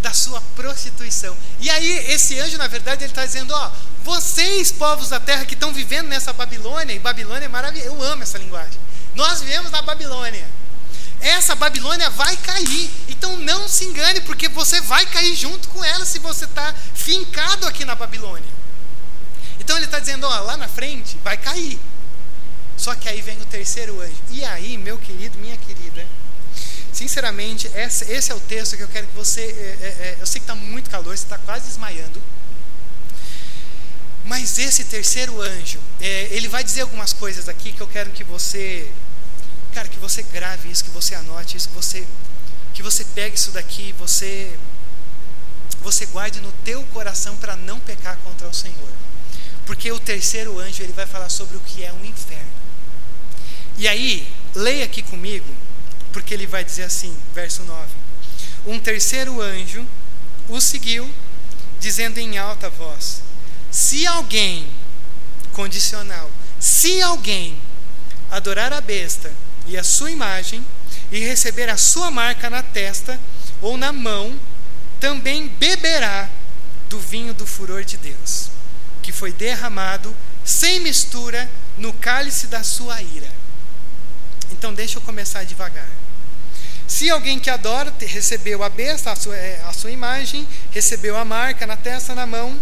da 0.02 0.14
sua 0.14 0.40
prostituição. 0.56 1.36
E 1.60 1.70
aí, 1.70 2.12
esse 2.12 2.40
anjo, 2.40 2.58
na 2.58 2.68
verdade, 2.68 3.04
ele 3.04 3.12
está 3.12 3.26
dizendo: 3.26 3.54
Ó, 3.54 3.72
vocês, 4.04 4.72
povos 4.72 5.10
da 5.10 5.20
terra 5.20 5.46
que 5.46 5.54
estão 5.54 5.74
vivendo 5.74 6.08
nessa 6.08 6.32
Babilônia, 6.32 6.94
e 6.94 7.00
Babilônia 7.00 7.46
é 7.46 7.50
maravilhosa, 7.50 7.90
eu 7.90 8.04
amo 8.04 8.24
essa 8.24 8.38
linguagem. 8.38 8.80
Nós 9.16 9.42
vivemos 9.42 9.72
na 9.72 9.82
Babilônia. 9.82 10.48
Essa 11.20 11.56
Babilônia 11.56 12.10
vai 12.12 12.38
cair. 12.38 12.90
Então 13.10 13.36
não 13.38 13.68
se 13.68 13.84
engane, 13.86 14.22
porque 14.22 14.48
você 14.48 14.80
vai 14.82 15.06
cair 15.08 15.36
junto 15.36 15.68
com 15.70 15.84
ela 15.84 16.06
se 16.06 16.20
você 16.20 16.46
está 16.46 16.74
fincado 16.94 17.68
aqui 17.68 17.84
na 17.84 17.96
Babilônia. 17.96 18.48
Então 19.60 19.76
ele 19.76 19.86
está 19.86 20.00
dizendo: 20.00 20.26
ó, 20.26 20.40
lá 20.42 20.58
na 20.58 20.68
frente 20.68 21.18
vai 21.24 21.38
cair. 21.38 21.80
Só 22.76 22.94
que 22.96 23.10
aí 23.10 23.22
vem 23.22 23.42
o 23.42 23.46
terceiro 23.46 24.00
anjo. 24.02 24.22
E 24.30 24.44
aí, 24.46 24.78
meu 24.78 24.98
querido, 24.98 25.38
minha 25.40 25.58
querida, 25.58 26.06
sinceramente, 26.94 27.68
esse, 27.76 28.32
é 28.32 28.36
o 28.36 28.40
texto 28.40 28.78
que 28.78 28.84
eu 28.84 28.88
quero 28.88 29.08
que 29.08 29.16
você. 29.16 29.42
É, 29.42 29.46
é, 29.46 29.88
é 29.88 30.18
eu 30.20 30.26
sei 30.26 30.40
que 30.40 30.44
está 30.44 30.56
muito 30.56 30.90
calor, 30.90 31.18
você 31.18 31.24
está 31.24 31.38
quase 31.40 31.66
desmaiando. 31.66 32.22
Mas 34.24 34.60
esse 34.60 34.84
terceiro 34.84 35.42
anjo, 35.42 35.80
é, 36.02 36.28
ele 36.32 36.48
vai 36.48 36.64
dizer 36.64 36.82
algumas 36.82 37.14
coisas 37.14 37.48
aqui 37.48 37.72
que 37.72 37.82
eu 37.82 37.88
quero 37.88 38.12
que 38.12 38.24
você 38.24 38.92
Cara, 39.78 39.88
que 39.88 40.00
você 40.00 40.24
grave 40.24 40.72
isso, 40.72 40.84
que 40.84 40.90
você 40.90 41.14
anote 41.14 41.56
isso, 41.56 41.70
que 41.70 41.76
você, 41.76 42.08
que 42.74 42.82
você 42.82 43.04
pegue 43.04 43.36
isso 43.36 43.52
daqui, 43.52 43.94
você, 44.00 44.58
você 45.82 46.08
guarde 46.08 46.42
no 46.42 46.52
teu 46.64 46.84
coração 46.86 47.38
para 47.38 47.56
não 47.56 47.80
pecar 47.82 48.18
contra 48.24 48.48
o 48.48 48.54
Senhor. 48.54 48.90
Porque 49.68 49.92
o 49.92 50.00
terceiro 50.00 50.58
anjo 50.60 50.82
ele 50.82 50.94
vai 50.94 51.06
falar 51.06 51.30
sobre 51.30 51.58
o 51.58 51.60
que 51.60 51.84
é 51.84 51.94
um 51.94 52.04
inferno. 52.04 52.50
E 53.78 53.88
aí, 53.88 54.28
leia 54.56 54.86
aqui 54.86 55.04
comigo, 55.04 55.46
porque 56.12 56.34
ele 56.34 56.48
vai 56.48 56.64
dizer 56.64 56.84
assim, 56.84 57.16
verso 57.36 57.64
9: 57.64 57.88
Um 58.66 58.80
terceiro 58.80 59.40
anjo 59.40 59.86
o 60.50 60.60
seguiu, 60.60 61.08
dizendo 61.80 62.18
em 62.18 62.40
alta 62.40 62.70
voz: 62.70 63.22
Se 63.70 64.08
alguém, 64.08 64.68
condicional, 65.52 66.32
se 66.60 67.02
alguém 67.02 67.56
adorar 68.32 68.74
a 68.74 68.82
besta 68.82 69.32
e 69.68 69.78
a 69.78 69.84
sua 69.84 70.10
imagem, 70.10 70.66
e 71.12 71.20
receber 71.20 71.70
a 71.70 71.78
sua 71.78 72.12
marca 72.12 72.50
na 72.50 72.62
testa 72.64 73.20
ou 73.62 73.78
na 73.78 73.94
mão, 73.94 74.38
também 75.00 75.48
beberá 75.48 76.30
do 76.90 77.00
vinho 77.00 77.34
do 77.34 77.46
furor 77.46 77.84
de 77.84 77.98
Deus, 77.98 78.50
que 79.08 79.12
foi 79.14 79.32
derramado 79.32 80.14
sem 80.44 80.82
mistura 80.82 81.50
no 81.78 81.94
cálice 81.94 82.48
da 82.48 82.62
sua 82.62 83.02
ira. 83.02 83.32
Então, 84.52 84.74
deixa 84.74 84.98
eu 84.98 85.02
começar 85.02 85.46
devagar. 85.46 85.88
Se 86.86 87.10
alguém 87.10 87.40
que 87.40 87.50
adora 87.50 87.94
recebeu 88.02 88.62
a 88.64 88.68
besta, 88.68 89.10
a 89.10 89.16
sua, 89.16 89.38
é, 89.38 89.64
a 89.66 89.72
sua 89.72 89.92
imagem, 89.92 90.46
recebeu 90.72 91.16
a 91.16 91.24
marca 91.24 91.66
na 91.66 91.78
testa, 91.78 92.14
na 92.14 92.26
mão, 92.26 92.60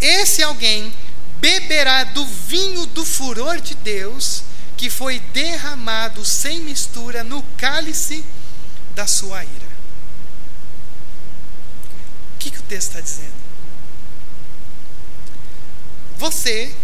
esse 0.00 0.44
alguém 0.44 0.94
beberá 1.40 2.04
do 2.04 2.24
vinho 2.24 2.86
do 2.86 3.04
furor 3.04 3.60
de 3.60 3.74
Deus, 3.74 4.44
que 4.76 4.88
foi 4.88 5.18
derramado 5.32 6.24
sem 6.24 6.60
mistura 6.60 7.24
no 7.24 7.42
cálice 7.58 8.24
da 8.94 9.08
sua 9.08 9.42
ira. 9.42 9.74
O 12.36 12.38
que, 12.38 12.52
que 12.52 12.60
o 12.60 12.62
texto 12.62 12.90
está 12.90 13.00
dizendo? 13.00 13.43
Você, 16.18 16.74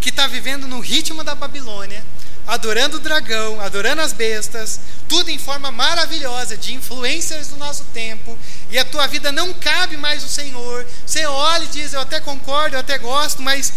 que 0.00 0.10
está 0.10 0.26
vivendo 0.26 0.66
no 0.66 0.80
ritmo 0.80 1.24
da 1.24 1.34
Babilônia, 1.34 2.04
adorando 2.46 2.98
o 2.98 3.00
dragão, 3.00 3.60
adorando 3.60 4.02
as 4.02 4.12
bestas, 4.12 4.80
tudo 5.08 5.30
em 5.30 5.38
forma 5.38 5.70
maravilhosa, 5.70 6.56
de 6.56 6.74
influências 6.74 7.48
do 7.48 7.56
nosso 7.56 7.84
tempo, 7.94 8.36
e 8.70 8.78
a 8.78 8.84
tua 8.84 9.06
vida 9.06 9.32
não 9.32 9.52
cabe 9.54 9.96
mais 9.96 10.22
o 10.22 10.28
Senhor. 10.28 10.86
Você 11.06 11.24
olha 11.24 11.64
e 11.64 11.68
diz: 11.68 11.92
Eu 11.92 12.00
até 12.00 12.20
concordo, 12.20 12.76
eu 12.76 12.80
até 12.80 12.98
gosto, 12.98 13.40
mas 13.42 13.72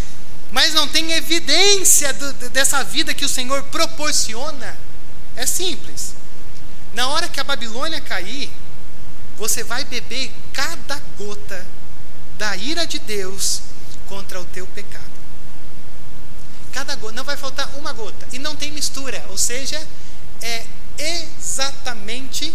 mas 0.52 0.74
não 0.74 0.88
tem 0.88 1.12
evidência 1.12 2.14
do, 2.14 2.34
dessa 2.50 2.84
vida 2.84 3.14
que 3.14 3.26
o 3.26 3.30
Senhor 3.30 3.64
proporciona, 3.64 4.78
é 5.36 5.46
simples. 5.46 6.16
Na 6.94 7.10
hora 7.10 7.28
que 7.28 7.40
a 7.40 7.44
Babilônia 7.44 8.00
cair, 8.00 8.50
você 9.38 9.64
vai 9.64 9.84
beber 9.84 10.32
cada 10.54 11.00
gota 11.18 11.66
da 12.38 12.56
ira 12.56 12.88
de 12.88 12.98
Deus 13.00 13.62
contra 14.08 14.40
o 14.40 14.46
teu 14.46 14.66
pecado. 14.68 15.06
Cada 16.72 16.96
gota, 16.96 17.16
não 17.16 17.24
vai 17.24 17.38
faltar 17.38 17.70
uma 17.76 17.94
gota. 17.94 18.28
E 18.32 18.40
não 18.40 18.56
tem 18.56 18.72
mistura, 18.72 19.26
ou 19.30 19.38
seja, 19.38 19.82
é 20.42 20.66
exatamente 20.98 22.54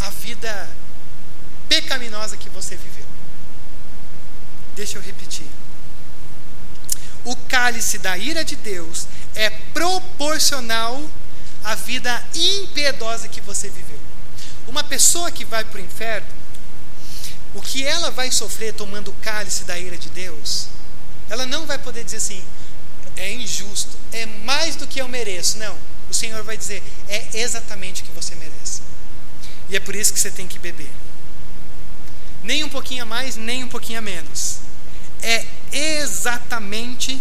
a 0.00 0.10
vida 0.10 0.70
pecaminosa 1.68 2.36
que 2.36 2.48
você 2.48 2.76
viveu. 2.76 3.06
Deixa 4.74 4.98
eu 4.98 5.02
repetir 5.02 5.46
o 7.28 7.36
cálice 7.36 7.98
da 7.98 8.16
ira 8.16 8.44
de 8.44 8.56
Deus 8.56 9.06
é 9.34 9.50
proporcional 9.50 11.02
à 11.62 11.74
vida 11.74 12.24
impiedosa 12.34 13.28
que 13.28 13.40
você 13.40 13.68
viveu. 13.68 13.98
Uma 14.66 14.82
pessoa 14.82 15.30
que 15.30 15.44
vai 15.44 15.64
para 15.64 15.78
o 15.78 15.84
inferno, 15.84 16.26
o 17.54 17.60
que 17.60 17.84
ela 17.84 18.10
vai 18.10 18.30
sofrer 18.30 18.74
tomando 18.74 19.10
o 19.10 19.14
cálice 19.14 19.64
da 19.64 19.78
ira 19.78 19.96
de 19.96 20.08
Deus, 20.10 20.68
ela 21.28 21.46
não 21.46 21.66
vai 21.66 21.78
poder 21.78 22.04
dizer 22.04 22.18
assim, 22.18 22.42
é 23.18 23.32
injusto, 23.32 23.96
é 24.12 24.26
mais 24.26 24.76
do 24.76 24.86
que 24.86 25.00
eu 25.00 25.08
mereço. 25.08 25.58
Não. 25.58 25.76
o 26.08 26.14
Senhor 26.14 26.42
vai 26.42 26.56
dizer: 26.56 26.82
é 27.08 27.26
exatamente 27.34 28.02
o 28.02 28.04
que 28.04 28.12
você 28.12 28.34
merece. 28.36 28.80
E 29.68 29.76
é 29.76 29.80
por 29.80 29.94
isso 29.94 30.12
que 30.12 30.20
você 30.20 30.30
tem 30.30 30.46
que 30.46 30.58
beber. 30.58 30.90
Nem 32.42 32.64
um 32.64 32.68
pouquinho 32.68 33.02
a 33.02 33.06
mais, 33.06 33.36
nem 33.36 33.64
um 33.64 33.68
pouquinho 33.68 33.98
a 33.98 34.02
menos. 34.02 34.60
É 35.20 35.44
exatamente 35.72 37.20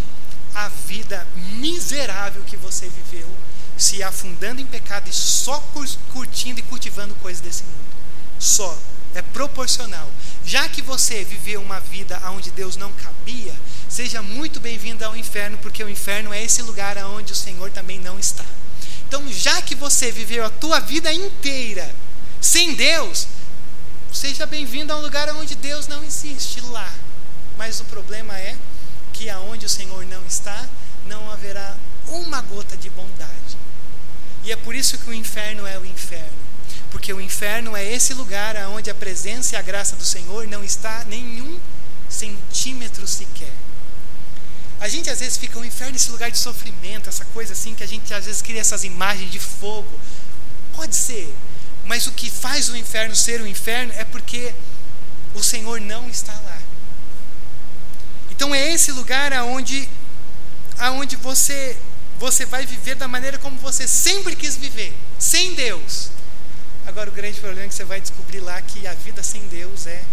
a 0.53 0.69
vida 0.69 1.27
miserável 1.35 2.43
que 2.43 2.55
você 2.55 2.87
viveu, 2.87 3.27
se 3.75 4.01
afundando 4.03 4.61
em 4.61 4.65
pecado 4.65 5.09
e 5.09 5.13
só 5.13 5.59
curtindo 6.13 6.59
e 6.59 6.63
cultivando 6.63 7.13
coisas 7.15 7.41
desse 7.41 7.63
mundo. 7.63 7.95
Só. 8.39 8.77
É 9.17 9.21
proporcional. 9.23 10.07
Já 10.45 10.69
que 10.69 10.79
você 10.79 11.23
viveu 11.23 11.59
uma 11.59 11.79
vida 11.79 12.21
onde 12.29 12.51
Deus 12.51 12.75
não 12.75 12.93
cabia, 12.93 13.55
seja 13.89 14.21
muito 14.21 14.59
bem-vindo 14.59 15.03
ao 15.03 15.17
inferno, 15.17 15.57
porque 15.57 15.83
o 15.83 15.89
inferno 15.89 16.31
é 16.31 16.43
esse 16.43 16.61
lugar 16.61 16.95
onde 16.99 17.33
o 17.33 17.35
Senhor 17.35 17.71
também 17.71 17.99
não 17.99 18.19
está. 18.19 18.45
Então, 19.07 19.27
já 19.33 19.59
que 19.59 19.73
você 19.73 20.11
viveu 20.11 20.45
a 20.45 20.51
tua 20.51 20.79
vida 20.79 21.11
inteira 21.11 21.95
sem 22.39 22.75
Deus, 22.75 23.27
seja 24.13 24.45
bem-vindo 24.45 24.93
a 24.93 24.97
um 24.97 25.01
lugar 25.01 25.27
onde 25.31 25.55
Deus 25.55 25.87
não 25.87 26.03
existe, 26.03 26.61
lá. 26.61 26.93
Mas 27.57 27.79
o 27.79 27.85
problema 27.85 28.37
é 28.37 28.55
que 29.13 29.31
aonde 29.31 29.65
o 29.65 29.69
Senhor 29.69 30.05
não 30.05 30.23
está, 30.27 30.63
não 31.07 31.31
haverá 31.31 31.75
uma 32.07 32.39
gota 32.43 32.77
de 32.77 32.91
bondade. 32.91 33.57
E 34.43 34.51
é 34.51 34.55
por 34.55 34.75
isso 34.75 34.95
que 34.99 35.09
o 35.09 35.13
inferno 35.13 35.65
é 35.65 35.79
o 35.79 35.85
inferno. 35.85 36.46
Porque 36.91 37.11
o 37.13 37.19
inferno 37.19 37.75
é 37.75 37.83
esse 37.83 38.13
lugar 38.13 38.55
onde 38.69 38.89
a 38.89 38.95
presença 38.95 39.55
e 39.55 39.57
a 39.57 39.61
graça 39.61 39.95
do 39.95 40.05
Senhor 40.05 40.47
não 40.47 40.63
está 40.63 41.03
nenhum 41.05 41.59
centímetro 42.09 43.05
sequer. 43.05 43.53
A 44.79 44.87
gente 44.87 45.09
às 45.09 45.19
vezes 45.19 45.37
fica, 45.37 45.59
o 45.59 45.65
inferno 45.65 45.95
esse 45.95 46.11
lugar 46.11 46.29
de 46.29 46.37
sofrimento, 46.37 47.09
essa 47.09 47.25
coisa 47.25 47.53
assim 47.53 47.73
que 47.73 47.83
a 47.83 47.87
gente 47.87 48.13
às 48.13 48.25
vezes 48.25 48.41
cria 48.41 48.61
essas 48.61 48.83
imagens 48.83 49.31
de 49.31 49.39
fogo. 49.39 49.99
Pode 50.75 50.95
ser, 50.95 51.33
mas 51.83 52.05
o 52.05 52.11
que 52.11 52.29
faz 52.29 52.69
o 52.69 52.77
inferno 52.77 53.15
ser 53.15 53.41
o 53.41 53.47
inferno 53.47 53.91
é 53.97 54.05
porque 54.05 54.53
o 55.33 55.43
Senhor 55.43 55.81
não 55.81 56.07
está 56.09 56.33
lá. 56.33 56.59
Então 58.29 58.53
é 58.53 58.71
esse 58.71 58.91
lugar 58.91 59.33
aonde 59.33 59.89
aonde 60.77 61.15
você 61.15 61.75
você 62.19 62.45
vai 62.45 62.65
viver 62.65 62.95
da 62.95 63.07
maneira 63.07 63.37
como 63.37 63.57
você 63.57 63.87
sempre 63.87 64.35
quis 64.35 64.55
viver, 64.55 64.93
sem 65.19 65.53
Deus. 65.55 66.09
Agora 66.87 67.09
o 67.09 67.13
grande 67.13 67.39
problema 67.39 67.65
é 67.65 67.67
que 67.67 67.75
você 67.75 67.83
vai 67.83 68.01
descobrir 68.01 68.39
lá 68.39 68.59
que 68.61 68.87
a 68.87 68.93
vida 68.93 69.21
sem 69.21 69.41
Deus 69.47 69.85
é 69.85 70.03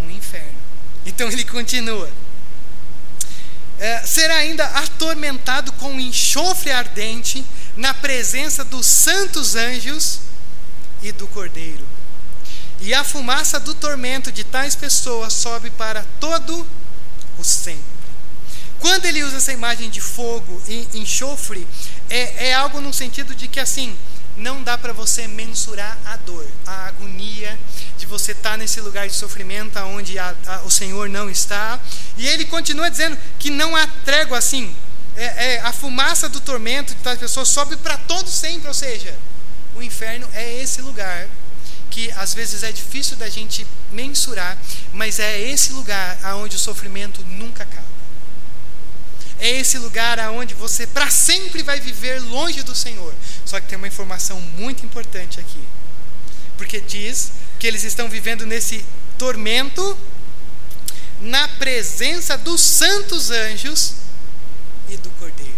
um 0.00 0.10
inferno. 0.10 0.58
Então 1.04 1.28
ele 1.28 1.44
continua 1.44 2.10
é, 3.78 4.00
será 4.02 4.36
ainda 4.36 4.64
atormentado 4.64 5.72
com 5.72 5.98
enxofre 5.98 6.70
ardente 6.70 7.44
na 7.76 7.92
presença 7.92 8.64
dos 8.64 8.86
santos 8.86 9.56
anjos 9.56 10.20
e 11.02 11.10
do 11.12 11.26
Cordeiro. 11.26 11.84
E 12.80 12.94
a 12.94 13.02
fumaça 13.02 13.58
do 13.58 13.74
tormento 13.74 14.30
de 14.30 14.44
tais 14.44 14.74
pessoas 14.74 15.32
sobe 15.32 15.70
para 15.70 16.04
todo 16.20 16.66
o 17.38 17.44
sempre. 17.44 17.82
Quando 18.78 19.06
ele 19.06 19.22
usa 19.24 19.38
essa 19.38 19.52
imagem 19.52 19.88
de 19.88 20.00
fogo 20.00 20.62
e 20.68 20.86
enxofre, 20.94 21.66
é, 22.10 22.48
é 22.48 22.54
algo 22.54 22.80
no 22.80 22.92
sentido 22.92 23.34
de 23.34 23.48
que 23.48 23.58
assim, 23.58 23.96
não 24.36 24.62
dá 24.62 24.76
para 24.76 24.92
você 24.92 25.26
mensurar 25.26 25.96
a 26.04 26.16
dor, 26.16 26.46
a 26.66 26.86
agonia 26.86 27.58
de 27.96 28.06
você 28.06 28.32
estar 28.32 28.50
tá 28.50 28.56
nesse 28.56 28.80
lugar 28.80 29.06
de 29.06 29.14
sofrimento 29.14 29.78
onde 29.80 30.18
a, 30.18 30.34
a, 30.46 30.62
o 30.62 30.70
Senhor 30.70 31.08
não 31.08 31.30
está. 31.30 31.78
E 32.16 32.26
ele 32.26 32.44
continua 32.44 32.90
dizendo 32.90 33.16
que 33.38 33.50
não 33.50 33.76
há 33.76 33.86
trégua 34.04 34.38
assim. 34.38 34.74
É, 35.16 35.54
é, 35.54 35.60
a 35.60 35.72
fumaça 35.72 36.28
do 36.28 36.40
tormento 36.40 36.94
das 36.96 37.18
pessoas 37.18 37.48
sobe 37.48 37.76
para 37.76 37.96
todo 37.96 38.28
sempre, 38.28 38.66
ou 38.66 38.74
seja, 38.74 39.16
o 39.76 39.82
inferno 39.82 40.28
é 40.32 40.60
esse 40.60 40.82
lugar 40.82 41.28
que 41.90 42.10
às 42.12 42.34
vezes 42.34 42.64
é 42.64 42.72
difícil 42.72 43.16
da 43.16 43.28
gente 43.28 43.64
mensurar, 43.92 44.58
mas 44.92 45.20
é 45.20 45.40
esse 45.40 45.72
lugar 45.72 46.18
aonde 46.24 46.56
o 46.56 46.58
sofrimento 46.58 47.24
nunca 47.24 47.62
acaba. 47.62 47.93
É 49.38 49.50
esse 49.50 49.78
lugar 49.78 50.18
aonde 50.18 50.54
você 50.54 50.86
para 50.86 51.10
sempre 51.10 51.62
vai 51.62 51.80
viver 51.80 52.20
longe 52.20 52.62
do 52.62 52.74
Senhor. 52.74 53.14
Só 53.44 53.60
que 53.60 53.66
tem 53.66 53.76
uma 53.76 53.88
informação 53.88 54.40
muito 54.40 54.84
importante 54.84 55.40
aqui. 55.40 55.62
Porque 56.56 56.80
diz 56.80 57.32
que 57.58 57.66
eles 57.66 57.84
estão 57.84 58.08
vivendo 58.08 58.46
nesse 58.46 58.84
tormento 59.18 59.96
na 61.20 61.48
presença 61.48 62.36
dos 62.36 62.60
santos 62.60 63.30
anjos 63.30 63.94
e 64.88 64.96
do 64.96 65.10
Cordeiro. 65.10 65.54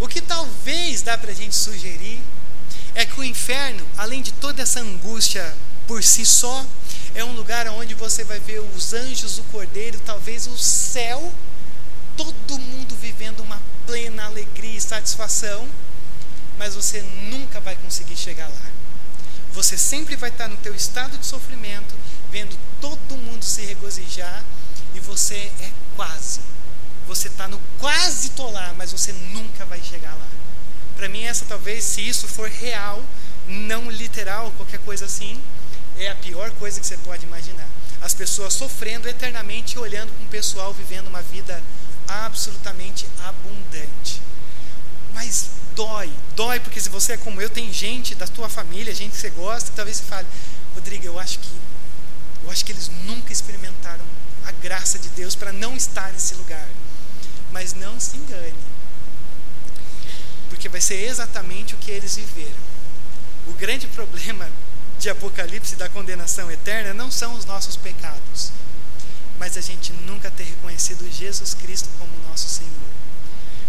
O 0.00 0.08
que 0.08 0.20
talvez 0.20 1.02
dá 1.02 1.18
para 1.18 1.30
a 1.30 1.34
gente 1.34 1.54
sugerir 1.54 2.20
é 2.94 3.04
que 3.04 3.20
o 3.20 3.24
inferno, 3.24 3.84
além 3.96 4.22
de 4.22 4.32
toda 4.32 4.62
essa 4.62 4.80
angústia 4.80 5.54
por 5.86 6.02
si 6.02 6.24
só, 6.24 6.64
é 7.14 7.24
um 7.24 7.32
lugar 7.32 7.66
onde 7.68 7.94
você 7.94 8.22
vai 8.24 8.38
ver 8.38 8.60
os 8.60 8.92
anjos, 8.92 9.38
o 9.38 9.42
Cordeiro, 9.44 10.00
talvez 10.04 10.46
o 10.46 10.56
céu, 10.56 11.32
todo 12.18 12.58
mundo 12.58 12.96
vivendo 12.96 13.40
uma 13.40 13.60
plena 13.86 14.24
alegria 14.24 14.76
e 14.76 14.80
satisfação, 14.80 15.68
mas 16.58 16.74
você 16.74 17.00
nunca 17.30 17.60
vai 17.60 17.76
conseguir 17.76 18.16
chegar 18.16 18.48
lá. 18.48 18.70
Você 19.52 19.78
sempre 19.78 20.16
vai 20.16 20.28
estar 20.28 20.48
no 20.48 20.56
teu 20.56 20.74
estado 20.74 21.16
de 21.16 21.24
sofrimento, 21.24 21.94
vendo 22.30 22.58
todo 22.80 23.16
mundo 23.16 23.44
se 23.44 23.64
regozijar 23.64 24.44
e 24.94 25.00
você 25.00 25.50
é 25.60 25.70
quase. 25.94 26.40
Você 27.06 27.28
está 27.28 27.46
no 27.46 27.58
quase 27.78 28.32
lá, 28.52 28.74
mas 28.76 28.92
você 28.92 29.12
nunca 29.32 29.64
vai 29.64 29.80
chegar 29.80 30.14
lá. 30.14 30.28
Para 30.96 31.08
mim 31.08 31.22
essa 31.22 31.44
talvez, 31.44 31.84
se 31.84 32.06
isso 32.06 32.26
for 32.26 32.48
real, 32.48 33.02
não 33.46 33.90
literal, 33.90 34.52
qualquer 34.56 34.80
coisa 34.80 35.04
assim, 35.06 35.40
é 35.96 36.10
a 36.10 36.14
pior 36.16 36.50
coisa 36.52 36.80
que 36.80 36.86
você 36.86 36.96
pode 36.98 37.24
imaginar. 37.24 37.66
As 38.00 38.14
pessoas 38.14 38.52
sofrendo 38.52 39.08
eternamente 39.08 39.76
e 39.76 39.78
olhando 39.78 40.12
com 40.18 40.24
o 40.24 40.28
pessoal 40.28 40.72
vivendo 40.72 41.06
uma 41.06 41.22
vida 41.22 41.62
absolutamente 42.08 43.06
abundante. 43.24 44.20
Mas 45.12 45.50
dói, 45.74 46.12
dói 46.34 46.60
porque 46.60 46.80
se 46.80 46.88
você 46.88 47.12
é 47.12 47.16
como 47.16 47.40
eu, 47.40 47.50
tem 47.50 47.72
gente 47.72 48.14
da 48.14 48.26
tua 48.26 48.48
família, 48.48 48.94
gente 48.94 49.12
que 49.12 49.18
você 49.18 49.30
gosta, 49.30 49.70
que 49.70 49.76
talvez 49.76 49.98
você 49.98 50.04
fale, 50.04 50.26
Rodrigo, 50.74 51.04
eu 51.06 51.18
acho 51.18 51.38
que 51.38 51.68
eu 52.42 52.50
acho 52.50 52.64
que 52.64 52.72
eles 52.72 52.88
nunca 53.04 53.32
experimentaram 53.32 54.04
a 54.46 54.52
graça 54.52 54.98
de 54.98 55.08
Deus 55.10 55.34
para 55.34 55.52
não 55.52 55.76
estar 55.76 56.10
nesse 56.12 56.34
lugar. 56.34 56.66
Mas 57.52 57.74
não 57.74 57.98
se 58.00 58.16
engane. 58.16 58.54
Porque 60.48 60.68
vai 60.68 60.80
ser 60.80 61.04
exatamente 61.04 61.74
o 61.74 61.78
que 61.78 61.90
eles 61.90 62.16
viveram. 62.16 62.68
O 63.46 63.52
grande 63.52 63.86
problema 63.88 64.48
de 64.98 65.10
Apocalipse 65.10 65.76
da 65.76 65.88
condenação 65.88 66.50
eterna 66.50 66.92
não 66.92 67.10
são 67.10 67.34
os 67.34 67.44
nossos 67.44 67.76
pecados, 67.76 68.50
mas 69.38 69.56
a 69.56 69.60
gente 69.60 69.92
nunca 69.92 70.30
ter 70.30 70.44
reconhecido 70.44 71.10
Jesus 71.10 71.54
Cristo 71.54 71.88
como 71.98 72.10
nosso 72.28 72.48
Senhor. 72.48 72.72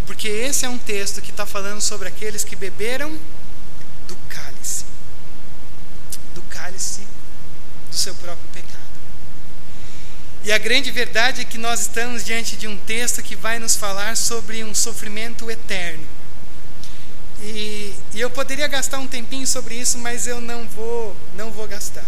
Porque 0.05 0.27
esse 0.27 0.65
é 0.65 0.69
um 0.69 0.77
texto 0.77 1.21
que 1.21 1.31
está 1.31 1.45
falando 1.45 1.81
sobre 1.81 2.07
aqueles 2.07 2.43
que 2.43 2.55
beberam 2.55 3.17
do 4.07 4.15
cálice 4.27 4.89
do 6.33 6.41
cálice 6.43 7.01
do 7.89 7.95
seu 7.95 8.13
próprio 8.15 8.47
pecado. 8.53 8.79
E 10.43 10.51
a 10.51 10.57
grande 10.57 10.89
verdade 10.89 11.41
é 11.41 11.45
que 11.45 11.57
nós 11.57 11.81
estamos 11.81 12.23
diante 12.23 12.55
de 12.55 12.67
um 12.67 12.77
texto 12.77 13.21
que 13.21 13.35
vai 13.35 13.59
nos 13.59 13.75
falar 13.75 14.15
sobre 14.15 14.63
um 14.63 14.73
sofrimento 14.73 15.51
eterno. 15.51 16.05
E, 17.41 17.93
e, 18.13 18.19
eu 18.19 18.29
poderia 18.29 18.67
gastar 18.67 18.99
um 18.99 19.07
tempinho 19.07 19.47
sobre 19.47 19.75
isso, 19.75 19.97
mas 19.97 20.27
eu 20.27 20.41
não 20.41 20.67
vou, 20.67 21.15
não 21.35 21.51
vou 21.51 21.67
gastar. 21.67 22.05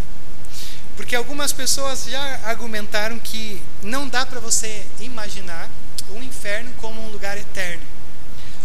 Porque 1.01 1.15
algumas 1.15 1.51
pessoas 1.51 2.05
já 2.05 2.41
argumentaram 2.43 3.17
que 3.17 3.59
não 3.81 4.07
dá 4.07 4.23
para 4.23 4.39
você 4.39 4.85
imaginar 4.99 5.67
o 6.11 6.17
inferno 6.19 6.71
como 6.77 7.03
um 7.03 7.09
lugar 7.09 7.39
eterno. 7.39 7.81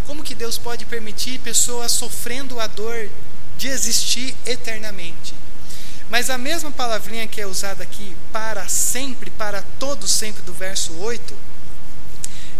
Como 0.06 0.22
que 0.22 0.34
Deus 0.34 0.58
pode 0.58 0.84
permitir 0.84 1.38
pessoas 1.38 1.92
sofrendo 1.92 2.60
a 2.60 2.66
dor 2.66 3.08
de 3.56 3.68
existir 3.68 4.36
eternamente? 4.44 5.34
Mas 6.10 6.28
a 6.28 6.36
mesma 6.36 6.70
palavrinha 6.70 7.26
que 7.26 7.40
é 7.40 7.46
usada 7.46 7.82
aqui, 7.82 8.14
para 8.30 8.68
sempre, 8.68 9.30
para 9.30 9.62
todo 9.78 10.06
sempre, 10.06 10.42
do 10.42 10.52
verso 10.52 10.92
8, 10.98 11.34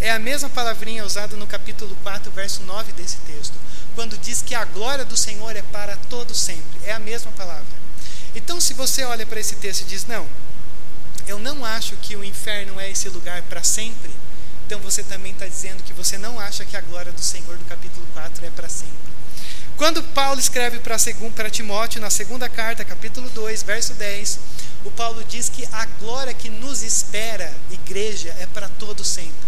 é 0.01 0.11
a 0.11 0.18
mesma 0.18 0.49
palavrinha 0.49 1.05
usada 1.05 1.37
no 1.37 1.47
capítulo 1.47 1.95
4, 2.03 2.33
verso 2.33 2.62
9 2.62 2.93
desse 2.93 3.18
texto, 3.18 3.55
quando 3.95 4.16
diz 4.16 4.41
que 4.41 4.55
a 4.55 4.64
glória 4.64 5.05
do 5.05 5.18
Senhor 5.18 5.55
é 5.55 5.62
para 5.70 5.99
todo 6.09 6.35
sempre. 6.35 6.81
É 6.83 6.93
a 6.93 6.99
mesma 6.99 7.31
palavra. 7.33 7.86
Então, 8.37 8.61
se 8.61 8.74
você 8.74 9.03
olha 9.03 9.24
para 9.24 9.41
esse 9.41 9.57
texto 9.57 9.80
e 9.80 9.84
diz, 9.84 10.07
não, 10.07 10.28
eu 11.26 11.39
não 11.39 11.64
acho 11.64 11.97
que 11.97 12.14
o 12.14 12.22
inferno 12.22 12.78
é 12.78 12.91
esse 12.91 13.09
lugar 13.09 13.41
para 13.43 13.64
sempre, 13.64 14.11
então 14.66 14.78
você 14.80 15.03
também 15.03 15.32
está 15.32 15.47
dizendo 15.47 15.82
que 15.82 15.95
você 15.95 16.18
não 16.18 16.39
acha 16.39 16.64
que 16.64 16.76
a 16.76 16.80
glória 16.82 17.11
do 17.11 17.20
Senhor 17.20 17.57
do 17.57 17.64
capítulo 17.64 18.07
4 18.12 18.45
é 18.45 18.51
para 18.51 18.68
sempre. 18.68 18.95
Quando 19.76 20.03
Paulo 20.03 20.39
escreve 20.39 20.80
para 20.80 21.51
Timóteo, 21.51 22.01
na 22.01 22.11
segunda 22.11 22.47
carta, 22.49 22.84
capítulo 22.84 23.28
2, 23.30 23.62
verso 23.62 23.95
10, 23.95 24.39
o 24.84 24.91
Paulo 24.91 25.24
diz 25.24 25.49
que 25.49 25.66
a 25.72 25.87
glória 25.99 26.34
que 26.34 26.51
nos 26.51 26.82
espera, 26.82 27.53
igreja, 27.70 28.37
é 28.39 28.47
para 28.47 28.68
todo 28.68 29.03
sempre. 29.03 29.47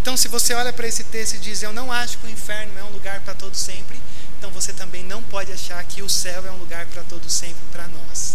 Então, 0.00 0.16
se 0.16 0.28
você 0.28 0.54
olha 0.54 0.72
para 0.72 0.86
esse 0.86 1.04
texto 1.04 1.34
e 1.34 1.38
diz: 1.38 1.62
Eu 1.62 1.72
não 1.72 1.92
acho 1.92 2.18
que 2.18 2.26
o 2.26 2.30
inferno 2.30 2.72
é 2.78 2.82
um 2.82 2.90
lugar 2.90 3.20
para 3.20 3.34
todo 3.34 3.54
sempre, 3.54 4.00
então 4.42 4.50
você 4.50 4.72
também 4.72 5.04
não 5.04 5.22
pode 5.22 5.52
achar 5.52 5.84
que 5.84 6.02
o 6.02 6.08
céu 6.08 6.44
é 6.44 6.50
um 6.50 6.56
lugar 6.56 6.84
para 6.86 7.04
todo 7.04 7.30
sempre 7.30 7.62
para 7.70 7.86
nós. 7.86 8.34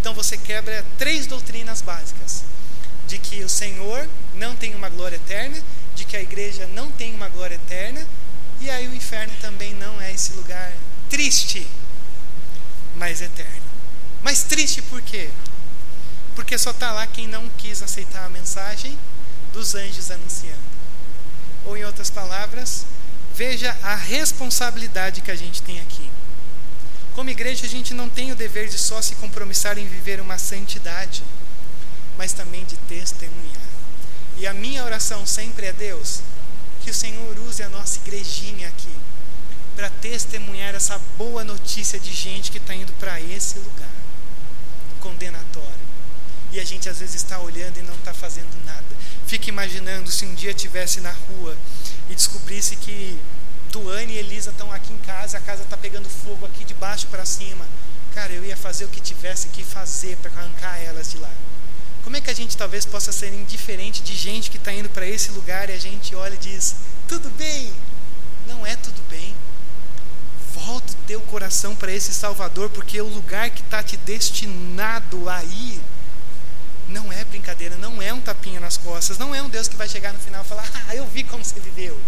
Então, 0.00 0.14
você 0.14 0.36
quebra 0.36 0.86
três 0.96 1.26
doutrinas 1.26 1.82
básicas: 1.82 2.44
de 3.08 3.18
que 3.18 3.42
o 3.42 3.48
Senhor 3.48 4.08
não 4.36 4.54
tem 4.54 4.76
uma 4.76 4.88
glória 4.88 5.16
eterna, 5.16 5.60
de 5.96 6.04
que 6.04 6.16
a 6.16 6.22
igreja 6.22 6.68
não 6.68 6.92
tem 6.92 7.12
uma 7.12 7.28
glória 7.28 7.56
eterna, 7.56 8.06
e 8.60 8.70
aí 8.70 8.86
o 8.86 8.94
inferno 8.94 9.32
também 9.40 9.74
não 9.74 10.00
é 10.00 10.12
esse 10.12 10.32
lugar 10.34 10.72
triste, 11.10 11.66
mas 12.94 13.20
eterno. 13.20 13.62
Mas 14.22 14.44
triste 14.44 14.80
por 14.82 15.02
quê? 15.02 15.28
Porque 16.36 16.56
só 16.56 16.70
está 16.70 16.92
lá 16.92 17.04
quem 17.04 17.26
não 17.26 17.50
quis 17.58 17.82
aceitar 17.82 18.26
a 18.26 18.28
mensagem 18.28 18.96
dos 19.52 19.74
anjos 19.74 20.08
anunciando. 20.08 20.68
Ou, 21.64 21.76
em 21.76 21.84
outras 21.84 22.10
palavras, 22.10 22.86
veja 23.38 23.70
a 23.84 23.94
responsabilidade 23.94 25.20
que 25.20 25.30
a 25.30 25.36
gente 25.36 25.62
tem 25.62 25.78
aqui. 25.78 26.10
Como 27.14 27.30
igreja, 27.30 27.66
a 27.66 27.68
gente 27.68 27.94
não 27.94 28.08
tem 28.08 28.32
o 28.32 28.36
dever 28.36 28.68
de 28.68 28.76
só 28.76 29.00
se 29.00 29.14
compromissar 29.14 29.78
em 29.78 29.86
viver 29.86 30.20
uma 30.20 30.36
santidade, 30.36 31.22
mas 32.16 32.32
também 32.32 32.64
de 32.64 32.76
testemunhar. 32.88 33.68
E 34.36 34.44
a 34.44 34.52
minha 34.52 34.84
oração 34.84 35.24
sempre 35.24 35.66
é: 35.66 35.72
Deus, 35.72 36.20
que 36.82 36.90
o 36.90 36.94
Senhor 36.94 37.38
use 37.48 37.62
a 37.62 37.68
nossa 37.68 37.98
igrejinha 37.98 38.66
aqui 38.66 38.96
para 39.76 39.88
testemunhar 39.88 40.74
essa 40.74 41.00
boa 41.16 41.44
notícia 41.44 42.00
de 42.00 42.12
gente 42.12 42.50
que 42.50 42.58
está 42.58 42.74
indo 42.74 42.92
para 42.94 43.20
esse 43.20 43.60
lugar 43.60 43.94
condenatório. 44.98 45.86
E 46.50 46.58
a 46.58 46.64
gente 46.64 46.88
às 46.88 46.98
vezes 46.98 47.14
está 47.14 47.38
olhando 47.38 47.78
e 47.78 47.82
não 47.82 47.94
está 47.94 48.12
fazendo 48.12 48.64
nada. 48.64 48.87
Fica 49.28 49.50
imaginando 49.50 50.10
se 50.10 50.24
um 50.24 50.34
dia 50.34 50.52
estivesse 50.52 51.02
na 51.02 51.12
rua 51.12 51.54
e 52.08 52.14
descobrisse 52.14 52.74
que 52.76 53.14
Tuane 53.70 54.14
e 54.14 54.16
Elisa 54.16 54.48
estão 54.48 54.72
aqui 54.72 54.90
em 54.90 54.96
casa, 55.00 55.36
a 55.36 55.40
casa 55.40 55.64
está 55.64 55.76
pegando 55.76 56.08
fogo 56.08 56.46
aqui 56.46 56.64
de 56.64 56.72
baixo 56.72 57.06
para 57.08 57.26
cima. 57.26 57.66
Cara, 58.14 58.32
eu 58.32 58.42
ia 58.42 58.56
fazer 58.56 58.86
o 58.86 58.88
que 58.88 59.02
tivesse 59.02 59.48
que 59.48 59.62
fazer 59.62 60.16
para 60.16 60.30
arrancar 60.30 60.78
elas 60.78 61.10
de 61.10 61.18
lá. 61.18 61.30
Como 62.02 62.16
é 62.16 62.22
que 62.22 62.30
a 62.30 62.34
gente 62.34 62.56
talvez 62.56 62.86
possa 62.86 63.12
ser 63.12 63.34
indiferente 63.34 64.02
de 64.02 64.16
gente 64.16 64.50
que 64.50 64.56
está 64.56 64.72
indo 64.72 64.88
para 64.88 65.06
esse 65.06 65.30
lugar 65.32 65.68
e 65.68 65.74
a 65.74 65.78
gente 65.78 66.14
olha 66.14 66.32
e 66.32 66.38
diz: 66.38 66.76
tudo 67.06 67.28
bem? 67.36 67.70
Não 68.46 68.66
é 68.66 68.76
tudo 68.76 69.02
bem. 69.10 69.34
Volta 70.54 70.90
o 70.90 71.06
teu 71.06 71.20
coração 71.20 71.76
para 71.76 71.92
esse 71.92 72.14
Salvador, 72.14 72.70
porque 72.70 72.98
o 72.98 73.06
lugar 73.06 73.50
que 73.50 73.60
está 73.60 73.82
te 73.82 73.98
destinado 73.98 75.28
aí 75.28 75.82
não 76.88 77.12
é 77.12 77.24
brincadeira, 77.24 77.76
não 77.76 78.00
é 78.00 78.12
um 78.12 78.20
tapinha 78.20 78.58
nas 78.58 78.76
costas, 78.76 79.18
não 79.18 79.34
é 79.34 79.42
um 79.42 79.48
Deus 79.48 79.68
que 79.68 79.76
vai 79.76 79.88
chegar 79.88 80.12
no 80.12 80.18
final 80.18 80.42
e 80.42 80.48
falar: 80.48 80.68
Ah, 80.88 80.94
eu 80.94 81.06
vi 81.06 81.22
como 81.22 81.44
você 81.44 81.60
viveu. 81.60 81.98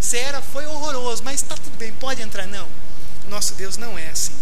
Você 0.00 0.18
era, 0.18 0.42
foi 0.42 0.66
horroroso, 0.66 1.22
mas 1.24 1.36
está 1.36 1.54
tudo 1.54 1.76
bem, 1.78 1.92
pode 1.92 2.22
entrar. 2.22 2.46
Não. 2.46 2.68
Nosso 3.28 3.54
Deus 3.54 3.76
não 3.76 3.98
é 3.98 4.08
assim. 4.08 4.34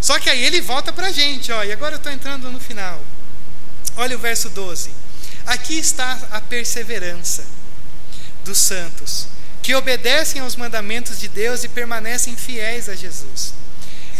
Só 0.00 0.18
que 0.18 0.30
aí 0.30 0.44
ele 0.44 0.60
volta 0.60 0.92
para 0.92 1.08
a 1.08 1.12
gente, 1.12 1.50
ó, 1.50 1.64
e 1.64 1.72
agora 1.72 1.94
eu 1.94 1.96
estou 1.96 2.12
entrando 2.12 2.50
no 2.50 2.60
final. 2.60 3.02
Olha 3.96 4.14
o 4.14 4.18
verso 4.18 4.48
12. 4.50 4.90
Aqui 5.46 5.78
está 5.78 6.18
a 6.30 6.40
perseverança 6.40 7.44
dos 8.44 8.58
santos, 8.58 9.26
que 9.62 9.74
obedecem 9.74 10.40
aos 10.40 10.54
mandamentos 10.54 11.18
de 11.18 11.28
Deus 11.28 11.64
e 11.64 11.68
permanecem 11.68 12.36
fiéis 12.36 12.88
a 12.88 12.94
Jesus. 12.94 13.54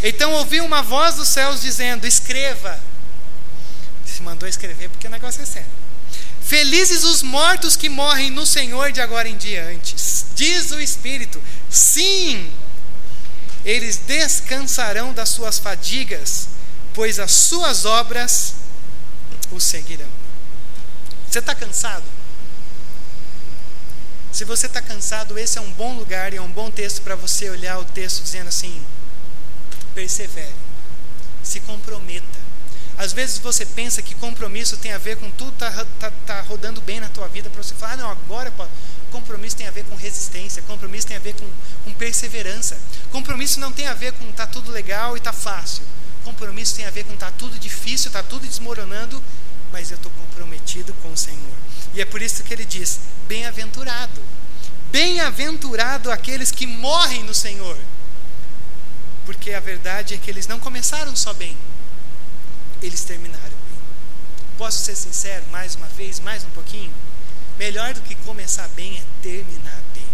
Então 0.03 0.33
ouvi 0.33 0.59
uma 0.59 0.81
voz 0.81 1.15
dos 1.15 1.27
céus 1.27 1.61
dizendo: 1.61 2.05
Escreva 2.07 2.79
mandou 4.21 4.47
escrever 4.47 4.89
porque 4.89 5.07
o 5.07 5.11
negócio 5.11 5.41
é 5.41 5.45
sério. 5.45 5.69
Felizes 6.41 7.03
os 7.03 7.21
mortos 7.21 7.75
que 7.75 7.89
morrem 7.89 8.31
no 8.31 8.45
Senhor 8.45 8.91
de 8.91 9.01
agora 9.01 9.27
em 9.27 9.35
diante. 9.35 9.95
Diz 10.33 10.71
o 10.71 10.79
Espírito: 10.79 11.41
sim, 11.69 12.49
eles 13.65 13.97
descansarão 13.97 15.11
das 15.11 15.27
suas 15.27 15.59
fadigas, 15.59 16.47
pois 16.93 17.19
as 17.19 17.31
suas 17.31 17.83
obras 17.83 18.53
os 19.51 19.63
seguirão. 19.63 20.07
Você 21.29 21.39
está 21.39 21.53
cansado? 21.53 22.05
Se 24.31 24.45
você 24.45 24.67
está 24.67 24.81
cansado, 24.81 25.37
esse 25.37 25.57
é 25.57 25.61
um 25.61 25.71
bom 25.73 25.97
lugar 25.97 26.33
e 26.33 26.37
é 26.37 26.41
um 26.41 26.51
bom 26.51 26.71
texto 26.71 27.01
para 27.01 27.15
você 27.15 27.49
olhar 27.49 27.77
o 27.79 27.83
texto 27.83 28.23
dizendo 28.23 28.47
assim: 28.47 28.81
persevere, 29.93 30.55
se 31.43 31.59
comprometa 31.59 32.46
às 32.97 33.13
vezes 33.13 33.37
você 33.37 33.65
pensa 33.65 34.01
que 34.01 34.15
compromisso 34.15 34.75
tem 34.77 34.91
a 34.91 34.97
ver 34.97 35.17
com 35.17 35.29
tudo 35.31 35.51
tá, 35.51 35.85
tá, 35.99 36.11
tá 36.25 36.41
rodando 36.41 36.81
bem 36.81 36.99
na 36.99 37.07
tua 37.09 37.27
vida 37.27 37.49
para 37.49 37.61
você 37.61 37.75
falar, 37.75 37.93
ah, 37.93 37.97
não, 37.97 38.11
agora 38.11 38.49
pô, 38.51 38.65
compromisso 39.11 39.55
tem 39.55 39.67
a 39.67 39.71
ver 39.71 39.83
com 39.85 39.95
resistência, 39.95 40.63
compromisso 40.63 41.07
tem 41.07 41.15
a 41.15 41.19
ver 41.19 41.35
com, 41.35 41.47
com 41.83 41.93
perseverança. 41.93 42.77
Compromisso 43.11 43.59
não 43.59 43.71
tem 43.71 43.87
a 43.87 43.93
ver 43.93 44.13
com 44.13 44.31
tá 44.31 44.47
tudo 44.47 44.71
legal 44.71 45.15
e 45.15 45.19
tá 45.19 45.31
fácil. 45.31 45.83
Compromisso 46.23 46.75
tem 46.75 46.85
a 46.85 46.89
ver 46.89 47.05
com 47.05 47.15
tá 47.15 47.31
tudo 47.31 47.57
difícil, 47.59 48.11
tá 48.11 48.23
tudo 48.23 48.45
desmoronando, 48.47 49.21
mas 49.71 49.91
eu 49.91 49.95
estou 49.95 50.11
comprometido 50.11 50.93
com 51.01 51.11
o 51.11 51.17
Senhor. 51.17 51.57
E 51.93 52.01
é 52.01 52.05
por 52.05 52.21
isso 52.21 52.43
que 52.43 52.53
ele 52.53 52.65
diz: 52.65 52.99
bem-aventurado. 53.27 54.21
Bem-aventurado 54.91 56.11
aqueles 56.11 56.51
que 56.51 56.65
morrem 56.65 57.23
no 57.23 57.33
Senhor. 57.33 57.77
Porque 59.25 59.53
a 59.53 59.59
verdade 59.59 60.13
é 60.13 60.17
que 60.17 60.29
eles 60.29 60.47
não 60.47 60.59
começaram 60.59 61.15
só 61.15 61.33
bem, 61.33 61.55
eles 62.81 63.03
terminaram 63.03 63.43
bem. 63.43 63.79
Posso 64.57 64.83
ser 64.83 64.95
sincero 64.95 65.43
mais 65.51 65.75
uma 65.75 65.87
vez, 65.87 66.19
mais 66.19 66.43
um 66.43 66.49
pouquinho? 66.49 66.91
Melhor 67.57 67.93
do 67.93 68.01
que 68.01 68.15
começar 68.15 68.67
bem 68.69 68.97
é 68.97 69.03
terminar 69.21 69.81
bem 69.93 70.05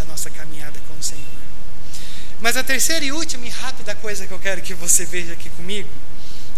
a 0.00 0.04
nossa 0.04 0.30
caminhada 0.30 0.78
com 0.88 0.94
o 0.94 1.02
Senhor. 1.02 1.24
Mas 2.40 2.56
a 2.56 2.62
terceira 2.62 3.04
e 3.04 3.12
última 3.12 3.46
e 3.46 3.50
rápida 3.50 3.94
coisa 3.94 4.26
que 4.26 4.32
eu 4.32 4.38
quero 4.38 4.62
que 4.62 4.72
você 4.72 5.04
veja 5.04 5.32
aqui 5.32 5.50
comigo, 5.50 5.88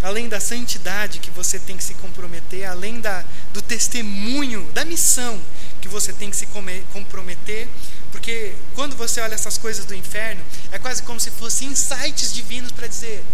além 0.02 0.28
da 0.28 0.38
santidade 0.38 1.18
que 1.18 1.30
você 1.30 1.58
tem 1.58 1.76
que 1.76 1.84
se 1.84 1.94
comprometer, 1.94 2.68
além 2.68 3.00
da, 3.00 3.24
do 3.52 3.60
testemunho, 3.62 4.70
da 4.72 4.84
missão 4.84 5.40
que 5.80 5.88
você 5.88 6.12
tem 6.12 6.30
que 6.30 6.36
se 6.36 6.46
comprometer, 6.92 7.66
porque 8.12 8.54
quando 8.74 8.96
você 8.96 9.20
olha 9.20 9.34
essas 9.34 9.56
coisas 9.56 9.84
do 9.84 9.94
inferno, 9.94 10.42
é 10.70 10.78
quase 10.78 11.02
como 11.02 11.18
se 11.18 11.30
fossem 11.30 11.68
insights 11.68 12.32
divinos 12.32 12.72
para 12.72 12.86
dizer: 12.86 13.24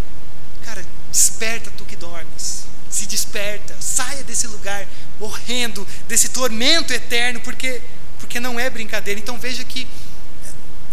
cara, 0.67 0.85
Desperta 1.17 1.71
tu 1.79 1.85
que 1.87 1.97
dormes. 1.97 2.67
Se 2.91 3.07
desperta, 3.07 3.75
saia 3.81 4.23
desse 4.25 4.47
lugar 4.49 4.87
morrendo, 5.19 5.89
desse 6.07 6.29
tormento 6.29 6.93
eterno, 6.93 7.41
porque, 7.41 7.81
porque 8.21 8.39
não 8.39 8.61
é 8.61 8.69
brincadeira. 8.69 9.19
Então 9.19 9.39
veja 9.39 9.65
que 9.65 9.89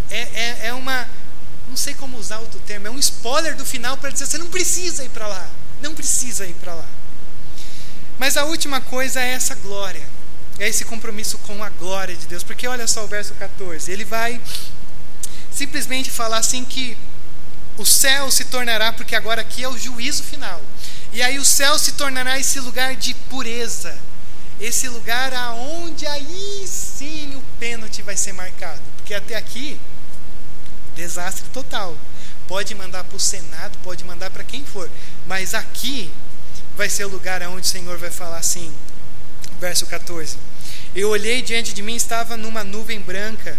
é, 0.10 0.22
é, 0.34 0.68
é 0.68 0.74
uma. 0.74 1.10
Não 1.68 1.76
sei 1.76 1.94
como 1.94 2.18
usar 2.18 2.40
outro 2.40 2.58
termo, 2.62 2.88
é 2.88 2.90
um 2.90 3.00
spoiler 3.00 3.54
do 3.58 3.66
final 3.66 3.98
para 3.98 4.12
dizer: 4.12 4.26
você 4.26 4.38
não 4.38 4.48
precisa 4.48 5.04
ir 5.04 5.10
para 5.10 5.28
lá. 5.28 5.46
Não 5.82 5.94
precisa 5.94 6.46
ir 6.46 6.54
para 6.54 6.74
lá. 6.74 6.88
Mas 8.18 8.38
a 8.38 8.46
última 8.46 8.80
coisa 8.80 9.20
é 9.20 9.34
essa 9.34 9.56
glória, 9.56 10.08
é 10.58 10.70
esse 10.70 10.86
compromisso 10.86 11.38
com 11.40 11.62
a 11.62 11.70
glória 11.70 12.16
de 12.16 12.28
Deus. 12.28 12.44
Porque 12.44 12.66
olha 12.66 12.88
só 12.88 13.04
o 13.04 13.08
verso 13.08 13.34
14: 13.34 13.92
ele 13.92 14.06
vai 14.06 14.40
simplesmente 15.52 16.10
falar 16.10 16.38
assim 16.38 16.64
que 16.64 16.98
o 17.78 17.86
céu 17.86 18.30
se 18.30 18.46
tornará, 18.46 18.94
porque 18.94 19.16
agora 19.16 19.42
aqui 19.42 19.64
é 19.64 19.68
o 19.68 19.78
juízo 19.78 20.24
final. 20.24 20.62
E 21.12 21.22
aí 21.22 21.38
o 21.38 21.46
céu 21.46 21.78
se 21.78 21.94
tornará 21.94 22.40
esse 22.40 22.60
lugar 22.60 22.96
de 22.96 23.14
pureza, 23.14 23.98
esse 24.60 24.88
lugar 24.88 25.34
aonde 25.34 26.06
aí 26.08 26.64
sim 26.68 27.36
o 27.36 27.42
pênalti 27.60 28.02
vai 28.02 28.16
ser 28.16 28.34
marcado. 28.34 28.82
Porque 28.98 29.14
até 29.14 29.36
aqui, 29.36 29.80
desastre 30.96 31.46
total. 31.50 31.98
Pode 32.48 32.76
mandar 32.76 33.04
para 33.04 33.16
o 33.16 33.20
Senado, 33.20 33.78
pode 33.84 34.04
mandar 34.04 34.30
para 34.30 34.44
quem 34.44 34.64
for, 34.66 34.90
mas 35.26 35.54
aqui 35.54 36.12
vai 36.76 36.90
ser 36.90 37.06
o 37.06 37.10
lugar 37.10 37.42
aonde 37.42 37.66
o 37.66 37.70
Senhor 37.70 37.98
vai 37.98 38.12
falar 38.12 38.38
assim, 38.38 38.74
verso 39.60 39.86
14. 39.86 40.38
Eu 40.94 41.10
olhei 41.10 41.42
diante 41.42 41.74
de 41.74 41.82
mim, 41.82 41.96
estava 41.96 42.36
numa 42.36 42.64
nuvem 42.64 43.00
branca 43.00 43.58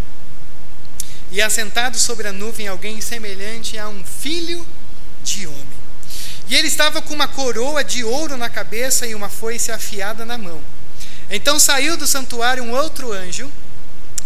e 1.34 1.42
assentado 1.42 1.98
sobre 1.98 2.28
a 2.28 2.32
nuvem 2.32 2.68
alguém 2.68 3.00
semelhante 3.00 3.76
a 3.76 3.88
um 3.88 4.04
filho 4.04 4.64
de 5.24 5.48
homem. 5.48 5.66
E 6.48 6.54
ele 6.54 6.68
estava 6.68 7.02
com 7.02 7.12
uma 7.12 7.26
coroa 7.26 7.82
de 7.82 8.04
ouro 8.04 8.36
na 8.36 8.48
cabeça 8.48 9.04
e 9.04 9.16
uma 9.16 9.28
foice 9.28 9.72
afiada 9.72 10.24
na 10.24 10.38
mão. 10.38 10.62
Então 11.28 11.58
saiu 11.58 11.96
do 11.96 12.06
santuário 12.06 12.62
um 12.62 12.70
outro 12.70 13.12
anjo, 13.12 13.50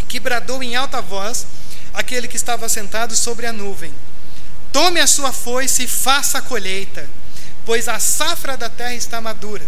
que 0.06 0.20
bradou 0.20 0.62
em 0.62 0.76
alta 0.76 1.00
voz 1.00 1.46
aquele 1.94 2.28
que 2.28 2.36
estava 2.36 2.68
sentado 2.68 3.16
sobre 3.16 3.46
a 3.46 3.54
nuvem: 3.54 3.94
Tome 4.70 5.00
a 5.00 5.06
sua 5.06 5.32
foice 5.32 5.84
e 5.84 5.88
faça 5.88 6.36
a 6.36 6.42
colheita, 6.42 7.08
pois 7.64 7.88
a 7.88 7.98
safra 7.98 8.54
da 8.54 8.68
terra 8.68 8.94
está 8.94 9.18
madura. 9.18 9.64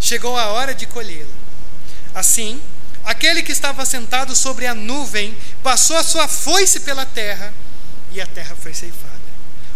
Chegou 0.00 0.38
a 0.38 0.46
hora 0.46 0.74
de 0.74 0.86
colhê-la. 0.86 1.28
Assim, 2.14 2.58
Aquele 3.08 3.42
que 3.42 3.52
estava 3.52 3.86
sentado 3.86 4.36
sobre 4.36 4.66
a 4.66 4.74
nuvem 4.74 5.34
passou 5.62 5.96
a 5.96 6.04
sua 6.04 6.28
foice 6.28 6.80
pela 6.80 7.06
terra 7.06 7.54
e 8.12 8.20
a 8.20 8.26
terra 8.26 8.54
foi 8.54 8.74
ceifada. 8.74 9.08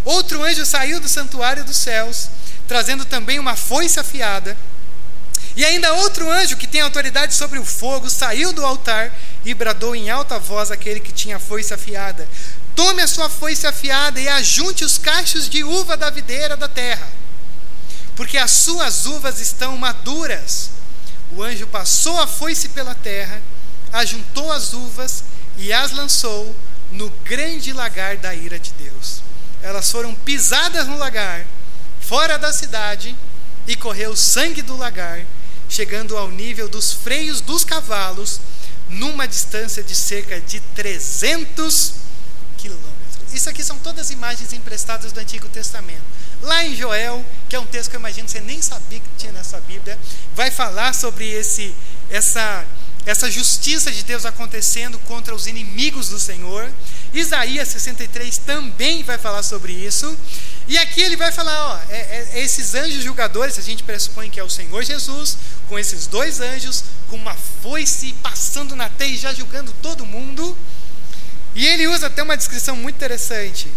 Outro 0.05 0.43
anjo 0.43 0.63
saiu 0.63 0.99
do 0.99 1.09
santuário 1.09 1.63
dos 1.63 1.77
céus, 1.77 2.29
trazendo 2.67 3.05
também 3.05 3.39
uma 3.39 3.55
foice 3.55 3.99
afiada. 3.99 4.55
E 5.55 5.65
ainda 5.65 5.95
outro 5.95 6.29
anjo 6.29 6.55
que 6.55 6.67
tem 6.67 6.81
autoridade 6.81 7.33
sobre 7.33 7.57
o 7.57 7.65
fogo 7.65 8.07
saiu 8.07 8.53
do 8.53 8.63
altar 8.63 9.11
e 9.43 9.51
bradou 9.55 9.95
em 9.95 10.11
alta 10.11 10.37
voz 10.37 10.69
aquele 10.69 10.99
que 10.99 11.11
tinha 11.11 11.37
a 11.37 11.39
foice 11.39 11.73
afiada: 11.73 12.29
Tome 12.75 13.01
a 13.01 13.07
sua 13.07 13.29
foice 13.29 13.65
afiada 13.65 14.19
e 14.21 14.27
ajunte 14.27 14.85
os 14.85 14.99
cachos 14.99 15.49
de 15.49 15.63
uva 15.63 15.97
da 15.97 16.11
videira 16.11 16.55
da 16.55 16.67
terra, 16.67 17.07
porque 18.15 18.37
as 18.37 18.51
suas 18.51 19.07
uvas 19.07 19.39
estão 19.39 19.75
maduras. 19.75 20.82
O 21.35 21.41
anjo 21.41 21.65
passou 21.67 22.19
a 22.19 22.27
foice 22.27 22.69
pela 22.69 22.93
terra, 22.93 23.41
ajuntou 23.91 24.51
as 24.51 24.73
uvas 24.73 25.23
e 25.57 25.73
as 25.73 25.91
lançou 25.91 26.55
no 26.91 27.09
grande 27.23 27.73
lagar 27.73 28.17
da 28.17 28.33
ira 28.35 28.59
de 28.59 28.71
Deus. 28.73 29.21
Elas 29.61 29.89
foram 29.91 30.13
pisadas 30.13 30.87
no 30.87 30.97
lagar, 30.97 31.45
fora 31.99 32.37
da 32.37 32.53
cidade, 32.53 33.15
e 33.65 33.75
correu 33.75 34.11
o 34.11 34.17
sangue 34.17 34.61
do 34.61 34.77
lagar, 34.77 35.21
chegando 35.69 36.17
ao 36.17 36.29
nível 36.29 36.67
dos 36.67 36.91
freios 36.91 37.41
dos 37.41 37.63
cavalos, 37.63 38.39
numa 38.89 39.27
distância 39.27 39.81
de 39.81 39.95
cerca 39.95 40.39
de 40.39 40.59
300 40.75 41.93
quilômetros. 42.57 42.92
Isso 43.33 43.49
aqui 43.49 43.63
são 43.63 43.77
todas 43.79 44.11
imagens 44.11 44.53
emprestadas 44.53 45.11
do 45.11 45.19
Antigo 45.19 45.49
Testamento. 45.49 46.03
Lá 46.41 46.63
em 46.63 46.75
Joel, 46.75 47.25
que 47.49 47.55
é 47.55 47.59
um 47.59 47.65
texto 47.65 47.89
que 47.89 47.95
eu 47.95 47.99
imagino 47.99 48.25
que 48.25 48.31
você 48.31 48.41
nem 48.41 48.61
sabia 48.61 48.99
que 48.99 49.09
tinha 49.17 49.31
na 49.31 49.43
sua 49.43 49.59
Bíblia, 49.61 49.97
vai 50.35 50.51
falar 50.51 50.93
sobre 50.93 51.29
esse, 51.29 51.73
essa, 52.09 52.65
essa 53.05 53.31
justiça 53.31 53.91
de 53.91 54.03
Deus 54.03 54.25
acontecendo 54.25 54.99
contra 54.99 55.33
os 55.33 55.47
inimigos 55.47 56.09
do 56.09 56.19
Senhor. 56.19 56.71
Isaías 57.13 57.69
63 57.69 58.37
também 58.39 59.03
vai 59.03 59.17
falar 59.17 59.41
sobre 59.41 59.73
isso. 59.73 60.15
E 60.67 60.77
aqui 60.77 61.01
ele 61.01 61.17
vai 61.17 61.31
falar, 61.31 61.73
ó, 61.73 61.79
é, 61.89 61.97
é, 61.97 62.29
é, 62.33 62.39
esses 62.39 62.75
anjos 62.75 63.03
julgadores, 63.03 63.57
a 63.57 63.61
gente 63.61 63.83
pressupõe 63.83 64.29
que 64.29 64.39
é 64.39 64.43
o 64.43 64.49
Senhor 64.49 64.83
Jesus, 64.83 65.37
com 65.67 65.77
esses 65.77 66.07
dois 66.07 66.39
anjos, 66.39 66.83
com 67.09 67.15
uma 67.15 67.35
foice 67.61 68.13
passando 68.21 68.75
na 68.75 68.89
teia 68.89 69.13
e 69.13 69.17
já 69.17 69.33
julgando 69.33 69.73
todo 69.81 70.05
mundo. 70.05 70.55
E 71.55 71.67
ele 71.67 71.87
usa 71.87 72.07
até 72.07 72.23
uma 72.23 72.35
descrição 72.35 72.75
muito 72.75 72.95
interessante, 72.95 73.67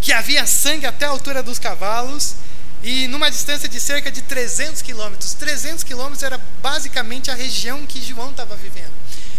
que 0.00 0.12
havia 0.12 0.46
sangue 0.46 0.86
até 0.86 1.06
a 1.06 1.10
altura 1.10 1.42
dos 1.42 1.58
cavalos 1.58 2.34
e 2.82 3.08
numa 3.08 3.30
distância 3.30 3.68
de 3.68 3.80
cerca 3.80 4.10
de 4.10 4.22
300 4.22 4.82
quilômetros. 4.82 5.34
300 5.34 5.82
quilômetros 5.82 6.22
era 6.22 6.38
basicamente 6.62 7.30
a 7.30 7.34
região 7.34 7.84
que 7.84 8.00
João 8.00 8.30
estava 8.30 8.56
vivendo. 8.56 8.92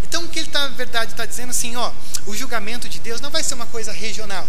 Então 0.03 0.25
o 0.25 0.27
que 0.27 0.39
ele, 0.39 0.49
tá, 0.49 0.67
na 0.67 0.75
verdade, 0.75 1.11
está 1.11 1.25
dizendo 1.25 1.51
assim, 1.51 1.75
ó, 1.75 1.91
o 2.25 2.35
julgamento 2.35 2.89
de 2.89 2.99
Deus 2.99 3.21
não 3.21 3.29
vai 3.29 3.43
ser 3.43 3.53
uma 3.53 3.67
coisa 3.67 3.91
regional, 3.93 4.47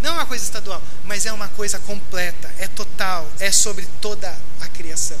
não 0.00 0.10
é 0.10 0.12
uma 0.14 0.26
coisa 0.26 0.44
estadual, 0.44 0.80
mas 1.04 1.26
é 1.26 1.32
uma 1.32 1.48
coisa 1.48 1.78
completa, 1.80 2.48
é 2.58 2.68
total, 2.68 3.28
é 3.40 3.50
sobre 3.50 3.86
toda 4.00 4.34
a 4.60 4.68
criação. 4.68 5.18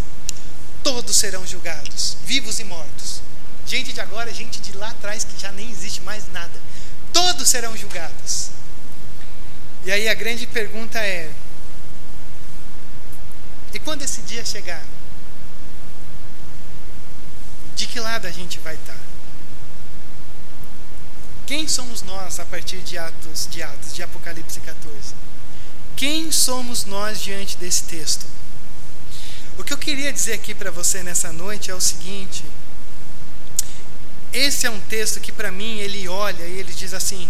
Todos 0.82 1.16
serão 1.16 1.44
julgados, 1.44 2.16
vivos 2.24 2.60
e 2.60 2.64
mortos. 2.64 3.20
Gente 3.68 3.92
de 3.92 4.00
agora, 4.00 4.32
gente 4.32 4.60
de 4.62 4.74
lá 4.78 4.88
atrás 4.88 5.24
que 5.24 5.38
já 5.38 5.52
nem 5.52 5.70
existe 5.70 6.00
mais 6.00 6.26
nada. 6.32 6.58
Todos 7.12 7.48
serão 7.48 7.76
julgados. 7.76 8.48
E 9.84 9.92
aí 9.92 10.08
a 10.08 10.14
grande 10.14 10.46
pergunta 10.46 10.98
é: 10.98 11.30
e 13.74 13.78
quando 13.78 14.02
esse 14.02 14.22
dia 14.22 14.44
chegar? 14.44 14.82
De 17.76 17.86
que 17.86 18.00
lado 18.00 18.26
a 18.26 18.30
gente 18.30 18.58
vai 18.60 18.74
estar? 18.74 18.98
Quem 21.46 21.68
somos 21.68 22.02
nós 22.02 22.40
a 22.40 22.46
partir 22.46 22.78
de 22.78 22.98
Atos, 22.98 23.48
de 23.50 23.62
Atos, 23.62 23.94
de 23.94 24.02
Apocalipse 24.02 24.60
14? 24.60 25.14
Quem 25.94 26.32
somos 26.32 26.84
nós 26.86 27.20
diante 27.20 27.56
desse 27.58 27.82
texto? 27.84 28.26
O 29.58 29.64
que 29.64 29.72
eu 29.72 29.78
queria 29.78 30.12
dizer 30.12 30.34
aqui 30.34 30.54
para 30.54 30.70
você 30.70 31.02
nessa 31.02 31.32
noite 31.32 31.70
é 31.70 31.74
o 31.74 31.80
seguinte: 31.80 32.44
esse 34.32 34.66
é 34.66 34.70
um 34.70 34.80
texto 34.80 35.20
que 35.20 35.32
para 35.32 35.50
mim 35.50 35.78
ele 35.78 36.08
olha 36.08 36.44
e 36.44 36.58
ele 36.58 36.72
diz 36.72 36.92
assim: 36.94 37.28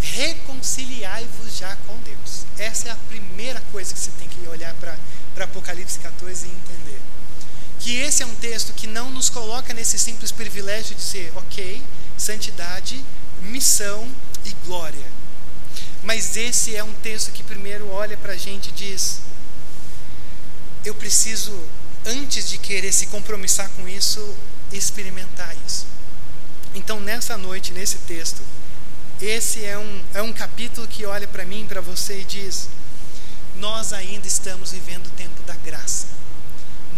reconciliai-vos 0.00 1.56
já 1.56 1.74
com 1.86 1.96
Deus. 1.98 2.44
Essa 2.58 2.88
é 2.88 2.90
a 2.92 2.96
primeira 3.08 3.60
coisa 3.72 3.92
que 3.92 4.00
você 4.00 4.10
tem 4.18 4.28
que 4.28 4.48
olhar 4.48 4.74
para 4.74 5.44
Apocalipse 5.44 5.98
14 5.98 6.46
e 6.46 6.50
entender. 6.50 7.00
Que 7.80 7.96
esse 7.96 8.22
é 8.22 8.26
um 8.26 8.34
texto 8.36 8.72
que 8.72 8.86
não 8.86 9.10
nos 9.10 9.28
coloca 9.28 9.74
nesse 9.74 9.98
simples 9.98 10.32
privilégio 10.32 10.94
de 10.94 11.02
ser, 11.02 11.32
ok, 11.36 11.82
santidade, 12.16 13.04
missão 13.42 14.08
e 14.44 14.54
glória. 14.64 15.06
Mas 16.02 16.36
esse 16.36 16.74
é 16.74 16.82
um 16.82 16.92
texto 16.94 17.32
que 17.32 17.42
primeiro 17.42 17.88
olha 17.88 18.16
para 18.16 18.32
a 18.32 18.36
gente 18.36 18.68
e 18.68 18.72
diz: 18.72 19.20
eu 20.84 20.94
preciso, 20.94 21.52
antes 22.04 22.48
de 22.48 22.58
querer 22.58 22.92
se 22.92 23.06
compromissar 23.06 23.68
com 23.70 23.88
isso, 23.88 24.34
experimentar 24.72 25.54
isso. 25.66 25.86
Então, 26.74 27.00
nessa 27.00 27.36
noite, 27.36 27.72
nesse 27.72 27.98
texto, 27.98 28.42
esse 29.20 29.64
é 29.64 29.78
um, 29.78 30.04
é 30.12 30.22
um 30.22 30.32
capítulo 30.32 30.86
que 30.86 31.06
olha 31.06 31.26
para 31.26 31.44
mim, 31.44 31.66
para 31.66 31.80
você 31.80 32.20
e 32.20 32.24
diz: 32.24 32.68
nós 33.56 33.92
ainda 33.92 34.26
estamos 34.26 34.72
vivendo 34.72 35.06
o 35.06 35.10
tempo 35.10 35.42
da 35.44 35.54
graça. 35.56 36.08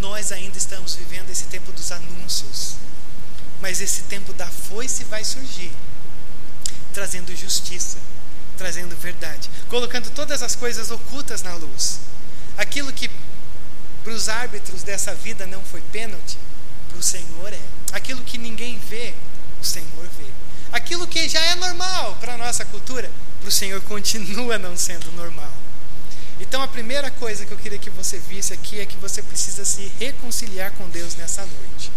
Nós 0.00 0.32
ainda 0.32 0.58
estamos 0.58 0.94
vivendo 0.94 1.30
esse 1.30 1.44
tempo 1.44 1.70
dos 1.72 1.92
anúncios. 1.92 2.74
Mas 3.60 3.80
esse 3.80 4.02
tempo 4.02 4.32
da 4.32 4.46
foice 4.46 5.04
vai 5.04 5.24
surgir, 5.24 5.72
trazendo 6.92 7.34
justiça, 7.34 7.98
trazendo 8.56 8.96
verdade, 8.96 9.50
colocando 9.68 10.10
todas 10.10 10.42
as 10.42 10.54
coisas 10.54 10.90
ocultas 10.90 11.42
na 11.42 11.54
luz. 11.54 12.00
Aquilo 12.56 12.92
que 12.92 13.10
para 14.04 14.12
os 14.12 14.28
árbitros 14.28 14.82
dessa 14.82 15.14
vida 15.14 15.46
não 15.46 15.62
foi 15.62 15.80
pênalti, 15.92 16.38
para 16.88 16.98
o 16.98 17.02
Senhor 17.02 17.52
é. 17.52 17.60
Aquilo 17.92 18.22
que 18.22 18.38
ninguém 18.38 18.78
vê, 18.78 19.14
o 19.60 19.64
Senhor 19.64 20.08
vê. 20.18 20.26
Aquilo 20.72 21.06
que 21.06 21.28
já 21.28 21.40
é 21.40 21.54
normal 21.54 22.16
para 22.20 22.34
a 22.34 22.38
nossa 22.38 22.64
cultura, 22.64 23.10
para 23.40 23.48
o 23.48 23.52
Senhor 23.52 23.80
continua 23.88 24.58
não 24.58 24.76
sendo 24.76 25.10
normal. 25.12 25.52
Então 26.40 26.62
a 26.62 26.68
primeira 26.68 27.10
coisa 27.10 27.44
que 27.44 27.52
eu 27.52 27.58
queria 27.58 27.78
que 27.78 27.90
você 27.90 28.18
visse 28.18 28.52
aqui 28.52 28.80
é 28.80 28.86
que 28.86 28.96
você 28.98 29.22
precisa 29.22 29.64
se 29.64 29.90
reconciliar 29.98 30.72
com 30.72 30.88
Deus 30.88 31.16
nessa 31.16 31.42
noite. 31.42 31.90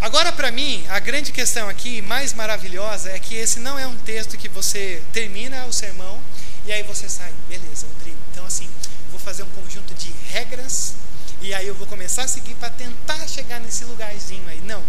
Agora, 0.00 0.32
para 0.32 0.50
mim, 0.50 0.84
a 0.88 0.98
grande 0.98 1.30
questão 1.30 1.68
aqui, 1.68 2.02
mais 2.02 2.34
maravilhosa, 2.34 3.10
é 3.10 3.20
que 3.20 3.36
esse 3.36 3.60
não 3.60 3.78
é 3.78 3.86
um 3.86 3.96
texto 3.98 4.36
que 4.36 4.48
você 4.48 5.00
termina 5.12 5.64
o 5.66 5.72
sermão 5.72 6.20
e 6.66 6.72
aí 6.72 6.82
você 6.82 7.08
sai, 7.08 7.32
beleza, 7.48 7.86
Rodrigo. 7.86 8.18
Então, 8.32 8.44
assim, 8.44 8.68
vou 9.12 9.20
fazer 9.20 9.44
um 9.44 9.48
conjunto 9.50 9.94
de 9.94 10.12
regras 10.30 10.94
e 11.42 11.52
aí 11.52 11.66
eu 11.66 11.74
vou 11.74 11.86
começar 11.88 12.22
a 12.22 12.28
seguir 12.28 12.54
para 12.54 12.70
tentar 12.70 13.26
chegar 13.26 13.60
nesse 13.60 13.84
lugarzinho 13.84 14.48
aí. 14.48 14.60
Não. 14.60 14.82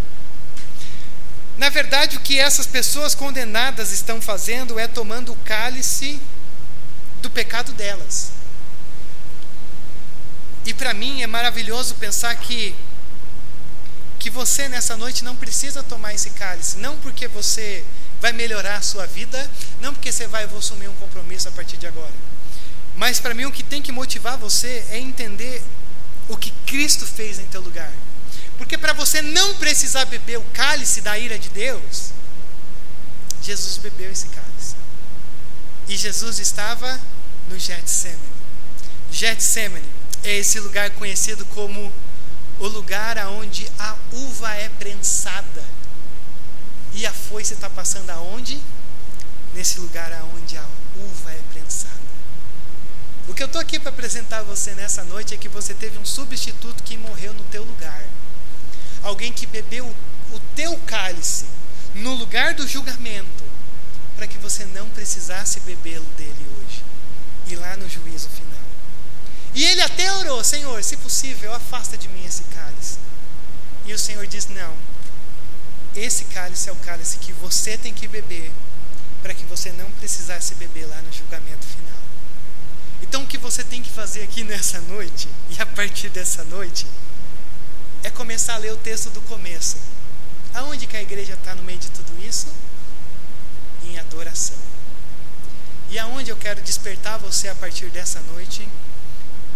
Na 1.57 1.69
verdade, 1.69 2.15
o 2.17 2.19
que 2.19 2.39
essas 2.39 2.67
pessoas 2.67 3.15
condenadas 3.15 3.91
estão 3.91 4.21
fazendo 4.21 4.77
é 4.77 4.87
tomando 4.87 5.31
o 5.31 5.35
cálice 5.37 6.21
do 7.21 7.29
pecado 7.29 7.73
delas. 7.73 8.31
E 10.65 10.73
para 10.73 10.93
mim 10.93 11.23
é 11.23 11.27
maravilhoso 11.27 11.95
pensar 11.95 12.35
que 12.35 12.75
que 14.19 14.29
você 14.29 14.69
nessa 14.69 14.95
noite 14.95 15.21
não 15.21 15.35
precisa 15.35 15.83
tomar 15.83 16.13
esse 16.13 16.29
cálice, 16.29 16.77
não 16.77 16.97
porque 16.99 17.27
você 17.27 17.83
vai 18.21 18.31
melhorar 18.31 18.77
a 18.77 18.81
sua 18.81 19.05
vida, 19.05 19.51
não 19.81 19.93
porque 19.93 20.13
você 20.13 20.27
vai 20.27 20.45
assumir 20.45 20.87
um 20.87 20.95
compromisso 20.95 21.49
a 21.49 21.51
partir 21.51 21.75
de 21.75 21.85
agora. 21.85 22.13
Mas 22.95 23.19
para 23.19 23.33
mim 23.33 23.43
o 23.43 23.51
que 23.51 23.61
tem 23.61 23.81
que 23.81 23.91
motivar 23.91 24.37
você 24.37 24.85
é 24.91 24.97
entender 24.97 25.61
o 26.29 26.37
que 26.37 26.51
Cristo 26.65 27.05
fez 27.05 27.39
em 27.39 27.45
teu 27.45 27.61
lugar. 27.61 27.91
Porque 28.57 28.77
para 28.77 28.93
você 28.93 29.21
não 29.21 29.55
precisar 29.55 30.05
beber 30.05 30.37
o 30.37 30.45
cálice 30.53 31.01
da 31.01 31.17
ira 31.17 31.37
de 31.37 31.49
Deus, 31.49 32.11
Jesus 33.41 33.77
bebeu 33.77 34.11
esse 34.11 34.27
cálice. 34.27 34.75
E 35.87 35.97
Jesus 35.97 36.39
estava 36.39 36.99
no 37.49 37.59
Getsemane. 37.59 38.19
Getsemane 39.11 39.85
é 40.23 40.37
esse 40.37 40.59
lugar 40.59 40.89
conhecido 40.91 41.45
como 41.47 41.91
o 42.59 42.67
lugar 42.67 43.17
aonde 43.17 43.69
a 43.77 43.95
uva 44.11 44.53
é 44.55 44.69
prensada. 44.69 45.63
E 46.93 47.05
a 47.05 47.11
foice 47.11 47.53
está 47.53 47.69
passando 47.69 48.09
aonde? 48.11 48.61
Nesse 49.53 49.79
lugar 49.79 50.11
aonde 50.13 50.57
a 50.57 50.65
uva 50.95 51.31
é 51.31 51.41
prensada. 51.51 52.12
O 53.27 53.33
que 53.33 53.41
eu 53.41 53.47
estou 53.47 53.61
aqui 53.61 53.79
para 53.79 53.89
apresentar 53.89 54.39
a 54.39 54.43
você 54.43 54.75
nessa 54.75 55.03
noite 55.05 55.33
é 55.33 55.37
que 55.37 55.47
você 55.47 55.73
teve 55.73 55.97
um 55.97 56.05
substituto 56.05 56.83
que 56.83 56.97
morreu 56.97 57.33
no 57.33 57.43
teu 57.45 57.63
lugar. 57.63 58.03
Alguém 59.01 59.31
que 59.31 59.45
bebeu 59.45 59.85
o 60.33 60.39
teu 60.55 60.77
cálice 60.85 61.45
no 61.95 62.13
lugar 62.15 62.53
do 62.53 62.67
julgamento, 62.67 63.43
para 64.15 64.27
que 64.27 64.37
você 64.37 64.65
não 64.65 64.89
precisasse 64.89 65.59
bebê-lo 65.61 66.05
dele 66.17 66.47
hoje 66.57 66.83
e 67.47 67.55
lá 67.55 67.77
no 67.77 67.89
juízo 67.89 68.27
final. 68.29 68.63
E 69.53 69.63
ele 69.65 69.81
até 69.81 70.11
orou: 70.13 70.43
Senhor, 70.43 70.83
se 70.83 70.97
possível, 70.97 71.53
afasta 71.53 71.97
de 71.97 72.09
mim 72.09 72.25
esse 72.25 72.43
cálice. 72.43 72.97
E 73.85 73.93
o 73.93 73.99
Senhor 73.99 74.25
diz: 74.27 74.47
Não, 74.47 74.73
esse 75.95 76.25
cálice 76.25 76.69
é 76.69 76.71
o 76.71 76.77
cálice 76.77 77.19
que 77.19 77.31
você 77.33 77.77
tem 77.77 77.93
que 77.93 78.07
beber, 78.07 78.51
para 79.21 79.33
que 79.33 79.45
você 79.45 79.71
não 79.71 79.89
precisasse 79.91 80.55
beber 80.55 80.87
lá 80.87 81.01
no 81.01 81.11
julgamento 81.11 81.65
final. 81.65 82.02
Então, 83.03 83.23
o 83.23 83.27
que 83.27 83.37
você 83.37 83.63
tem 83.63 83.81
que 83.83 83.91
fazer 83.91 84.23
aqui 84.23 84.43
nessa 84.45 84.79
noite, 84.81 85.27
e 85.49 85.61
a 85.61 85.65
partir 85.65 86.09
dessa 86.09 86.43
noite, 86.45 86.87
é 88.01 88.09
começar 88.09 88.55
a 88.55 88.57
ler 88.57 88.71
o 88.71 88.77
texto 88.77 89.09
do 89.09 89.21
começo. 89.21 89.77
Aonde 90.53 90.87
que 90.87 90.95
a 90.95 91.01
igreja 91.01 91.33
está 91.33 91.53
no 91.53 91.63
meio 91.63 91.77
de 91.77 91.89
tudo 91.89 92.11
isso? 92.25 92.47
Em 93.83 93.99
adoração. 93.99 94.57
E 95.89 95.99
aonde 95.99 96.31
eu 96.31 96.37
quero 96.37 96.61
despertar 96.61 97.19
você 97.19 97.49
a 97.49 97.55
partir 97.55 97.89
dessa 97.89 98.19
noite? 98.33 98.67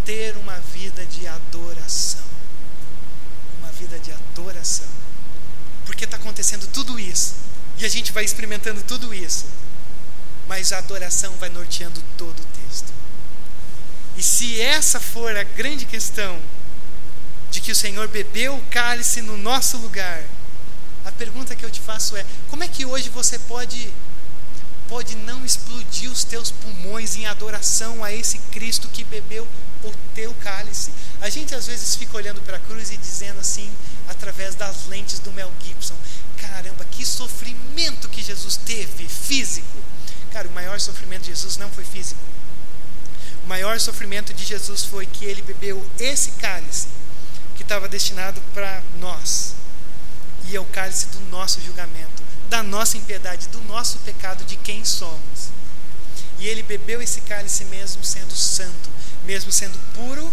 Ter 0.06 0.36
uma 0.38 0.60
vida 0.60 1.06
de 1.06 1.28
adoração. 1.28 2.24
Uma 3.60 3.72
vida 3.72 3.98
de 4.00 4.12
adoração. 4.12 4.88
Porque 5.86 6.06
está 6.06 6.18
acontecendo 6.18 6.68
tudo 6.68 7.00
isso. 7.00 7.36
E 7.78 7.86
a 7.86 7.90
gente 7.90 8.12
vai 8.12 8.24
experimentando 8.24 8.82
tudo 8.84 9.14
isso. 9.14 9.46
Mas 10.48 10.74
a 10.74 10.80
adoração 10.80 11.34
vai 11.38 11.50
norteando 11.50 12.02
todo 12.18 12.40
o 12.40 12.46
texto. 12.46 12.92
E 14.18 14.24
se 14.24 14.60
essa 14.60 15.00
for 15.00 15.38
a 15.38 15.44
grande 15.44 15.86
questão, 15.86 16.42
de 17.52 17.62
que 17.62 17.72
o 17.72 17.76
Senhor 17.76 18.08
bebeu 18.08 18.56
o 18.56 18.66
cálice 18.66 19.22
no 19.22 19.38
nosso 19.38 19.78
lugar, 19.78 20.24
a 21.06 21.12
pergunta 21.12 21.56
que 21.56 21.64
eu 21.64 21.70
te 21.70 21.80
faço 21.80 22.18
é: 22.18 22.26
como 22.50 22.64
é 22.64 22.68
que 22.68 22.86
hoje 22.86 23.10
você 23.10 23.38
pode 23.40 23.94
pode 24.88 25.16
não 25.18 25.46
explodir 25.46 26.10
os 26.10 26.24
teus 26.24 26.50
pulmões 26.50 27.18
em 27.18 27.26
adoração 27.26 28.04
a 28.04 28.14
esse 28.14 28.38
Cristo 28.52 28.88
que 28.88 29.04
bebeu 29.04 29.46
o 29.84 29.94
teu 30.16 30.34
cálice? 30.36 30.92
A 31.22 31.30
gente 31.30 31.54
às 31.54 31.68
vezes 31.68 31.96
fica 31.96 32.18
olhando 32.18 32.42
para 32.42 32.58
a 32.58 32.60
cruz 32.60 32.90
e 32.92 32.98
dizendo 32.98 33.40
assim, 33.40 33.70
através 34.08 34.56
das 34.56 34.88
lentes 34.88 35.20
do 35.20 35.32
Mel 35.32 35.52
Gibson: 35.64 35.96
caramba, 36.38 36.86
que 36.86 37.06
sofrimento 37.06 38.10
que 38.10 38.24
Jesus 38.24 38.58
teve 38.58 39.08
físico. 39.08 39.78
Cara, 40.32 40.48
o 40.48 40.52
maior 40.52 40.80
sofrimento 40.80 41.24
de 41.24 41.30
Jesus 41.30 41.58
não 41.58 41.70
foi 41.70 41.84
físico. 41.84 42.20
O 43.48 43.50
maior 43.50 43.80
sofrimento 43.80 44.34
de 44.34 44.44
Jesus 44.44 44.84
foi 44.84 45.06
que 45.06 45.24
ele 45.24 45.42
bebeu 45.42 45.82
esse 45.98 46.32
cálice 46.32 46.90
que 47.56 47.64
estava 47.64 47.88
destinado 47.88 48.42
para 48.54 48.84
nós 49.00 49.56
e 50.50 50.58
é 50.58 50.60
o 50.60 50.66
cálice 50.66 51.06
do 51.06 51.22
nosso 51.30 51.62
julgamento, 51.62 52.22
da 52.50 52.62
nossa 52.62 52.98
impiedade, 52.98 53.48
do 53.48 53.62
nosso 53.62 54.00
pecado, 54.00 54.44
de 54.44 54.58
quem 54.58 54.84
somos. 54.84 55.48
E 56.40 56.46
ele 56.46 56.62
bebeu 56.62 57.02
esse 57.02 57.22
cálice 57.22 57.64
mesmo 57.64 58.04
sendo 58.04 58.36
santo, 58.36 58.90
mesmo 59.24 59.50
sendo 59.50 59.80
puro, 59.94 60.30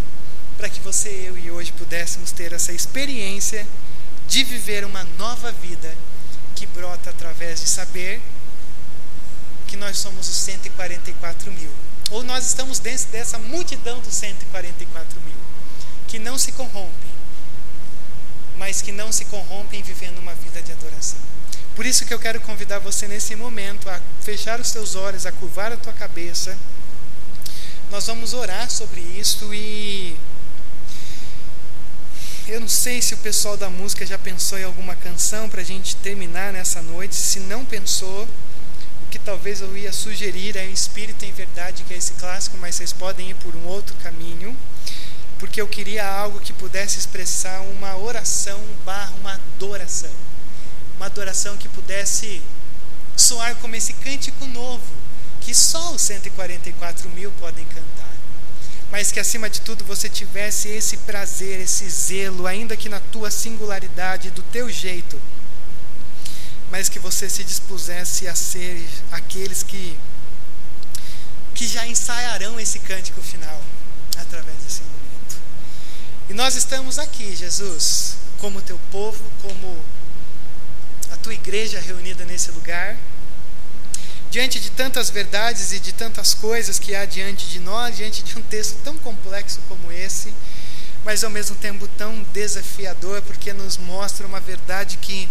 para 0.56 0.68
que 0.68 0.80
você, 0.80 1.08
eu 1.08 1.38
e 1.38 1.52
hoje 1.52 1.70
pudéssemos 1.70 2.32
ter 2.32 2.52
essa 2.52 2.72
experiência 2.72 3.64
de 4.26 4.42
viver 4.42 4.84
uma 4.84 5.04
nova 5.16 5.52
vida 5.52 5.96
que 6.56 6.66
brota 6.66 7.10
através 7.10 7.60
de 7.60 7.68
saber 7.68 8.20
que 9.68 9.76
nós 9.76 9.98
somos 9.98 10.28
os 10.28 10.34
144 10.34 11.52
mil. 11.52 11.70
Ou 12.14 12.22
nós 12.22 12.46
estamos 12.46 12.78
dentro 12.78 13.08
dessa 13.08 13.40
multidão 13.40 13.98
dos 13.98 14.14
144 14.14 15.20
mil, 15.22 15.34
que 16.06 16.16
não 16.20 16.38
se 16.38 16.52
corrompem, 16.52 17.10
mas 18.56 18.80
que 18.80 18.92
não 18.92 19.10
se 19.10 19.24
corrompem 19.24 19.82
vivendo 19.82 20.18
uma 20.18 20.32
vida 20.32 20.62
de 20.62 20.70
adoração. 20.70 21.18
Por 21.74 21.84
isso 21.84 22.06
que 22.06 22.14
eu 22.14 22.18
quero 22.20 22.40
convidar 22.40 22.78
você 22.78 23.08
nesse 23.08 23.34
momento 23.34 23.90
a 23.90 24.00
fechar 24.22 24.60
os 24.60 24.70
teus 24.70 24.94
olhos, 24.94 25.26
a 25.26 25.32
curvar 25.32 25.72
a 25.72 25.76
tua 25.76 25.92
cabeça. 25.92 26.56
Nós 27.90 28.06
vamos 28.06 28.32
orar 28.32 28.70
sobre 28.70 29.00
isso 29.00 29.52
e 29.52 30.16
eu 32.46 32.60
não 32.60 32.68
sei 32.68 33.02
se 33.02 33.14
o 33.14 33.18
pessoal 33.18 33.56
da 33.56 33.68
música 33.68 34.06
já 34.06 34.16
pensou 34.16 34.56
em 34.56 34.62
alguma 34.62 34.94
canção 34.94 35.48
para 35.48 35.62
a 35.62 35.64
gente 35.64 35.96
terminar 35.96 36.52
nessa 36.52 36.80
noite. 36.80 37.16
Se 37.16 37.40
não 37.40 37.64
pensou, 37.64 38.28
que 39.14 39.18
talvez 39.20 39.60
eu 39.60 39.76
ia 39.76 39.92
sugerir 39.92 40.56
é 40.56 40.66
Espírito 40.66 41.24
em 41.24 41.30
Verdade, 41.30 41.84
que 41.84 41.94
é 41.94 41.96
esse 41.96 42.14
clássico, 42.14 42.56
mas 42.56 42.74
vocês 42.74 42.92
podem 42.92 43.30
ir 43.30 43.34
por 43.36 43.54
um 43.54 43.64
outro 43.64 43.94
caminho 44.02 44.56
porque 45.38 45.60
eu 45.60 45.68
queria 45.68 46.04
algo 46.04 46.40
que 46.40 46.52
pudesse 46.52 46.98
expressar 46.98 47.60
uma 47.60 47.96
oração 47.96 48.60
barra 48.84 49.12
uma 49.20 49.34
adoração. 49.34 50.10
Uma 50.96 51.06
adoração 51.06 51.56
que 51.56 51.68
pudesse 51.68 52.42
soar 53.16 53.54
como 53.56 53.76
esse 53.76 53.92
cântico 53.92 54.46
novo, 54.46 54.82
que 55.40 55.54
só 55.54 55.92
os 55.92 56.02
144 56.02 57.08
mil 57.10 57.30
podem 57.38 57.64
cantar. 57.66 58.16
Mas 58.90 59.12
que 59.12 59.20
acima 59.20 59.48
de 59.48 59.60
tudo 59.60 59.84
você 59.84 60.08
tivesse 60.08 60.70
esse 60.70 60.96
prazer, 60.96 61.60
esse 61.60 61.88
zelo, 61.88 62.48
ainda 62.48 62.76
que 62.76 62.88
na 62.88 62.98
tua 62.98 63.30
singularidade, 63.30 64.30
do 64.30 64.42
teu 64.42 64.68
jeito, 64.68 65.20
mas 66.70 66.88
que 66.88 66.98
você 66.98 67.28
se 67.28 67.44
dispusesse 67.44 68.26
a 68.26 68.34
ser 68.34 68.86
aqueles 69.10 69.62
que, 69.62 69.96
que 71.54 71.66
já 71.66 71.86
ensaiarão 71.86 72.58
esse 72.58 72.78
cântico 72.80 73.20
final 73.22 73.62
através 74.16 74.56
desse 74.58 74.82
momento. 74.82 75.36
E 76.28 76.34
nós 76.34 76.56
estamos 76.56 76.98
aqui, 76.98 77.34
Jesus, 77.36 78.16
como 78.38 78.60
teu 78.62 78.78
povo, 78.90 79.22
como 79.42 79.78
a 81.10 81.16
tua 81.16 81.34
igreja 81.34 81.80
reunida 81.80 82.24
nesse 82.24 82.50
lugar, 82.50 82.96
diante 84.30 84.58
de 84.58 84.70
tantas 84.70 85.10
verdades 85.10 85.72
e 85.72 85.78
de 85.78 85.92
tantas 85.92 86.34
coisas 86.34 86.78
que 86.78 86.94
há 86.94 87.04
diante 87.04 87.46
de 87.48 87.60
nós, 87.60 87.96
diante 87.96 88.22
de 88.22 88.36
um 88.36 88.42
texto 88.42 88.76
tão 88.82 88.96
complexo 88.98 89.60
como 89.68 89.92
esse, 89.92 90.34
mas 91.04 91.22
ao 91.22 91.30
mesmo 91.30 91.54
tempo 91.56 91.86
tão 91.96 92.22
desafiador, 92.32 93.22
porque 93.22 93.52
nos 93.52 93.76
mostra 93.76 94.26
uma 94.26 94.40
verdade 94.40 94.96
que 94.96 95.28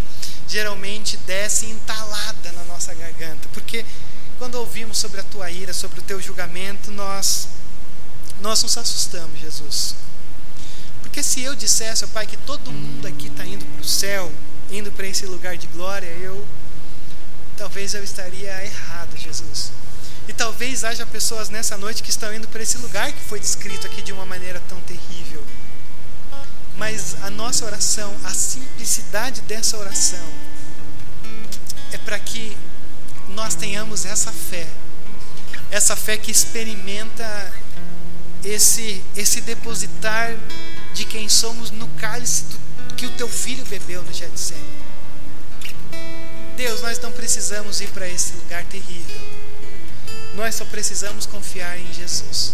geralmente 0.47 1.17
desce 1.17 1.65
entalada 1.67 2.51
na 2.51 2.63
nossa 2.65 2.93
garganta. 2.93 3.47
Porque 3.53 3.85
quando 4.37 4.55
ouvimos 4.55 4.97
sobre 4.97 5.19
a 5.19 5.23
tua 5.23 5.49
ira, 5.49 5.73
sobre 5.73 5.99
o 5.99 6.03
teu 6.03 6.21
julgamento, 6.21 6.91
nós 6.91 7.47
nós 8.41 8.61
nos 8.63 8.77
assustamos, 8.77 9.39
Jesus. 9.39 9.95
Porque 11.01 11.23
se 11.23 11.41
eu 11.41 11.55
dissesse, 11.55 12.05
Pai, 12.07 12.25
que 12.25 12.37
todo 12.37 12.71
mundo 12.71 13.07
aqui 13.07 13.27
está 13.27 13.45
indo 13.45 13.63
para 13.65 13.81
o 13.81 13.85
céu, 13.85 14.31
indo 14.71 14.91
para 14.91 15.07
esse 15.07 15.25
lugar 15.25 15.55
de 15.57 15.67
glória, 15.67 16.07
eu 16.07 16.45
talvez 17.55 17.93
eu 17.93 18.03
estaria 18.03 18.65
errado, 18.65 19.15
Jesus. 19.17 19.71
E 20.27 20.33
talvez 20.33 20.83
haja 20.83 21.05
pessoas 21.05 21.49
nessa 21.49 21.77
noite 21.77 22.01
que 22.01 22.09
estão 22.09 22.33
indo 22.33 22.47
para 22.47 22.63
esse 22.63 22.77
lugar 22.77 23.11
que 23.11 23.21
foi 23.21 23.39
descrito 23.39 23.85
aqui 23.85 24.01
de 24.01 24.11
uma 24.11 24.25
maneira 24.25 24.61
tão 24.67 24.79
terrível. 24.81 25.43
Mas 26.77 27.15
a 27.21 27.29
nossa 27.29 27.65
oração, 27.65 28.15
a 28.23 28.33
simplicidade 28.33 29.41
dessa 29.41 29.77
oração, 29.77 30.25
é 31.91 31.97
para 31.97 32.17
que 32.19 32.57
nós 33.29 33.55
tenhamos 33.55 34.05
essa 34.05 34.31
fé, 34.31 34.67
essa 35.69 35.95
fé 35.95 36.17
que 36.17 36.31
experimenta 36.31 37.53
esse, 38.43 39.03
esse 39.15 39.41
depositar 39.41 40.35
de 40.93 41.05
quem 41.05 41.29
somos 41.29 41.71
no 41.71 41.87
cálice 41.99 42.43
do, 42.43 42.95
que 42.95 43.05
o 43.05 43.11
teu 43.11 43.27
filho 43.27 43.65
bebeu 43.65 44.03
no 44.03 44.13
Getsemane. 44.13 44.83
Deus, 46.55 46.81
nós 46.81 46.99
não 46.99 47.11
precisamos 47.11 47.81
ir 47.81 47.89
para 47.89 48.07
esse 48.07 48.33
lugar 48.35 48.63
terrível. 48.65 49.21
Nós 50.35 50.55
só 50.55 50.65
precisamos 50.65 51.25
confiar 51.25 51.77
em 51.77 51.93
Jesus. 51.93 52.53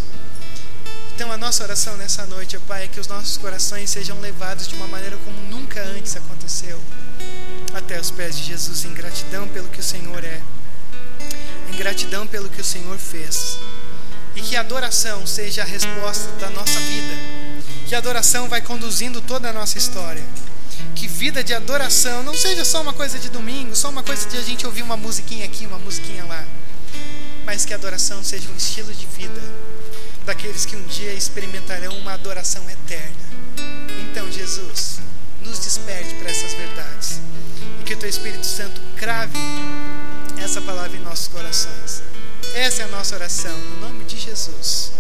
Então, 1.20 1.34
a 1.34 1.38
nossa 1.38 1.66
oração 1.66 1.98
nessa 1.98 2.26
noite, 2.28 2.58
Pai, 2.60 2.86
é 2.86 2.88
que 2.88 2.98
os 2.98 3.10
nossos 3.10 3.36
corações 3.36 3.90
sejam 3.90 4.18
levados 4.22 4.70
de 4.70 4.76
uma 4.76 4.88
maneira 4.88 5.18
como 5.26 5.38
nunca 5.50 5.84
antes 5.84 6.16
aconteceu 6.16 6.80
até 7.74 8.00
os 8.00 8.10
pés 8.10 8.38
de 8.38 8.46
Jesus, 8.46 8.86
em 8.86 8.94
gratidão 8.94 9.46
pelo 9.50 9.68
que 9.68 9.82
o 9.82 9.84
Senhor 9.84 10.24
é, 10.24 10.42
em 11.74 11.76
gratidão 11.76 12.26
pelo 12.26 12.48
que 12.48 12.62
o 12.62 12.64
Senhor 12.64 12.98
fez. 12.98 13.60
E 14.34 14.42
que 14.42 14.56
a 14.56 14.62
adoração 14.62 15.28
seja 15.28 15.62
a 15.64 15.66
resposta 15.66 16.32
da 16.40 16.50
nossa 16.52 16.80
vida 16.80 17.14
que 17.86 17.94
a 17.94 17.98
adoração 17.98 18.48
vai 18.48 18.62
conduzindo 18.62 19.20
toda 19.20 19.50
a 19.50 19.52
nossa 19.52 19.78
história. 19.78 20.24
Que 20.96 21.06
vida 21.06 21.44
de 21.44 21.54
adoração 21.54 22.24
não 22.24 22.34
seja 22.34 22.64
só 22.64 22.82
uma 22.82 22.94
coisa 22.94 23.20
de 23.20 23.28
domingo, 23.28 23.76
só 23.76 23.90
uma 23.90 24.04
coisa 24.04 24.26
de 24.30 24.38
a 24.38 24.42
gente 24.42 24.66
ouvir 24.66 24.84
uma 24.84 24.96
musiquinha 24.96 25.44
aqui, 25.44 25.66
uma 25.66 25.80
musiquinha 25.80 26.24
lá. 26.24 26.46
Mas 27.46 27.66
que 27.66 27.74
adoração 27.74 28.24
seja 28.24 28.48
um 28.50 28.56
estilo 28.56 28.94
de 28.94 29.06
vida 29.06 29.42
daqueles 30.26 30.66
que 30.66 30.76
um 30.76 30.84
dia 30.84 31.14
experimentarão 31.14 31.98
uma 31.98 32.14
adoração 32.14 32.68
eterna. 32.70 33.16
Então, 34.02 34.32
Jesus, 34.32 35.00
nos 35.42 35.60
desperte 35.60 36.16
para 36.16 36.30
essas 36.30 36.54
verdades. 36.54 37.22
E 37.80 37.84
que 37.84 37.94
o 37.94 37.98
teu 37.98 38.10
Espírito 38.10 38.46
Santo 38.46 38.82
crave 38.98 39.38
essa 40.44 40.62
palavra 40.62 40.98
em 40.98 41.02
nossos 41.02 41.28
corações. 41.28 42.04
Essa 42.54 42.84
é 42.84 42.86
a 42.86 42.90
nossa 42.90 43.16
oração, 43.16 43.58
no 43.58 43.82
nome 43.82 44.06
de 44.06 44.18
Jesus. 44.18 44.92